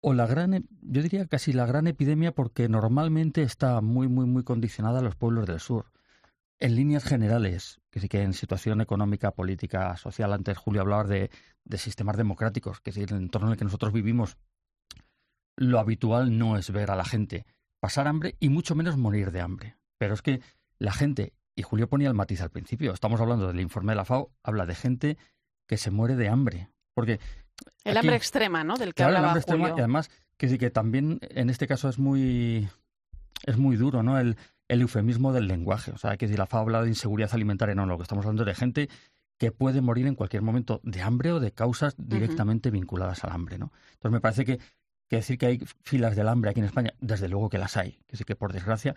o, 0.00 0.14
la 0.14 0.26
gran, 0.26 0.66
yo 0.82 1.02
diría 1.02 1.26
casi 1.26 1.52
la 1.52 1.66
gran 1.66 1.86
epidemia 1.86 2.32
porque 2.32 2.68
normalmente 2.68 3.42
está 3.42 3.80
muy, 3.80 4.08
muy, 4.08 4.26
muy 4.26 4.44
condicionada 4.44 5.00
a 5.00 5.02
los 5.02 5.16
pueblos 5.16 5.46
del 5.46 5.60
sur. 5.60 5.86
En 6.60 6.74
líneas 6.74 7.04
generales, 7.04 7.80
que 7.90 8.00
sí 8.00 8.08
que 8.08 8.22
en 8.22 8.32
situación 8.32 8.80
económica, 8.80 9.30
política, 9.32 9.96
social, 9.96 10.32
antes 10.32 10.58
Julio 10.58 10.80
hablaba 10.80 11.04
de, 11.04 11.30
de 11.64 11.78
sistemas 11.78 12.16
democráticos, 12.16 12.80
que 12.80 12.92
sí, 12.92 13.02
el 13.02 13.12
entorno 13.12 13.48
en 13.48 13.52
el 13.52 13.58
que 13.58 13.64
nosotros 13.64 13.92
vivimos, 13.92 14.38
lo 15.56 15.78
habitual 15.78 16.36
no 16.38 16.56
es 16.56 16.70
ver 16.70 16.90
a 16.90 16.96
la 16.96 17.04
gente 17.04 17.46
pasar 17.80 18.08
hambre 18.08 18.36
y 18.40 18.48
mucho 18.48 18.74
menos 18.74 18.96
morir 18.96 19.30
de 19.30 19.40
hambre. 19.40 19.76
Pero 19.98 20.14
es 20.14 20.22
que 20.22 20.40
la 20.78 20.92
gente, 20.92 21.32
y 21.58 21.62
Julio 21.62 21.88
ponía 21.88 22.06
el 22.06 22.14
matiz 22.14 22.40
al 22.40 22.50
principio, 22.50 22.92
estamos 22.92 23.20
hablando 23.20 23.48
del 23.48 23.58
informe 23.58 23.90
de 23.90 23.96
la 23.96 24.04
FAO, 24.04 24.30
habla 24.44 24.64
de 24.64 24.76
gente 24.76 25.18
que 25.66 25.76
se 25.76 25.90
muere 25.90 26.14
de 26.14 26.28
hambre. 26.28 26.70
Porque. 26.94 27.18
El 27.82 27.96
hambre 27.96 28.14
extrema, 28.14 28.62
¿no? 28.62 28.76
Del 28.76 28.94
que 28.94 29.02
hablaba 29.02 29.18
el 29.18 29.24
hambre 29.30 29.40
extrema, 29.40 29.68
y 29.70 29.72
además, 29.72 30.08
que 30.36 30.48
sí 30.48 30.56
que 30.56 30.70
también 30.70 31.18
en 31.20 31.50
este 31.50 31.66
caso 31.66 31.88
es 31.88 31.98
muy. 31.98 32.68
Es 33.42 33.58
muy 33.58 33.74
duro, 33.74 34.04
¿no? 34.04 34.20
El, 34.20 34.36
el 34.68 34.82
eufemismo 34.82 35.32
del 35.32 35.48
lenguaje. 35.48 35.90
O 35.90 35.98
sea, 35.98 36.16
que 36.16 36.28
si 36.28 36.36
la 36.36 36.46
FAO 36.46 36.60
habla 36.60 36.82
de 36.82 36.90
inseguridad 36.90 37.34
alimentaria, 37.34 37.74
no, 37.74 37.86
lo 37.86 37.96
que 37.96 38.04
estamos 38.04 38.24
hablando 38.24 38.44
es 38.44 38.46
de 38.46 38.54
gente 38.54 38.88
que 39.36 39.50
puede 39.50 39.80
morir 39.80 40.06
en 40.06 40.14
cualquier 40.14 40.42
momento 40.42 40.80
de 40.84 41.02
hambre 41.02 41.32
o 41.32 41.40
de 41.40 41.50
causas 41.50 41.96
directamente 41.98 42.70
vinculadas 42.70 43.24
al 43.24 43.32
hambre, 43.32 43.58
¿no? 43.58 43.72
Entonces 43.94 44.12
me 44.12 44.20
parece 44.20 44.44
que 44.44 44.60
que 45.08 45.16
decir 45.16 45.38
que 45.38 45.46
hay 45.46 45.58
filas 45.82 46.14
del 46.14 46.28
hambre 46.28 46.50
aquí 46.50 46.60
en 46.60 46.66
España, 46.66 46.92
desde 47.00 47.28
luego 47.28 47.48
que 47.48 47.58
las 47.58 47.76
hay, 47.76 47.98
que 48.06 48.16
sí 48.16 48.24
que 48.24 48.36
por 48.36 48.52
desgracia, 48.52 48.94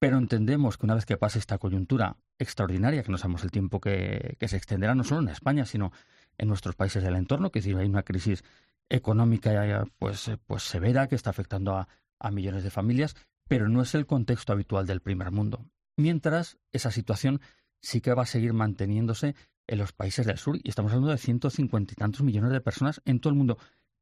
pero 0.00 0.16
entendemos 0.16 0.78
que 0.78 0.86
una 0.86 0.94
vez 0.94 1.04
que 1.04 1.18
pase 1.18 1.38
esta 1.38 1.58
coyuntura 1.58 2.16
extraordinaria, 2.38 3.02
que 3.02 3.12
no 3.12 3.18
sabemos 3.18 3.44
el 3.44 3.50
tiempo 3.50 3.80
que, 3.80 4.36
se 4.40 4.56
extenderá 4.56 4.94
no 4.94 5.04
solo 5.04 5.20
en 5.20 5.28
España, 5.28 5.66
sino 5.66 5.92
en 6.38 6.48
nuestros 6.48 6.74
países 6.74 7.04
del 7.04 7.16
entorno, 7.16 7.52
que 7.52 7.60
si 7.60 7.74
hay 7.74 7.86
una 7.86 8.02
crisis 8.02 8.42
económica 8.88 9.84
pues, 9.98 10.30
pues 10.46 10.62
severa 10.62 11.06
que 11.06 11.14
está 11.14 11.30
afectando 11.30 11.76
a, 11.76 11.86
a 12.18 12.30
millones 12.30 12.64
de 12.64 12.70
familias, 12.70 13.14
pero 13.46 13.68
no 13.68 13.82
es 13.82 13.94
el 13.94 14.06
contexto 14.06 14.54
habitual 14.54 14.86
del 14.86 15.02
primer 15.02 15.30
mundo. 15.32 15.66
Mientras 15.96 16.56
esa 16.72 16.90
situación 16.90 17.42
sí 17.82 18.00
que 18.00 18.14
va 18.14 18.22
a 18.22 18.26
seguir 18.26 18.54
manteniéndose 18.54 19.34
en 19.66 19.78
los 19.78 19.92
países 19.92 20.24
del 20.24 20.38
sur, 20.38 20.56
y 20.56 20.70
estamos 20.70 20.92
hablando 20.92 21.10
de 21.10 21.18
ciento 21.18 21.50
cincuenta 21.50 21.92
y 21.92 21.96
tantos 21.96 22.22
millones 22.22 22.52
de 22.52 22.62
personas 22.62 23.02
en 23.04 23.20
todo 23.20 23.32
el 23.32 23.36
mundo. 23.36 23.58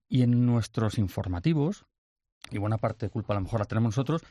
Y 0.08 0.22
en 0.22 0.46
nuestros 0.46 0.96
informativos, 0.96 1.86
y 2.52 2.58
buena 2.58 2.78
parte 2.78 3.06
de 3.06 3.10
culpa 3.10 3.34
a 3.34 3.36
lo 3.36 3.42
mejor 3.42 3.58
la 3.58 3.66
tenemos 3.66 3.96
nosotros, 3.96 4.22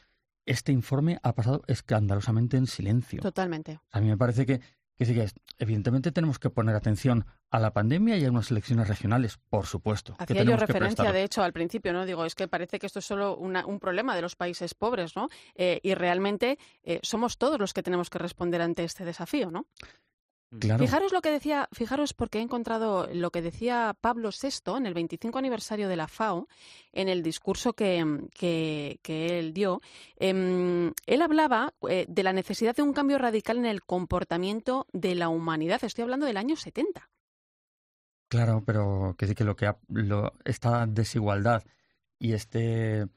este 0.47 0.71
informe 0.71 1.19
ha 1.21 1.35
pasado 1.35 1.61
escandalosamente 1.67 2.57
en 2.57 2.65
silencio. 2.65 3.21
Totalmente. 3.21 3.79
A 3.91 4.01
mí 4.01 4.07
me 4.07 4.17
parece 4.17 4.45
que, 4.45 4.61
que 4.97 5.05
sí 5.05 5.13
que 5.13 5.27
evidentemente 5.59 6.11
tenemos 6.11 6.39
que 6.39 6.49
poner 6.49 6.75
atención 6.75 7.25
a 7.51 7.59
la 7.59 7.71
pandemia 7.71 8.17
y 8.17 8.25
a 8.25 8.29
unas 8.29 8.49
elecciones 8.51 8.87
regionales, 8.87 9.37
por 9.49 9.65
supuesto. 9.65 10.15
Hacía 10.17 10.43
yo 10.43 10.57
referencia, 10.57 11.11
de 11.11 11.23
hecho, 11.23 11.43
al 11.43 11.53
principio, 11.53 11.93
¿no? 11.93 12.05
Digo, 12.05 12.25
es 12.25 12.35
que 12.35 12.47
parece 12.47 12.79
que 12.79 12.87
esto 12.87 12.99
es 12.99 13.05
solo 13.05 13.37
un 13.37 13.79
problema 13.79 14.15
de 14.15 14.21
los 14.21 14.35
países 14.35 14.73
pobres, 14.73 15.15
¿no? 15.15 15.29
Eh, 15.55 15.79
y 15.83 15.93
realmente 15.93 16.57
eh, 16.83 16.99
somos 17.03 17.37
todos 17.37 17.59
los 17.59 17.73
que 17.73 17.83
tenemos 17.83 18.09
que 18.09 18.19
responder 18.19 18.61
ante 18.61 18.83
este 18.83 19.05
desafío, 19.05 19.51
¿no? 19.51 19.67
Fijaros 20.49 21.11
lo 21.11 21.21
que 21.21 21.29
decía, 21.29 21.67
fijaros 21.73 22.13
porque 22.13 22.39
he 22.39 22.41
encontrado 22.41 23.09
lo 23.13 23.31
que 23.31 23.41
decía 23.41 23.95
Pablo 23.99 24.29
VI 24.29 24.77
en 24.77 24.85
el 24.85 24.93
25 24.93 25.37
aniversario 25.37 25.89
de 25.89 25.97
la 25.97 26.07
FAO, 26.07 26.47
en 26.93 27.09
el 27.09 27.21
discurso 27.21 27.73
que, 27.73 27.99
él 29.07 29.53
dio. 29.53 29.81
Em, 30.15 30.93
él 31.05 31.21
hablaba 31.21 31.73
eh, 31.89 32.05
de 32.07 32.23
la 32.23 32.31
necesidad 32.31 32.75
de 32.75 32.81
un 32.81 32.93
cambio 32.93 33.17
radical 33.17 33.57
en 33.57 33.65
el 33.65 33.83
comportamiento 33.83 34.87
de 34.93 35.15
la 35.15 35.27
humanidad. 35.27 35.83
Estoy 35.83 36.03
hablando 36.03 36.25
del 36.25 36.37
año 36.37 36.55
70. 36.55 37.09
Claro, 38.29 38.63
pero 38.65 39.15
que 39.17 39.27
sí 39.27 39.35
que 39.35 39.43
lo 39.43 39.55
que 39.55 39.73
lo, 39.89 40.33
esta 40.45 40.85
desigualdad 40.85 41.63
y 42.19 42.33
este, 42.33 43.07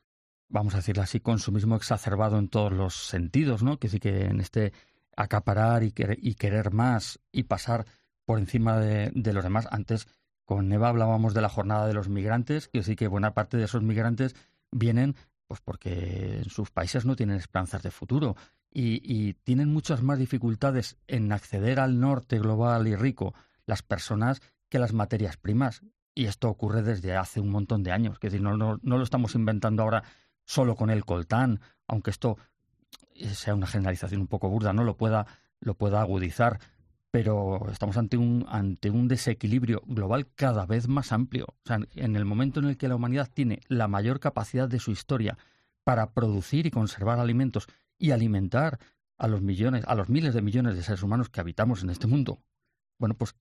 vamos 0.49 0.75
a 0.75 0.79
decirlo 0.79 1.03
así, 1.03 1.21
consumismo 1.21 1.77
exacerbado 1.77 2.39
en 2.39 2.49
todos 2.49 2.73
los 2.73 2.95
sentidos, 2.95 3.63
¿no? 3.63 3.79
Que 3.79 3.89
sí 3.89 4.01
que 4.01 4.27
en 4.27 4.41
este 4.41 4.73
acaparar 5.21 5.83
y 5.83 5.93
querer, 5.93 6.73
más 6.73 7.21
y 7.31 7.43
pasar 7.43 7.85
por 8.25 8.39
encima 8.39 8.79
de, 8.79 9.33
los 9.33 9.45
demás. 9.45 9.69
Antes 9.71 10.09
con 10.47 10.73
Eva 10.73 10.89
hablábamos 10.89 11.35
de 11.35 11.43
la 11.43 11.51
jornada 11.51 11.87
de 11.87 11.93
los 11.93 12.09
migrantes, 12.09 12.69
que 12.69 12.83
sí 12.83 12.97
que 12.97 13.07
buena 13.07 13.35
parte 13.35 13.59
de 13.59 13.65
esos 13.65 13.83
migrantes 13.83 14.35
vienen 14.71 15.17
pues 15.47 15.61
porque 15.61 16.39
en 16.39 16.49
sus 16.49 16.71
países 16.71 17.05
no 17.05 17.17
tienen 17.17 17.37
esperanzas 17.37 17.83
de 17.83 17.91
futuro 17.91 18.37
y, 18.71 19.03
y, 19.05 19.35
tienen 19.35 19.69
muchas 19.73 20.01
más 20.01 20.17
dificultades 20.17 20.97
en 21.09 21.33
acceder 21.33 21.81
al 21.81 21.99
norte 21.99 22.39
global 22.39 22.87
y 22.87 22.95
rico 22.95 23.35
las 23.67 23.83
personas 23.83 24.41
que 24.69 24.79
las 24.79 24.93
materias 24.93 25.37
primas. 25.37 25.83
Y 26.15 26.27
esto 26.27 26.49
ocurre 26.49 26.83
desde 26.83 27.17
hace 27.17 27.41
un 27.41 27.51
montón 27.51 27.83
de 27.83 27.91
años. 27.91 28.15
Es 28.15 28.21
decir, 28.21 28.43
no, 28.43 28.57
no, 28.57 28.79
no 28.83 28.97
lo 28.97 29.03
estamos 29.03 29.35
inventando 29.35 29.83
ahora 29.83 30.05
solo 30.45 30.77
con 30.77 30.89
el 30.89 31.05
coltán, 31.05 31.61
aunque 31.89 32.11
esto 32.11 32.39
sea 33.35 33.55
una 33.55 33.67
generalización 33.67 34.21
un 34.21 34.27
poco 34.27 34.49
burda, 34.49 34.73
no 34.73 34.85
lo 34.85 34.97
pueda, 34.97 35.27
lo 35.61 35.75
pueda 35.75 36.01
agudizar, 36.01 36.61
pero 37.11 37.71
estamos 37.71 37.97
ante 37.97 38.17
un, 38.17 38.47
ante 38.49 38.91
un 38.91 39.09
desequilibrio 39.09 39.83
global 39.87 40.29
cada 40.35 40.67
vez 40.67 40.89
más 40.89 41.13
amplio. 41.13 41.47
O 41.49 41.67
sea, 41.67 41.81
en 41.95 42.17
el 42.17 42.25
momento 42.25 42.61
en 42.61 42.67
el 42.67 42.77
que 42.77 42.89
la 42.89 42.97
humanidad 42.97 43.31
tiene 43.33 43.61
la 43.69 43.89
mayor 43.89 44.21
capacidad 44.21 44.69
de 44.69 44.79
su 44.79 44.93
historia 44.93 45.39
para 45.85 46.13
producir 46.13 46.67
y 46.67 46.71
conservar 46.71 47.19
alimentos 47.19 47.67
y 47.99 48.13
alimentar 48.13 48.79
a 49.19 49.29
los 49.29 49.43
millones, 49.43 49.85
a 49.87 49.95
los 49.95 50.09
miles 50.09 50.35
de 50.35 50.43
millones 50.43 50.77
de 50.77 50.83
seres 50.83 51.03
humanos 51.03 51.29
que 51.29 51.41
habitamos 51.41 51.83
en 51.83 51.91
este 51.91 52.07
mundo, 52.07 52.41
bueno, 53.01 53.15
pues 53.15 53.35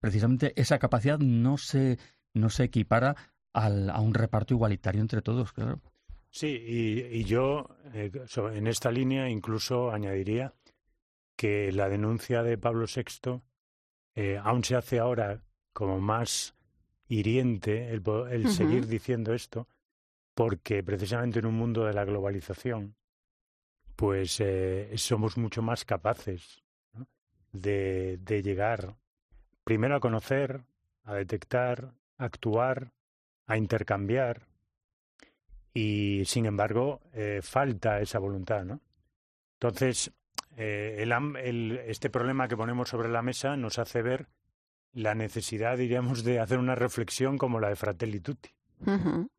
precisamente 0.00 0.52
esa 0.60 0.78
capacidad 0.78 1.18
no 1.18 1.56
se, 1.56 1.98
no 2.34 2.50
se 2.50 2.64
equipara 2.64 3.16
al, 3.54 3.90
a 3.90 4.00
un 4.00 4.14
reparto 4.14 4.54
igualitario 4.54 5.00
entre 5.00 5.22
todos, 5.22 5.52
claro. 5.52 5.80
Sí, 6.30 6.46
y, 6.46 7.24
yo 7.24 7.76
eh, 7.94 8.10
en 8.52 8.66
esta 8.66 8.90
línea 8.90 9.28
incluso 9.28 9.90
añadiría 9.90 10.52
que 11.36 11.72
la 11.72 11.88
denuncia 11.88 12.42
de 12.42 12.58
Pablo 12.58 12.86
VI 12.86 13.40
eh, 14.14 14.38
aún 14.42 14.64
se 14.64 14.76
hace 14.76 14.98
ahora 14.98 15.42
como 15.72 16.00
más 16.00 16.54
hiriente 17.08 17.90
el, 17.90 18.48
seguir 18.50 18.86
diciendo 18.86 19.32
esto, 19.32 19.68
porque 20.34 20.82
precisamente 20.82 21.38
en 21.38 21.46
un 21.46 21.54
mundo 21.54 21.84
de 21.84 21.94
la 21.94 22.04
globalización, 22.04 22.96
pues 23.96 24.40
eh, 24.40 24.92
somos 24.96 25.38
mucho 25.38 25.62
más 25.62 25.84
capaces 25.84 26.62
de, 27.52 28.18
de 28.18 28.42
llegar 28.42 28.96
primero 29.64 29.96
a 29.96 30.00
conocer, 30.00 30.64
a 31.04 31.14
detectar, 31.14 31.92
a 32.16 32.24
actuar, 32.24 32.90
a 33.46 33.56
intercambiar, 33.56 34.47
y 35.78 36.24
sin 36.24 36.46
embargo 36.46 37.00
eh, 37.12 37.38
falta 37.40 38.00
esa 38.00 38.18
voluntad, 38.18 38.64
¿no? 38.64 38.80
Entonces, 39.60 40.12
eh, 40.56 41.04
el, 41.04 41.78
este 41.86 42.10
problema 42.10 42.48
que 42.48 42.56
ponemos 42.56 42.88
sobre 42.88 43.08
la 43.08 43.22
mesa 43.22 43.56
nos 43.56 43.78
hace 43.78 44.02
ver 44.02 44.28
la 44.92 45.14
necesidad, 45.14 45.78
diríamos, 45.78 46.24
de 46.24 46.40
hacer 46.40 46.58
una 46.58 46.74
reflexión 46.74 47.38
como 47.38 47.60
la 47.60 47.68
de 47.68 47.76
Fratelli 47.76 48.18
Tutti, 48.18 48.50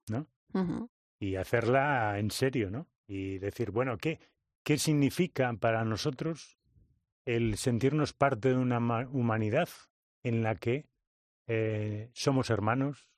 ¿no? 0.07 0.27
Y 1.19 1.35
hacerla 1.35 2.17
en 2.19 2.31
serio, 2.31 2.69
¿no? 2.69 2.87
Y 3.05 3.39
decir, 3.39 3.71
bueno, 3.71 3.97
¿qué, 3.97 4.21
¿qué 4.63 4.77
significa 4.77 5.51
para 5.59 5.83
nosotros 5.83 6.57
el 7.25 7.57
sentirnos 7.57 8.13
parte 8.13 8.49
de 8.49 8.55
una 8.55 8.79
humanidad 9.09 9.67
en 10.23 10.43
la 10.43 10.55
que 10.55 10.85
eh, 11.47 12.09
somos 12.13 12.49
hermanos, 12.49 13.09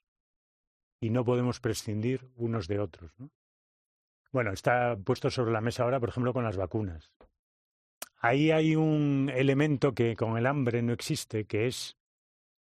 y 1.01 1.09
no 1.09 1.25
podemos 1.25 1.59
prescindir 1.59 2.29
unos 2.35 2.67
de 2.67 2.79
otros. 2.79 3.11
¿no? 3.17 3.31
Bueno, 4.31 4.53
está 4.53 4.95
puesto 4.95 5.29
sobre 5.29 5.51
la 5.51 5.59
mesa 5.59 5.83
ahora, 5.83 5.99
por 5.99 6.09
ejemplo, 6.09 6.31
con 6.31 6.45
las 6.45 6.55
vacunas. 6.55 7.11
Ahí 8.17 8.51
hay 8.51 8.75
un 8.75 9.31
elemento 9.33 9.93
que 9.93 10.15
con 10.15 10.37
el 10.37 10.45
hambre 10.45 10.83
no 10.83 10.93
existe, 10.93 11.45
que 11.45 11.67
es 11.67 11.97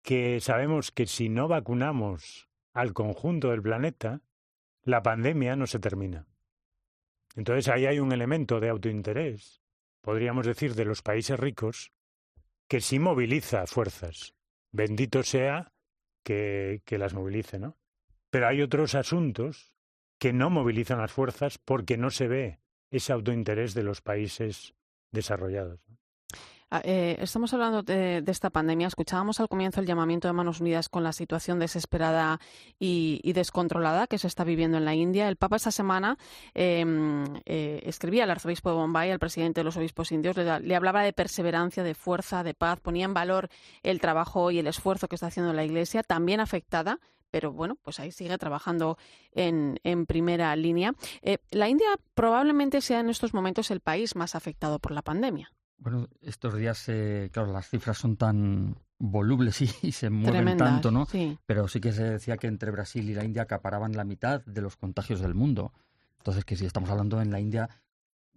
que 0.03 0.41
sabemos 0.41 0.93
que 0.93 1.07
si 1.07 1.29
no 1.29 1.49
vacunamos 1.49 2.49
al 2.73 2.93
conjunto 2.93 3.51
del 3.51 3.61
planeta, 3.61 4.23
la 4.85 5.03
pandemia 5.03 5.57
no 5.57 5.67
se 5.67 5.81
termina. 5.81 6.27
Entonces 7.35 7.69
ahí 7.69 7.87
hay 7.87 7.99
un 7.99 8.13
elemento 8.13 8.61
de 8.61 8.69
autointerés, 8.69 9.63
podríamos 10.01 10.47
decir, 10.47 10.75
de 10.75 10.85
los 10.85 11.03
países 11.03 11.39
ricos, 11.39 11.93
que 12.69 12.81
sí 12.81 12.99
moviliza 12.99 13.67
fuerzas. 13.67 14.35
Bendito 14.71 15.23
sea 15.23 15.73
que, 16.23 16.83
que 16.85 16.99
las 16.99 17.15
movilice, 17.15 17.59
¿no? 17.59 17.77
Pero 18.33 18.49
hay 18.49 18.63
otros 18.63 18.95
asuntos 18.95 19.75
que 20.19 20.33
no 20.33 20.49
movilizan 20.49 20.99
las 20.99 21.13
fuerzas 21.13 21.59
porque 21.59 21.99
no 21.99 22.09
se 22.09 22.29
ve 22.29 22.61
ese 22.91 23.13
autointerés 23.13 23.75
de 23.75 23.83
los 23.83 24.01
países 24.01 24.73
desarrollados. 25.11 25.81
Ah, 26.71 26.81
eh, 26.83 27.19
estamos 27.21 27.53
hablando 27.53 27.83
de, 27.83 28.25
esta 28.27 28.49
pandemia. 28.49 28.87
Escuchábamos 28.87 29.39
al 29.41 29.51
comienzo 29.51 29.81
el 29.81 29.87
llamamiento 29.87 30.29
de 30.29 30.33
Manos 30.33 30.63
Unidas 30.63 30.89
con 30.89 31.05
la 31.05 31.13
situación 31.13 31.59
desesperada 31.59 32.41
y, 32.79 33.21
descontrolada 33.35 34.07
que 34.07 34.17
se 34.17 34.29
está 34.29 34.45
viviendo 34.45 34.79
en 34.79 34.87
la 34.87 34.95
India. 34.95 35.29
El 35.29 35.37
Papa 35.37 35.57
esta 35.57 35.71
semana 35.71 36.17
em, 36.55 37.25
eh, 37.45 37.83
escribía 37.85 38.25
al 38.25 38.31
arzobispo 38.31 38.71
de 38.71 38.77
Bombay, 38.77 39.11
al 39.11 39.19
presidente 39.19 39.61
de 39.61 39.65
los 39.65 39.77
obispos 39.77 40.11
indios, 40.11 40.37
le, 40.39 40.75
hablaba 40.75 41.03
de 41.03 41.13
perseverancia, 41.13 41.83
de 41.83 41.95
fuerza, 41.95 42.43
de 42.43 42.55
paz, 42.55 42.81
ponía 42.81 43.05
en 43.05 43.13
valor 43.13 43.51
el 43.83 44.01
trabajo 44.01 44.51
y 44.51 44.59
el 44.59 44.67
esfuerzo 44.67 45.07
que 45.07 45.17
está 45.17 45.27
haciendo 45.27 45.53
la 45.53 45.65
Iglesia, 45.67 46.03
también 46.03 46.41
afectada 46.41 46.99
pero 47.33 47.51
bueno, 47.51 47.77
pues 47.83 47.99
ahí 47.99 48.13
sigue 48.13 48.37
trabajando 48.39 48.99
en, 49.33 49.81
primera 50.07 50.55
línea. 50.55 50.93
Eh, 51.23 51.39
la 51.51 51.69
India 51.69 51.89
probablemente 52.15 52.81
sea 52.83 53.01
en 53.01 53.09
estos 53.09 53.33
momentos 53.33 53.71
el 53.71 53.81
país 53.81 54.15
más 54.15 54.35
afectado 54.35 54.79
por 54.79 54.93
la 54.93 55.03
pandemia. 55.03 55.51
Bueno, 55.79 56.09
estos 56.21 56.55
días, 56.55 56.89
eh, 56.89 57.31
claro, 57.33 57.51
las 57.53 57.69
cifras 57.69 57.97
son 57.99 58.17
tan 58.17 58.77
volubles 58.99 59.63
y, 59.83 59.93
se 59.93 60.11
mueven 60.11 60.59
tanto, 60.59 60.91
¿no? 60.91 61.09
Pero 61.47 61.67
sí 61.67 61.81
que 61.81 61.93
se 61.93 62.05
decía 62.05 62.37
que 62.37 62.47
entre 62.47 62.71
Brasil 62.71 63.09
y 63.09 63.15
la 63.15 63.25
India 63.25 63.43
acaparaban 63.43 63.97
la 63.97 64.05
mitad 64.05 64.45
de 64.45 64.61
los 64.61 64.77
contagios 64.77 65.21
del 65.21 65.35
mundo. 65.35 65.73
Entonces, 66.19 66.45
que 66.45 66.57
si 66.57 66.67
estamos 66.67 66.91
hablando 66.91 67.21
en 67.21 67.33
la 67.33 67.41
India, 67.41 67.69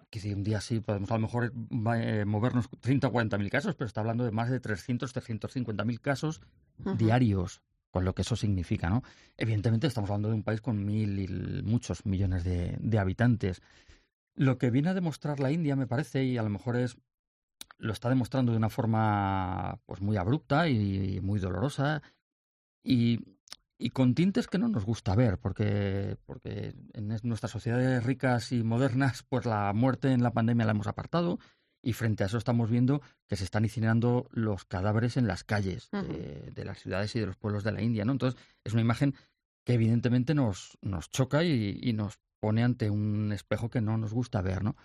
que 0.10 0.22
si 0.22 0.34
un 0.34 0.44
día 0.44 0.62
sí 0.62 0.80
podemos 0.80 1.12
a 1.12 1.16
lo 1.16 1.20
mejor 1.20 1.54
eh, 1.98 2.24
movernos 2.26 2.70
30 2.80 3.08
o 3.08 3.12
40 3.12 3.38
mil 3.38 3.50
casos, 3.50 3.76
pero 3.76 3.88
está 3.88 4.00
hablando 4.00 4.24
de 4.24 4.32
más 4.32 4.50
de 4.50 4.62
300, 4.62 5.12
350 5.12 5.84
mil 5.84 6.00
casos 6.00 6.42
diarios, 6.98 7.62
con 7.96 8.04
lo 8.04 8.14
que 8.14 8.24
eso 8.24 8.36
significa, 8.36 8.90
¿no? 8.90 9.04
Evidentemente 9.38 9.88
estamos 9.88 10.10
hablando 10.10 10.28
de 10.28 10.36
un 10.36 10.44
país 10.44 10.60
con 10.60 10.84
mil 10.84 11.18
y 11.18 11.64
muchos 11.64 12.06
millones 12.06 12.44
de 12.44 13.00
habitantes. 13.00 13.62
Lo 14.36 14.58
que 14.58 14.70
viene 14.70 14.90
a 14.90 14.94
demostrar 14.94 15.40
la 15.40 15.50
India, 15.50 15.78
me 15.78 15.88
parece, 15.88 16.26
y 16.26 16.38
a 16.38 16.44
lo 16.44 16.50
mejor 16.50 16.76
es 16.76 16.98
lo 17.78 17.94
está 17.94 18.10
demostrando 18.10 18.52
de 18.52 18.58
una 18.58 18.70
forma 18.70 19.80
pues 19.86 20.02
muy 20.02 20.18
abrupta 20.18 20.68
y 20.68 21.22
muy 21.22 21.40
dolorosa 21.40 22.02
y, 22.84 23.22
y 23.78 23.92
con 23.92 24.14
tintes 24.14 24.48
que 24.48 24.58
no 24.58 24.68
nos 24.68 24.84
gusta 24.84 25.16
ver 25.16 25.38
porque 25.38 26.18
porque 26.26 26.76
en 26.92 27.08
nuestras 27.24 27.52
sociedades 27.52 28.04
ricas 28.04 28.52
y 28.52 28.62
modernas 28.62 29.24
pues 29.24 29.46
la 29.46 29.72
muerte 29.72 30.12
en 30.12 30.22
la 30.22 30.32
pandemia 30.32 30.66
la 30.66 30.72
hemos 30.72 30.88
apartado 30.88 31.40
y 31.86 31.94
frente 31.94 32.24
a 32.24 32.28
eso 32.28 32.38
estamos 32.38 32.70
viendo 32.70 33.02
que 33.28 33.36
se 33.36 33.44
están 33.46 33.64
incinerando 33.64 34.28
los 34.32 34.66
cadáveres 34.66 35.16
en 35.16 35.28
las 35.28 35.44
calles 35.44 35.90
de, 35.92 36.66
las 36.66 36.80
ciudades 36.80 37.16
y 37.16 37.20
de 37.20 37.28
los 37.28 37.38
pueblos 37.38 37.64
de 37.64 37.72
la 37.72 37.82
India, 37.82 38.04
¿no? 38.04 38.12
Entonces 38.12 38.42
es 38.64 38.74
una 38.74 38.82
imagen 38.82 39.16
que 39.64 39.74
evidentemente 39.74 40.34
nos, 40.34 40.78
nos 40.82 41.10
choca 41.10 41.44
y, 41.44 41.80
y 41.82 41.94
nos 41.94 42.20
pone 42.40 42.64
ante 42.64 42.90
un 42.90 43.32
espejo 43.32 43.70
que 43.70 43.82
no 43.82 43.98
nos 43.98 44.14
gusta 44.14 44.42
ver, 44.42 44.64
¿no? 44.64 44.76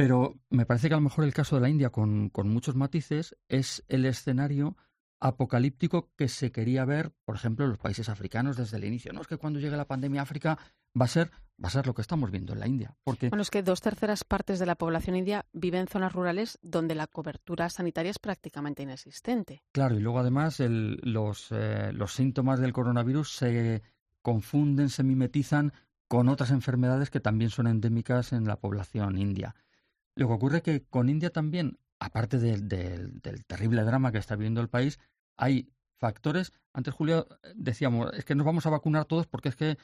Pero 0.00 0.40
me 0.48 0.64
parece 0.64 0.88
que 0.88 0.94
a 0.94 0.96
lo 0.96 1.02
mejor 1.02 1.24
el 1.24 1.34
caso 1.34 1.56
de 1.56 1.60
la 1.60 1.68
India, 1.68 1.90
con, 1.90 2.30
muchos 2.44 2.74
matices, 2.74 3.36
es 3.48 3.84
el 3.88 4.06
escenario 4.06 4.78
apocalíptico 5.20 6.10
que 6.16 6.28
se 6.28 6.52
quería 6.52 6.86
ver, 6.86 7.12
por 7.26 7.36
ejemplo, 7.36 7.66
en 7.66 7.72
los 7.72 7.78
países 7.78 8.08
africanos 8.08 8.56
desde 8.56 8.78
el 8.78 8.84
inicio. 8.86 9.12
No 9.12 9.20
es 9.20 9.26
que 9.26 9.36
cuando 9.36 9.60
llegue 9.60 9.76
la 9.76 9.86
pandemia 9.86 10.20
a 10.20 10.22
África 10.22 10.58
va 10.98 11.04
a 11.04 11.08
ser 11.08 11.30
va 11.62 11.68
a 11.68 11.70
ser 11.70 11.86
lo 11.86 11.94
que 11.94 12.00
estamos 12.00 12.30
viendo 12.30 12.54
en 12.54 12.60
la 12.60 12.66
India. 12.66 12.96
Porque... 13.04 13.28
Bueno, 13.28 13.42
es 13.42 13.50
que 13.50 13.62
dos 13.62 13.82
terceras 13.82 14.24
partes 14.24 14.58
de 14.58 14.66
la 14.66 14.76
población 14.76 15.14
india 15.14 15.44
vive 15.52 15.78
en 15.78 15.88
zonas 15.88 16.12
rurales 16.12 16.58
donde 16.62 16.94
la 16.94 17.06
cobertura 17.06 17.68
sanitaria 17.68 18.10
es 18.10 18.18
prácticamente 18.18 18.82
inexistente. 18.82 19.62
Claro, 19.72 19.94
y 19.94 20.00
luego 20.00 20.20
además 20.20 20.58
los, 20.58 21.48
eh, 21.50 21.92
los 21.92 22.14
síntomas 22.14 22.60
del 22.60 22.72
coronavirus 22.72 23.36
se 23.36 23.82
confunden, 24.22 24.88
se 24.88 25.02
mimetizan 25.02 25.72
con 26.08 26.28
otras 26.28 26.50
enfermedades 26.50 27.10
que 27.10 27.20
también 27.20 27.50
son 27.50 27.66
endémicas 27.66 28.32
en 28.32 28.44
la 28.44 28.58
población 28.58 29.18
india. 29.18 29.54
Lo 30.16 30.26
que 30.26 30.34
ocurre 30.34 30.56
es 30.58 30.62
que 30.62 30.82
con 30.82 31.08
India 31.08 31.30
también, 31.30 31.78
aparte 32.00 32.38
del 32.38 33.20
terrible 33.46 33.84
drama 33.84 34.10
que 34.10 34.18
está 34.18 34.34
viviendo 34.34 34.60
el 34.60 34.68
país, 34.68 34.98
hay 35.36 35.70
factores. 35.98 36.52
Antes, 36.72 36.94
Julio, 36.94 37.28
decíamos, 37.54 38.12
es 38.14 38.24
que 38.24 38.34
nos 38.34 38.44
vamos 38.44 38.66
a 38.66 38.70
vacunar 38.70 39.04
todos 39.04 39.26
porque 39.26 39.50
es 39.50 39.56
que 39.56 39.78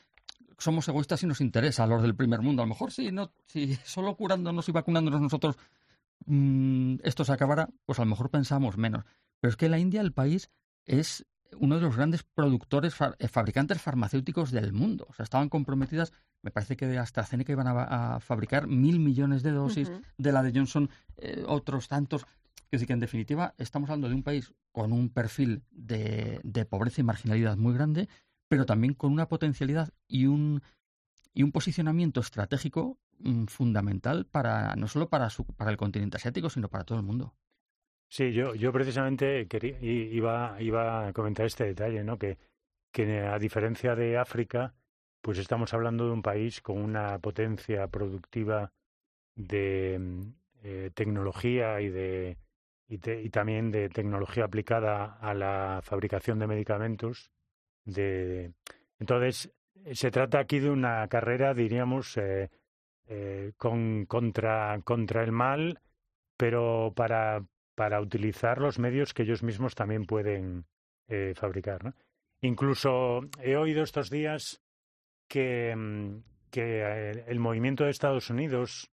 somos 0.58 0.88
egoístas 0.88 1.22
y 1.22 1.26
nos 1.26 1.40
interesa 1.40 1.84
a 1.84 1.86
los 1.86 2.02
del 2.02 2.14
primer 2.14 2.40
mundo. 2.40 2.62
A 2.62 2.66
lo 2.66 2.70
mejor 2.70 2.92
sí, 2.92 3.12
no, 3.12 3.32
si 3.46 3.74
solo 3.84 4.16
curándonos 4.16 4.68
y 4.68 4.72
vacunándonos 4.72 5.20
nosotros 5.20 5.56
mm, 6.26 6.96
esto 7.02 7.24
se 7.24 7.32
acabará, 7.32 7.68
pues 7.84 7.98
a 7.98 8.04
lo 8.04 8.10
mejor 8.10 8.30
pensamos 8.30 8.76
menos. 8.76 9.04
Pero 9.40 9.50
es 9.50 9.56
que 9.56 9.68
la 9.68 9.78
India, 9.78 10.00
el 10.00 10.12
país, 10.12 10.50
es 10.84 11.26
uno 11.58 11.76
de 11.76 11.82
los 11.82 11.96
grandes 11.96 12.22
productores, 12.22 12.94
eh, 13.18 13.28
fabricantes 13.28 13.80
farmacéuticos 13.80 14.50
del 14.50 14.72
mundo. 14.72 15.06
O 15.08 15.14
sea, 15.14 15.24
estaban 15.24 15.48
comprometidas, 15.48 16.12
me 16.42 16.50
parece 16.50 16.76
que 16.76 16.86
de 16.86 16.98
AstraZeneca 16.98 17.52
iban 17.52 17.66
a, 17.68 18.20
fabricar 18.20 18.66
mil 18.66 18.98
millones 18.98 19.42
de 19.42 19.52
dosis, 19.52 19.90
de 20.18 20.32
la 20.32 20.42
de 20.42 20.52
Johnson 20.54 20.90
eh, 21.18 21.44
otros 21.46 21.88
tantos. 21.88 22.26
Decir, 22.70 22.88
que 22.88 22.92
en 22.94 23.00
definitiva 23.00 23.54
estamos 23.58 23.88
hablando 23.88 24.08
de 24.08 24.14
un 24.14 24.22
país 24.22 24.52
con 24.72 24.92
un 24.92 25.08
perfil 25.08 25.62
de, 25.70 26.66
pobreza 26.68 27.00
y 27.00 27.04
marginalidad 27.04 27.56
muy 27.56 27.72
grande, 27.72 28.08
pero 28.48 28.66
también 28.66 28.94
con 28.94 29.12
una 29.12 29.28
potencialidad 29.28 29.92
y 30.08 30.26
un, 30.26 30.62
y 31.34 31.42
un 31.42 31.52
posicionamiento 31.52 32.20
estratégico 32.20 32.98
mm, 33.18 33.46
fundamental 33.46 34.26
para 34.26 34.74
no 34.76 34.88
solo 34.88 35.08
para, 35.08 35.30
su, 35.30 35.44
para 35.44 35.70
el 35.70 35.76
continente 35.76 36.16
asiático, 36.16 36.50
sino 36.50 36.68
para 36.68 36.84
todo 36.84 36.98
el 36.98 37.04
mundo. 37.04 37.34
Sí, 38.08 38.32
yo, 38.32 38.54
yo 38.54 38.72
precisamente 38.72 39.48
quería, 39.48 39.78
iba, 39.80 40.56
iba 40.60 41.08
a 41.08 41.12
comentar 41.12 41.46
este 41.46 41.64
detalle, 41.64 42.04
¿no? 42.04 42.18
Que, 42.18 42.38
que 42.92 43.20
a 43.20 43.38
diferencia 43.38 43.94
de 43.96 44.16
África, 44.16 44.74
pues 45.20 45.38
estamos 45.38 45.74
hablando 45.74 46.06
de 46.06 46.12
un 46.12 46.22
país 46.22 46.60
con 46.62 46.78
una 46.78 47.18
potencia 47.18 47.88
productiva 47.88 48.72
de 49.34 49.98
mm, 49.98 50.20
eh, 50.62 50.90
tecnología 50.94 51.80
y 51.80 51.88
de 51.88 52.38
y, 52.88 52.94
y, 53.10 53.30
también 53.30 53.72
de 53.72 53.88
tecnología 53.88 54.44
aplicada 54.44 55.18
a 55.20 55.34
la 55.34 55.80
fabricación 55.82 56.38
de 56.38 56.46
medicamentos. 56.46 57.32
De, 57.86 58.52
entonces, 58.98 59.50
se 59.92 60.10
trata 60.10 60.40
aquí 60.40 60.58
de 60.58 60.70
una 60.70 61.06
carrera, 61.08 61.54
diríamos, 61.54 62.16
eh, 62.16 62.50
eh, 63.06 63.52
con, 63.56 64.04
contra, 64.06 64.80
contra 64.82 65.22
el 65.22 65.32
mal, 65.32 65.80
pero 66.36 66.92
para, 66.94 67.44
para 67.74 68.00
utilizar 68.00 68.58
los 68.58 68.78
medios 68.78 69.14
que 69.14 69.22
ellos 69.22 69.42
mismos 69.42 69.74
también 69.74 70.04
pueden 70.04 70.66
eh, 71.08 71.32
fabricar. 71.36 71.84
¿no? 71.84 71.94
Incluso 72.40 73.20
he 73.40 73.56
oído 73.56 73.82
estos 73.82 74.10
días 74.10 74.60
que, 75.28 75.74
mm, 75.74 76.18
que 76.50 77.10
el 77.26 77.38
movimiento 77.38 77.84
de 77.84 77.90
Estados 77.90 78.28
Unidos, 78.28 78.90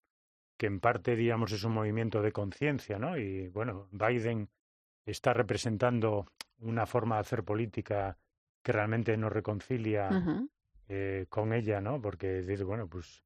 que 0.57 0.65
en 0.65 0.79
parte, 0.79 1.15
digamos, 1.15 1.51
es 1.51 1.63
un 1.63 1.73
movimiento 1.73 2.21
de 2.21 2.31
conciencia, 2.31 2.99
¿no? 2.99 3.17
Y 3.17 3.47
bueno, 3.47 3.87
Biden 3.91 4.49
está 5.05 5.33
representando 5.33 6.25
una 6.59 6.85
forma 6.85 7.15
de 7.15 7.21
hacer 7.21 7.43
política 7.43 8.17
que 8.69 8.73
realmente 8.73 9.17
nos 9.17 9.33
reconcilia 9.33 10.09
eh, 10.87 11.25
con 11.27 11.53
ella, 11.53 11.81
¿no? 11.81 11.99
Porque 11.99 12.43
dice, 12.43 12.63
bueno, 12.63 12.87
pues. 12.87 13.23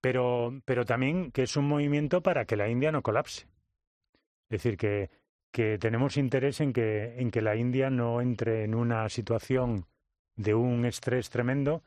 pero, 0.00 0.58
pero 0.64 0.86
también 0.86 1.30
que 1.32 1.42
es 1.42 1.54
un 1.58 1.68
movimiento 1.68 2.22
para 2.22 2.46
que 2.46 2.56
la 2.56 2.66
India 2.66 2.90
no 2.90 3.02
colapse. 3.02 3.46
Es 4.48 4.62
decir, 4.62 4.78
que, 4.78 5.10
que 5.50 5.76
tenemos 5.76 6.16
interés 6.16 6.62
en 6.62 6.72
que, 6.72 7.20
en 7.20 7.30
que 7.30 7.42
la 7.42 7.56
India 7.56 7.90
no 7.90 8.22
entre 8.22 8.64
en 8.64 8.74
una 8.74 9.06
situación 9.10 9.84
de 10.34 10.54
un 10.54 10.86
estrés 10.86 11.28
tremendo, 11.28 11.82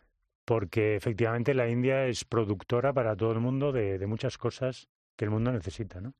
porque 0.45 0.95
efectivamente 0.95 1.55
la 1.55 1.67
India 1.67 2.05
es 2.05 2.25
productora 2.25 2.93
para 2.93 3.15
todo 3.15 3.31
el 3.31 3.39
mundo 3.39 3.71
de, 3.71 3.97
de 3.97 4.05
muchas 4.05 4.37
cosas 4.37 4.87
que 5.15 5.25
el 5.25 5.31
mundo 5.31 5.51
necesita, 5.51 5.99
¿no? 5.99 6.13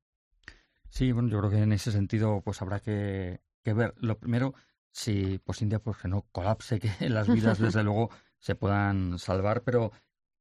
Sí, 0.90 1.12
bueno, 1.12 1.30
yo 1.30 1.38
creo 1.40 1.52
que 1.52 1.62
en 1.62 1.72
ese 1.72 1.92
sentido 1.92 2.42
pues 2.42 2.64
habrá 2.64 2.80
que, 2.80 3.42
que 3.64 3.74
ver. 3.74 3.94
Lo 3.98 4.18
primero, 4.18 4.56
si 4.92 5.40
pues 5.40 5.62
India 5.62 5.80
pues 5.80 5.98
que 5.98 6.08
no 6.08 6.26
colapse, 6.32 6.80
que 6.80 6.90
las 7.10 7.28
vidas 7.28 7.60
desde 7.60 7.84
luego 7.84 8.10
se 8.40 8.56
puedan 8.56 9.20
salvar, 9.20 9.64
pero 9.64 9.92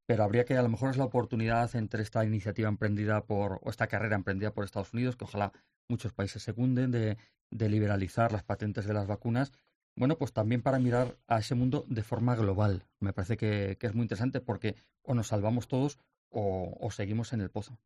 pero 0.05 0.23
habría 0.23 0.43
que 0.43 0.57
a 0.57 0.61
lo 0.61 0.67
mejor 0.67 0.89
es 0.89 0.97
la 0.97 1.05
oportunidad 1.05 1.73
entre 1.75 2.03
esta 2.03 2.25
iniciativa 2.25 2.67
emprendida 2.67 3.23
por 3.23 3.59
o 3.63 3.69
esta 3.69 3.87
carrera 3.87 4.15
emprendida 4.15 4.53
por 4.53 4.65
Estados 4.65 4.93
Unidos 4.93 5.15
que 5.15 5.23
ojalá 5.23 5.53
muchos 5.87 6.11
países 6.11 6.43
secunden, 6.43 6.91
de, 6.91 7.17
de 7.49 7.69
liberalizar 7.69 8.31
las 8.31 8.43
patentes 8.43 8.85
de 8.85 8.93
las 8.93 9.07
vacunas. 9.07 9.51
Bueno, 9.95 10.17
pues 10.17 10.33
también 10.33 10.61
para 10.61 10.79
mirar 10.79 11.17
a 11.27 11.39
ese 11.39 11.55
mundo 11.55 11.85
de 11.87 12.03
forma 12.03 12.35
global. 12.35 12.85
Me 12.99 13.13
parece 13.13 13.37
que, 13.37 13.77
es 13.79 13.93
muy 13.93 14.03
interesante 14.03 14.41
porque 14.41 14.75
o 15.03 15.13
nos 15.13 15.27
salvamos 15.27 15.67
todos 15.67 15.97
o, 16.29 16.77
o 16.79 16.91
seguimos 16.91 17.33
en 17.33 17.41
el 17.41 17.49
pozo. 17.49 17.77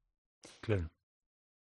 Claro. 0.61 0.89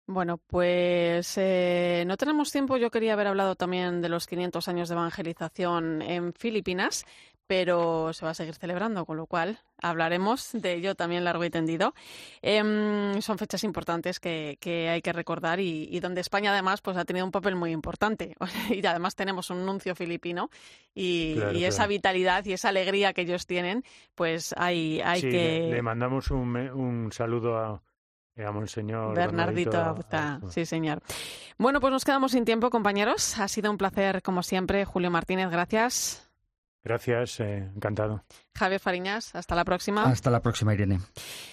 Bueno, 0.06 0.38
pues 0.38 1.38
eh, 1.38 2.04
no 2.06 2.18
tenemos 2.18 2.52
tiempo. 2.52 2.76
Yo 2.76 2.90
quería 2.90 3.14
haber 3.14 3.28
hablado 3.28 3.56
también 3.56 4.02
de 4.02 4.10
los 4.10 4.26
500 4.26 4.68
años 4.68 4.88
de 4.88 4.94
evangelización 4.94 6.02
en 6.02 6.34
Filipinas, 6.34 7.06
pero 7.46 8.12
se 8.12 8.24
va 8.24 8.32
a 8.32 8.34
seguir 8.34 8.54
celebrando, 8.54 9.06
con 9.06 9.16
lo 9.16 9.26
cual 9.26 9.60
hablaremos 9.80 10.50
de 10.52 10.74
ello 10.74 10.94
también 10.94 11.24
largo 11.24 11.42
y 11.44 11.50
tendido. 11.50 11.94
Em, 12.42 13.20
son 13.22 13.38
fechas 13.38 13.64
importantes 13.64 14.20
que, 14.20 14.58
hay 14.90 15.00
que 15.00 15.12
recordar 15.14 15.58
y, 15.60 15.98
donde 16.00 16.20
España 16.20 16.52
además 16.52 16.82
pues 16.82 16.98
ha 16.98 17.06
tenido 17.06 17.24
un 17.24 17.32
papel 17.32 17.56
muy 17.56 17.70
importante 17.70 18.36
y 18.70 18.84
además 18.86 19.14
tenemos 19.14 19.48
un 19.48 19.64
nuncio 19.64 19.94
filipino 19.94 20.50
y, 20.94 21.38
esa 21.64 21.86
vitalidad 21.86 22.44
y 22.44 22.52
esa 22.52 22.68
alegría 22.68 23.14
que 23.14 23.22
ellos 23.22 23.46
tienen, 23.46 23.84
pues 24.14 24.54
hay, 24.58 25.00
hay 25.02 25.22
que... 25.22 25.68
Le, 25.70 25.82
mandamos 25.82 26.30
un, 26.30 26.56
un 26.56 27.10
saludo 27.10 27.56
a 27.56 27.82
Monseñor 28.36 29.14
Bernardito, 29.14 29.96
sí 30.50 30.66
señor. 30.66 31.00
Bueno, 31.56 31.80
pues 31.80 31.92
nos 31.92 32.04
quedamos 32.04 32.32
sin 32.32 32.44
tiempo, 32.44 32.70
compañeros. 32.70 33.38
Ha 33.38 33.46
sido 33.48 33.70
un 33.70 33.78
placer, 33.78 34.22
como 34.22 34.42
siempre. 34.42 34.84
Julio 34.84 35.10
Martínez, 35.10 35.50
gracias. 35.50 36.23
Gracias, 36.84 37.40
eh, 37.40 37.70
encantado. 37.74 38.22
Javier 38.54 38.78
Fariñas, 38.78 39.34
hasta 39.34 39.54
la 39.54 39.64
próxima. 39.64 40.04
Hasta 40.04 40.30
la 40.30 40.42
próxima, 40.42 40.74
Irene. 40.74 41.00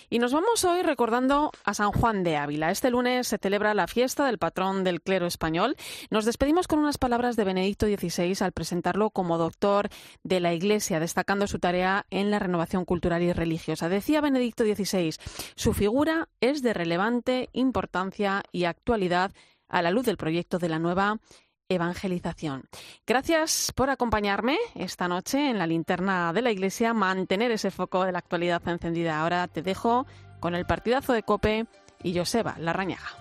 Y 0.10 0.20
nos 0.20 0.34
vamos 0.34 0.66
hoy 0.66 0.82
recordando 0.84 1.52
a 1.64 1.74
San 1.74 1.94
Juan 1.94 2.24
de 2.24 2.36
Ávila. 2.36 2.70
Este 2.70 2.90
lunes 2.90 3.30
se 3.30 3.38
celebra 3.38 3.74
la 3.74 3.88
fiesta 3.88 4.26
del 4.26 4.38
patrón 4.38 4.84
del 4.84 5.02
clero 5.02 5.28
español. 5.28 5.78
Nos 6.10 6.26
despedimos 6.26 6.68
con 6.68 6.80
unas 6.80 6.98
palabras 6.98 7.38
de 7.38 7.46
Benedicto 7.46 7.86
XVI 7.86 8.36
al 8.42 8.52
presentarlo 8.52 9.10
como 9.10 9.38
doctor 9.38 9.88
de 10.22 10.42
la 10.42 10.54
Iglesia, 10.54 11.00
destacando 11.00 11.48
su 11.48 11.60
tarea 11.60 12.06
en 12.10 12.30
la 12.30 12.40
renovación 12.40 12.84
cultural 12.84 13.24
y 13.24 13.32
religiosa. 13.32 13.88
Decía 13.88 14.20
Benedicto 14.20 14.66
XVI, 14.66 15.16
su 15.56 15.74
figura 15.74 16.28
es 16.42 16.62
de 16.62 16.74
relevante 16.74 17.48
importancia 17.54 18.44
y 18.52 18.66
actualidad 18.66 19.32
a 19.70 19.82
la 19.82 19.92
luz 19.92 20.06
del 20.06 20.18
proyecto 20.18 20.60
de 20.60 20.68
la 20.68 20.80
nueva 20.80 21.20
evangelización. 21.74 22.64
Gracias 23.06 23.72
por 23.76 23.90
acompañarme 23.90 24.58
esta 24.76 25.08
noche 25.08 25.50
en 25.50 25.58
la 25.58 25.68
linterna 25.68 26.34
de 26.34 26.42
la 26.42 26.52
iglesia, 26.52 26.94
mantener 26.94 27.52
ese 27.52 27.72
foco 27.72 28.06
de 28.06 28.12
la 28.12 28.20
actualidad 28.20 28.62
encendida. 28.68 29.22
Ahora 29.22 29.48
te 29.48 29.62
dejo 29.62 30.06
con 30.40 30.56
el 30.56 30.66
partidazo 30.66 31.14
de 31.14 31.24
Cope 31.24 31.66
y 32.04 32.18
Joseba 32.18 32.56
Larrañaga. 32.58 33.21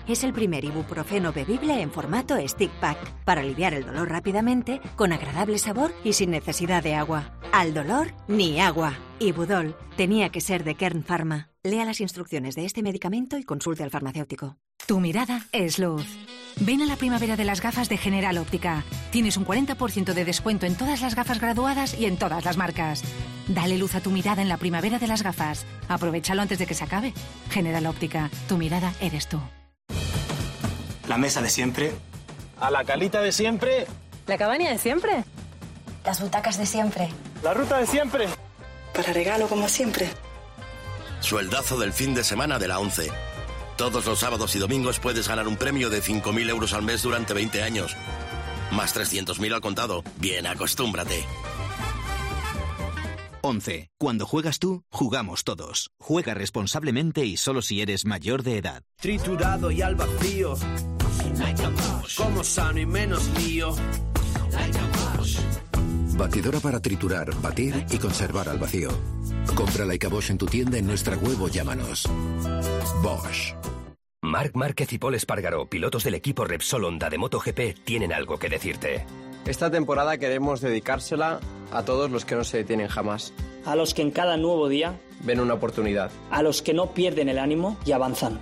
es 0.07 0.23
el 0.23 0.33
primer 0.33 0.65
ibuprofeno 0.65 1.33
bebible 1.33 1.81
en 1.81 1.91
formato 1.91 2.35
stick 2.47 2.71
pack 2.79 2.97
para 3.23 3.41
aliviar 3.41 3.73
el 3.73 3.85
dolor 3.85 4.09
rápidamente, 4.09 4.81
con 4.95 5.13
agradable 5.13 5.57
sabor 5.57 5.93
y 6.03 6.13
sin 6.13 6.31
necesidad 6.31 6.83
de 6.83 6.95
agua. 6.95 7.33
Al 7.51 7.73
dolor, 7.73 8.13
ni 8.27 8.59
agua. 8.59 8.97
Ibudol 9.19 9.75
tenía 9.97 10.29
que 10.29 10.41
ser 10.41 10.63
de 10.63 10.75
Kern 10.75 11.03
Pharma. 11.03 11.49
Lea 11.63 11.85
las 11.85 12.01
instrucciones 12.01 12.55
de 12.55 12.65
este 12.65 12.81
medicamento 12.81 13.37
y 13.37 13.43
consulte 13.43 13.83
al 13.83 13.91
farmacéutico. 13.91 14.57
Tu 14.87 14.99
mirada 14.99 15.45
es 15.51 15.77
luz. 15.79 16.05
Ven 16.59 16.81
a 16.81 16.85
la 16.85 16.95
primavera 16.95 17.37
de 17.37 17.45
las 17.45 17.61
gafas 17.61 17.87
de 17.87 17.97
General 17.97 18.37
Óptica. 18.37 18.83
Tienes 19.11 19.37
un 19.37 19.45
40% 19.45 20.13
de 20.13 20.25
descuento 20.25 20.65
en 20.65 20.75
todas 20.75 21.01
las 21.01 21.15
gafas 21.15 21.39
graduadas 21.39 21.97
y 21.99 22.05
en 22.05 22.17
todas 22.17 22.45
las 22.45 22.57
marcas. 22.57 23.03
Dale 23.47 23.77
luz 23.77 23.95
a 23.95 24.01
tu 24.01 24.11
mirada 24.11 24.41
en 24.41 24.49
la 24.49 24.57
primavera 24.57 24.99
de 24.99 25.07
las 25.07 25.23
gafas. 25.23 25.65
Aprovechalo 25.87 26.41
antes 26.41 26.59
de 26.59 26.65
que 26.65 26.73
se 26.73 26.83
acabe. 26.83 27.13
General 27.49 27.85
Óptica, 27.85 28.29
tu 28.49 28.57
mirada 28.57 28.93
eres 28.99 29.27
tú. 29.27 29.39
La 31.11 31.17
mesa 31.17 31.41
de 31.41 31.49
siempre. 31.49 31.91
A 32.57 32.71
la 32.71 32.85
calita 32.85 33.19
de 33.19 33.33
siempre. 33.33 33.85
La 34.27 34.37
cabaña 34.37 34.71
de 34.71 34.77
siempre. 34.77 35.25
Las 36.05 36.21
butacas 36.21 36.57
de 36.57 36.65
siempre. 36.65 37.09
La 37.43 37.53
ruta 37.53 37.79
de 37.79 37.85
siempre. 37.85 38.29
Para 38.93 39.11
regalo 39.11 39.49
como 39.49 39.67
siempre. 39.67 40.09
Sueldazo 41.19 41.77
del 41.77 41.91
fin 41.91 42.13
de 42.13 42.23
semana 42.23 42.59
de 42.59 42.69
la 42.69 42.79
11. 42.79 43.11
Todos 43.75 44.05
los 44.05 44.19
sábados 44.19 44.55
y 44.55 44.59
domingos 44.59 45.01
puedes 45.01 45.27
ganar 45.27 45.49
un 45.49 45.57
premio 45.57 45.89
de 45.89 46.01
5.000 46.01 46.49
euros 46.49 46.71
al 46.71 46.83
mes 46.83 47.03
durante 47.03 47.33
20 47.33 47.61
años. 47.61 47.97
Más 48.71 48.95
300.000 48.95 49.53
al 49.53 49.59
contado. 49.59 50.05
Bien, 50.15 50.47
acostúmbrate. 50.47 51.25
11. 53.41 53.89
Cuando 53.97 54.25
juegas 54.25 54.59
tú, 54.59 54.85
jugamos 54.89 55.43
todos. 55.43 55.91
Juega 55.99 56.35
responsablemente 56.35 57.25
y 57.25 57.35
solo 57.35 57.61
si 57.61 57.81
eres 57.81 58.05
mayor 58.05 58.43
de 58.43 58.59
edad. 58.59 58.83
Triturado 58.95 59.71
y 59.71 59.81
al 59.81 59.95
vacío. 59.95 60.55
Como 62.17 62.43
sano 62.43 62.79
y 62.79 62.85
menos 62.85 63.29
lío. 63.39 63.73
Batidora 66.17 66.59
para 66.59 66.79
triturar, 66.79 67.33
batir 67.41 67.85
y 67.89 67.97
conservar 67.97 68.49
al 68.49 68.59
vacío. 68.59 68.89
Compra 69.55 69.85
la 69.85 69.95
Bosch 70.09 70.29
en 70.29 70.37
tu 70.37 70.45
tienda 70.45 70.77
en 70.77 70.85
nuestra 70.85 71.15
web 71.17 71.41
o 71.41 71.47
llámanos. 71.47 72.07
Bosch. 73.01 73.55
Marc 74.21 74.55
Márquez 74.55 74.93
y 74.93 74.99
Paul 74.99 75.15
Espargaro, 75.15 75.67
pilotos 75.67 76.03
del 76.03 76.13
equipo 76.13 76.45
Repsol 76.45 76.85
Honda 76.85 77.09
de 77.09 77.17
MotoGP, 77.17 77.83
tienen 77.83 78.13
algo 78.13 78.37
que 78.37 78.49
decirte. 78.49 79.03
Esta 79.45 79.71
temporada 79.71 80.17
queremos 80.17 80.61
dedicársela 80.61 81.39
a 81.71 81.83
todos 81.83 82.11
los 82.11 82.23
que 82.23 82.35
no 82.35 82.43
se 82.43 82.57
detienen 82.57 82.87
jamás. 82.87 83.33
A 83.65 83.75
los 83.75 83.95
que 83.95 84.03
en 84.03 84.11
cada 84.11 84.37
nuevo 84.37 84.69
día 84.69 84.99
ven 85.23 85.39
una 85.39 85.55
oportunidad. 85.55 86.11
A 86.29 86.43
los 86.43 86.61
que 86.61 86.75
no 86.75 86.93
pierden 86.93 87.29
el 87.29 87.39
ánimo 87.39 87.77
y 87.83 87.93
avanzan. 87.93 88.39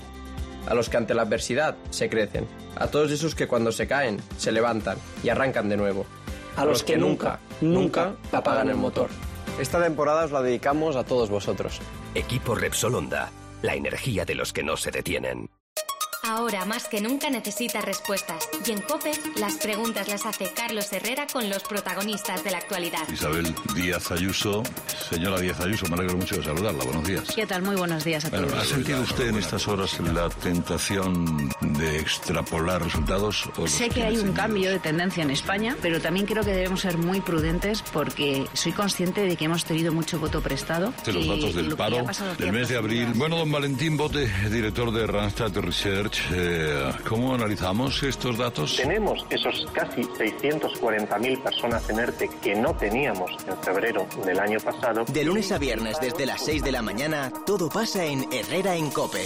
A 0.67 0.73
los 0.73 0.89
que 0.89 0.97
ante 0.97 1.13
la 1.13 1.21
adversidad 1.21 1.77
se 1.89 2.09
crecen. 2.09 2.45
A 2.79 2.87
todos 2.87 3.11
esos 3.11 3.35
que 3.35 3.47
cuando 3.47 3.71
se 3.71 3.87
caen 3.87 4.19
se 4.37 4.51
levantan 4.51 4.97
y 5.23 5.29
arrancan 5.29 5.69
de 5.69 5.77
nuevo 5.77 6.05
a 6.55 6.65
los 6.65 6.83
que 6.83 6.97
nunca, 6.97 7.39
nunca 7.61 8.15
apagan 8.31 8.69
el 8.69 8.75
motor. 8.75 9.09
Esta 9.59 9.81
temporada 9.81 10.25
os 10.25 10.31
la 10.31 10.41
dedicamos 10.41 10.95
a 10.95 11.05
todos 11.05 11.29
vosotros. 11.29 11.79
Equipo 12.15 12.55
Repsol 12.55 12.95
Honda, 12.95 13.31
la 13.61 13.75
energía 13.75 14.25
de 14.25 14.35
los 14.35 14.51
que 14.51 14.63
no 14.63 14.75
se 14.75 14.91
detienen. 14.91 15.49
Ahora 16.23 16.65
más 16.65 16.87
que 16.87 16.99
nunca 17.01 17.29
necesita 17.29 17.81
respuestas. 17.81 18.49
Y 18.65 18.71
en 18.71 18.81
COPE, 18.81 19.11
las 19.37 19.55
preguntas 19.55 20.07
las 20.09 20.25
hace 20.25 20.51
Carlos 20.53 20.91
Herrera 20.91 21.27
con 21.31 21.49
los 21.49 21.63
protagonistas 21.63 22.43
de 22.43 22.51
la 22.51 22.57
actualidad. 22.57 23.07
Isabel 23.11 23.53
Díaz 23.73 24.11
Ayuso. 24.11 24.63
Señora 25.09 25.39
Díaz 25.39 25.59
Ayuso, 25.61 25.87
me 25.87 25.95
alegro 25.95 26.17
mucho 26.17 26.35
de 26.35 26.43
saludarla. 26.43 26.83
Buenos 26.83 27.07
días. 27.07 27.23
¿Qué 27.33 27.47
tal? 27.47 27.61
Muy 27.61 27.75
buenos 27.75 28.03
días 28.03 28.25
a 28.25 28.31
todos. 28.31 28.53
¿Ha 28.53 28.65
sentido 28.65 29.01
usted 29.01 29.29
en 29.29 29.37
estas 29.37 29.67
horas 29.67 29.97
la 29.99 30.29
tentación 30.29 31.49
de 31.61 31.99
extrapolar 31.99 32.83
resultados? 32.83 33.49
sé 33.67 33.89
que 33.89 34.03
hay 34.03 34.17
un 34.17 34.33
cambio 34.33 34.71
de 34.71 34.79
tendencia 34.79 35.23
en 35.23 35.31
España, 35.31 35.77
pero 35.81 36.01
también 36.01 36.25
creo 36.25 36.43
que 36.43 36.51
debemos 36.51 36.81
ser 36.81 36.97
muy 36.97 37.21
prudentes 37.21 37.81
porque 37.93 38.45
soy 38.53 38.73
consciente 38.73 39.21
de 39.21 39.37
que 39.37 39.45
hemos 39.45 39.63
tenido 39.63 39.93
mucho 39.93 40.19
voto 40.19 40.41
prestado. 40.41 40.93
De 41.05 41.13
los 41.13 41.27
datos 41.27 41.55
del 41.55 41.75
paro 41.75 42.05
del 42.37 42.51
mes 42.51 42.67
de 42.69 42.77
abril. 42.77 43.07
Bueno, 43.15 43.37
don 43.37 43.51
Valentín 43.51 43.95
Bote, 43.95 44.27
director 44.49 44.91
de 44.91 45.07
Randstad 45.07 45.51
Research. 46.09 46.31
Eh, 46.33 46.91
¿Cómo 47.07 47.35
analizamos 47.35 48.01
estos 48.03 48.37
datos? 48.37 48.75
Tenemos 48.75 49.25
esos 49.29 49.67
casi 49.73 50.01
640.000 50.01 51.41
personas 51.41 51.89
en 51.89 51.99
ERTE 51.99 52.29
que 52.41 52.55
no 52.55 52.75
teníamos 52.75 53.31
en 53.47 53.57
febrero 53.57 54.07
del 54.25 54.39
año 54.39 54.59
pasado. 54.59 55.05
De 55.05 55.23
lunes 55.23 55.51
a 55.51 55.57
viernes 55.57 55.97
desde 56.01 56.25
las 56.25 56.43
6 56.43 56.63
de 56.63 56.71
la 56.71 56.81
mañana, 56.81 57.31
todo 57.45 57.69
pasa 57.69 58.05
en 58.05 58.31
Herrera 58.31 58.75
en 58.75 58.89
Cope. 58.91 59.23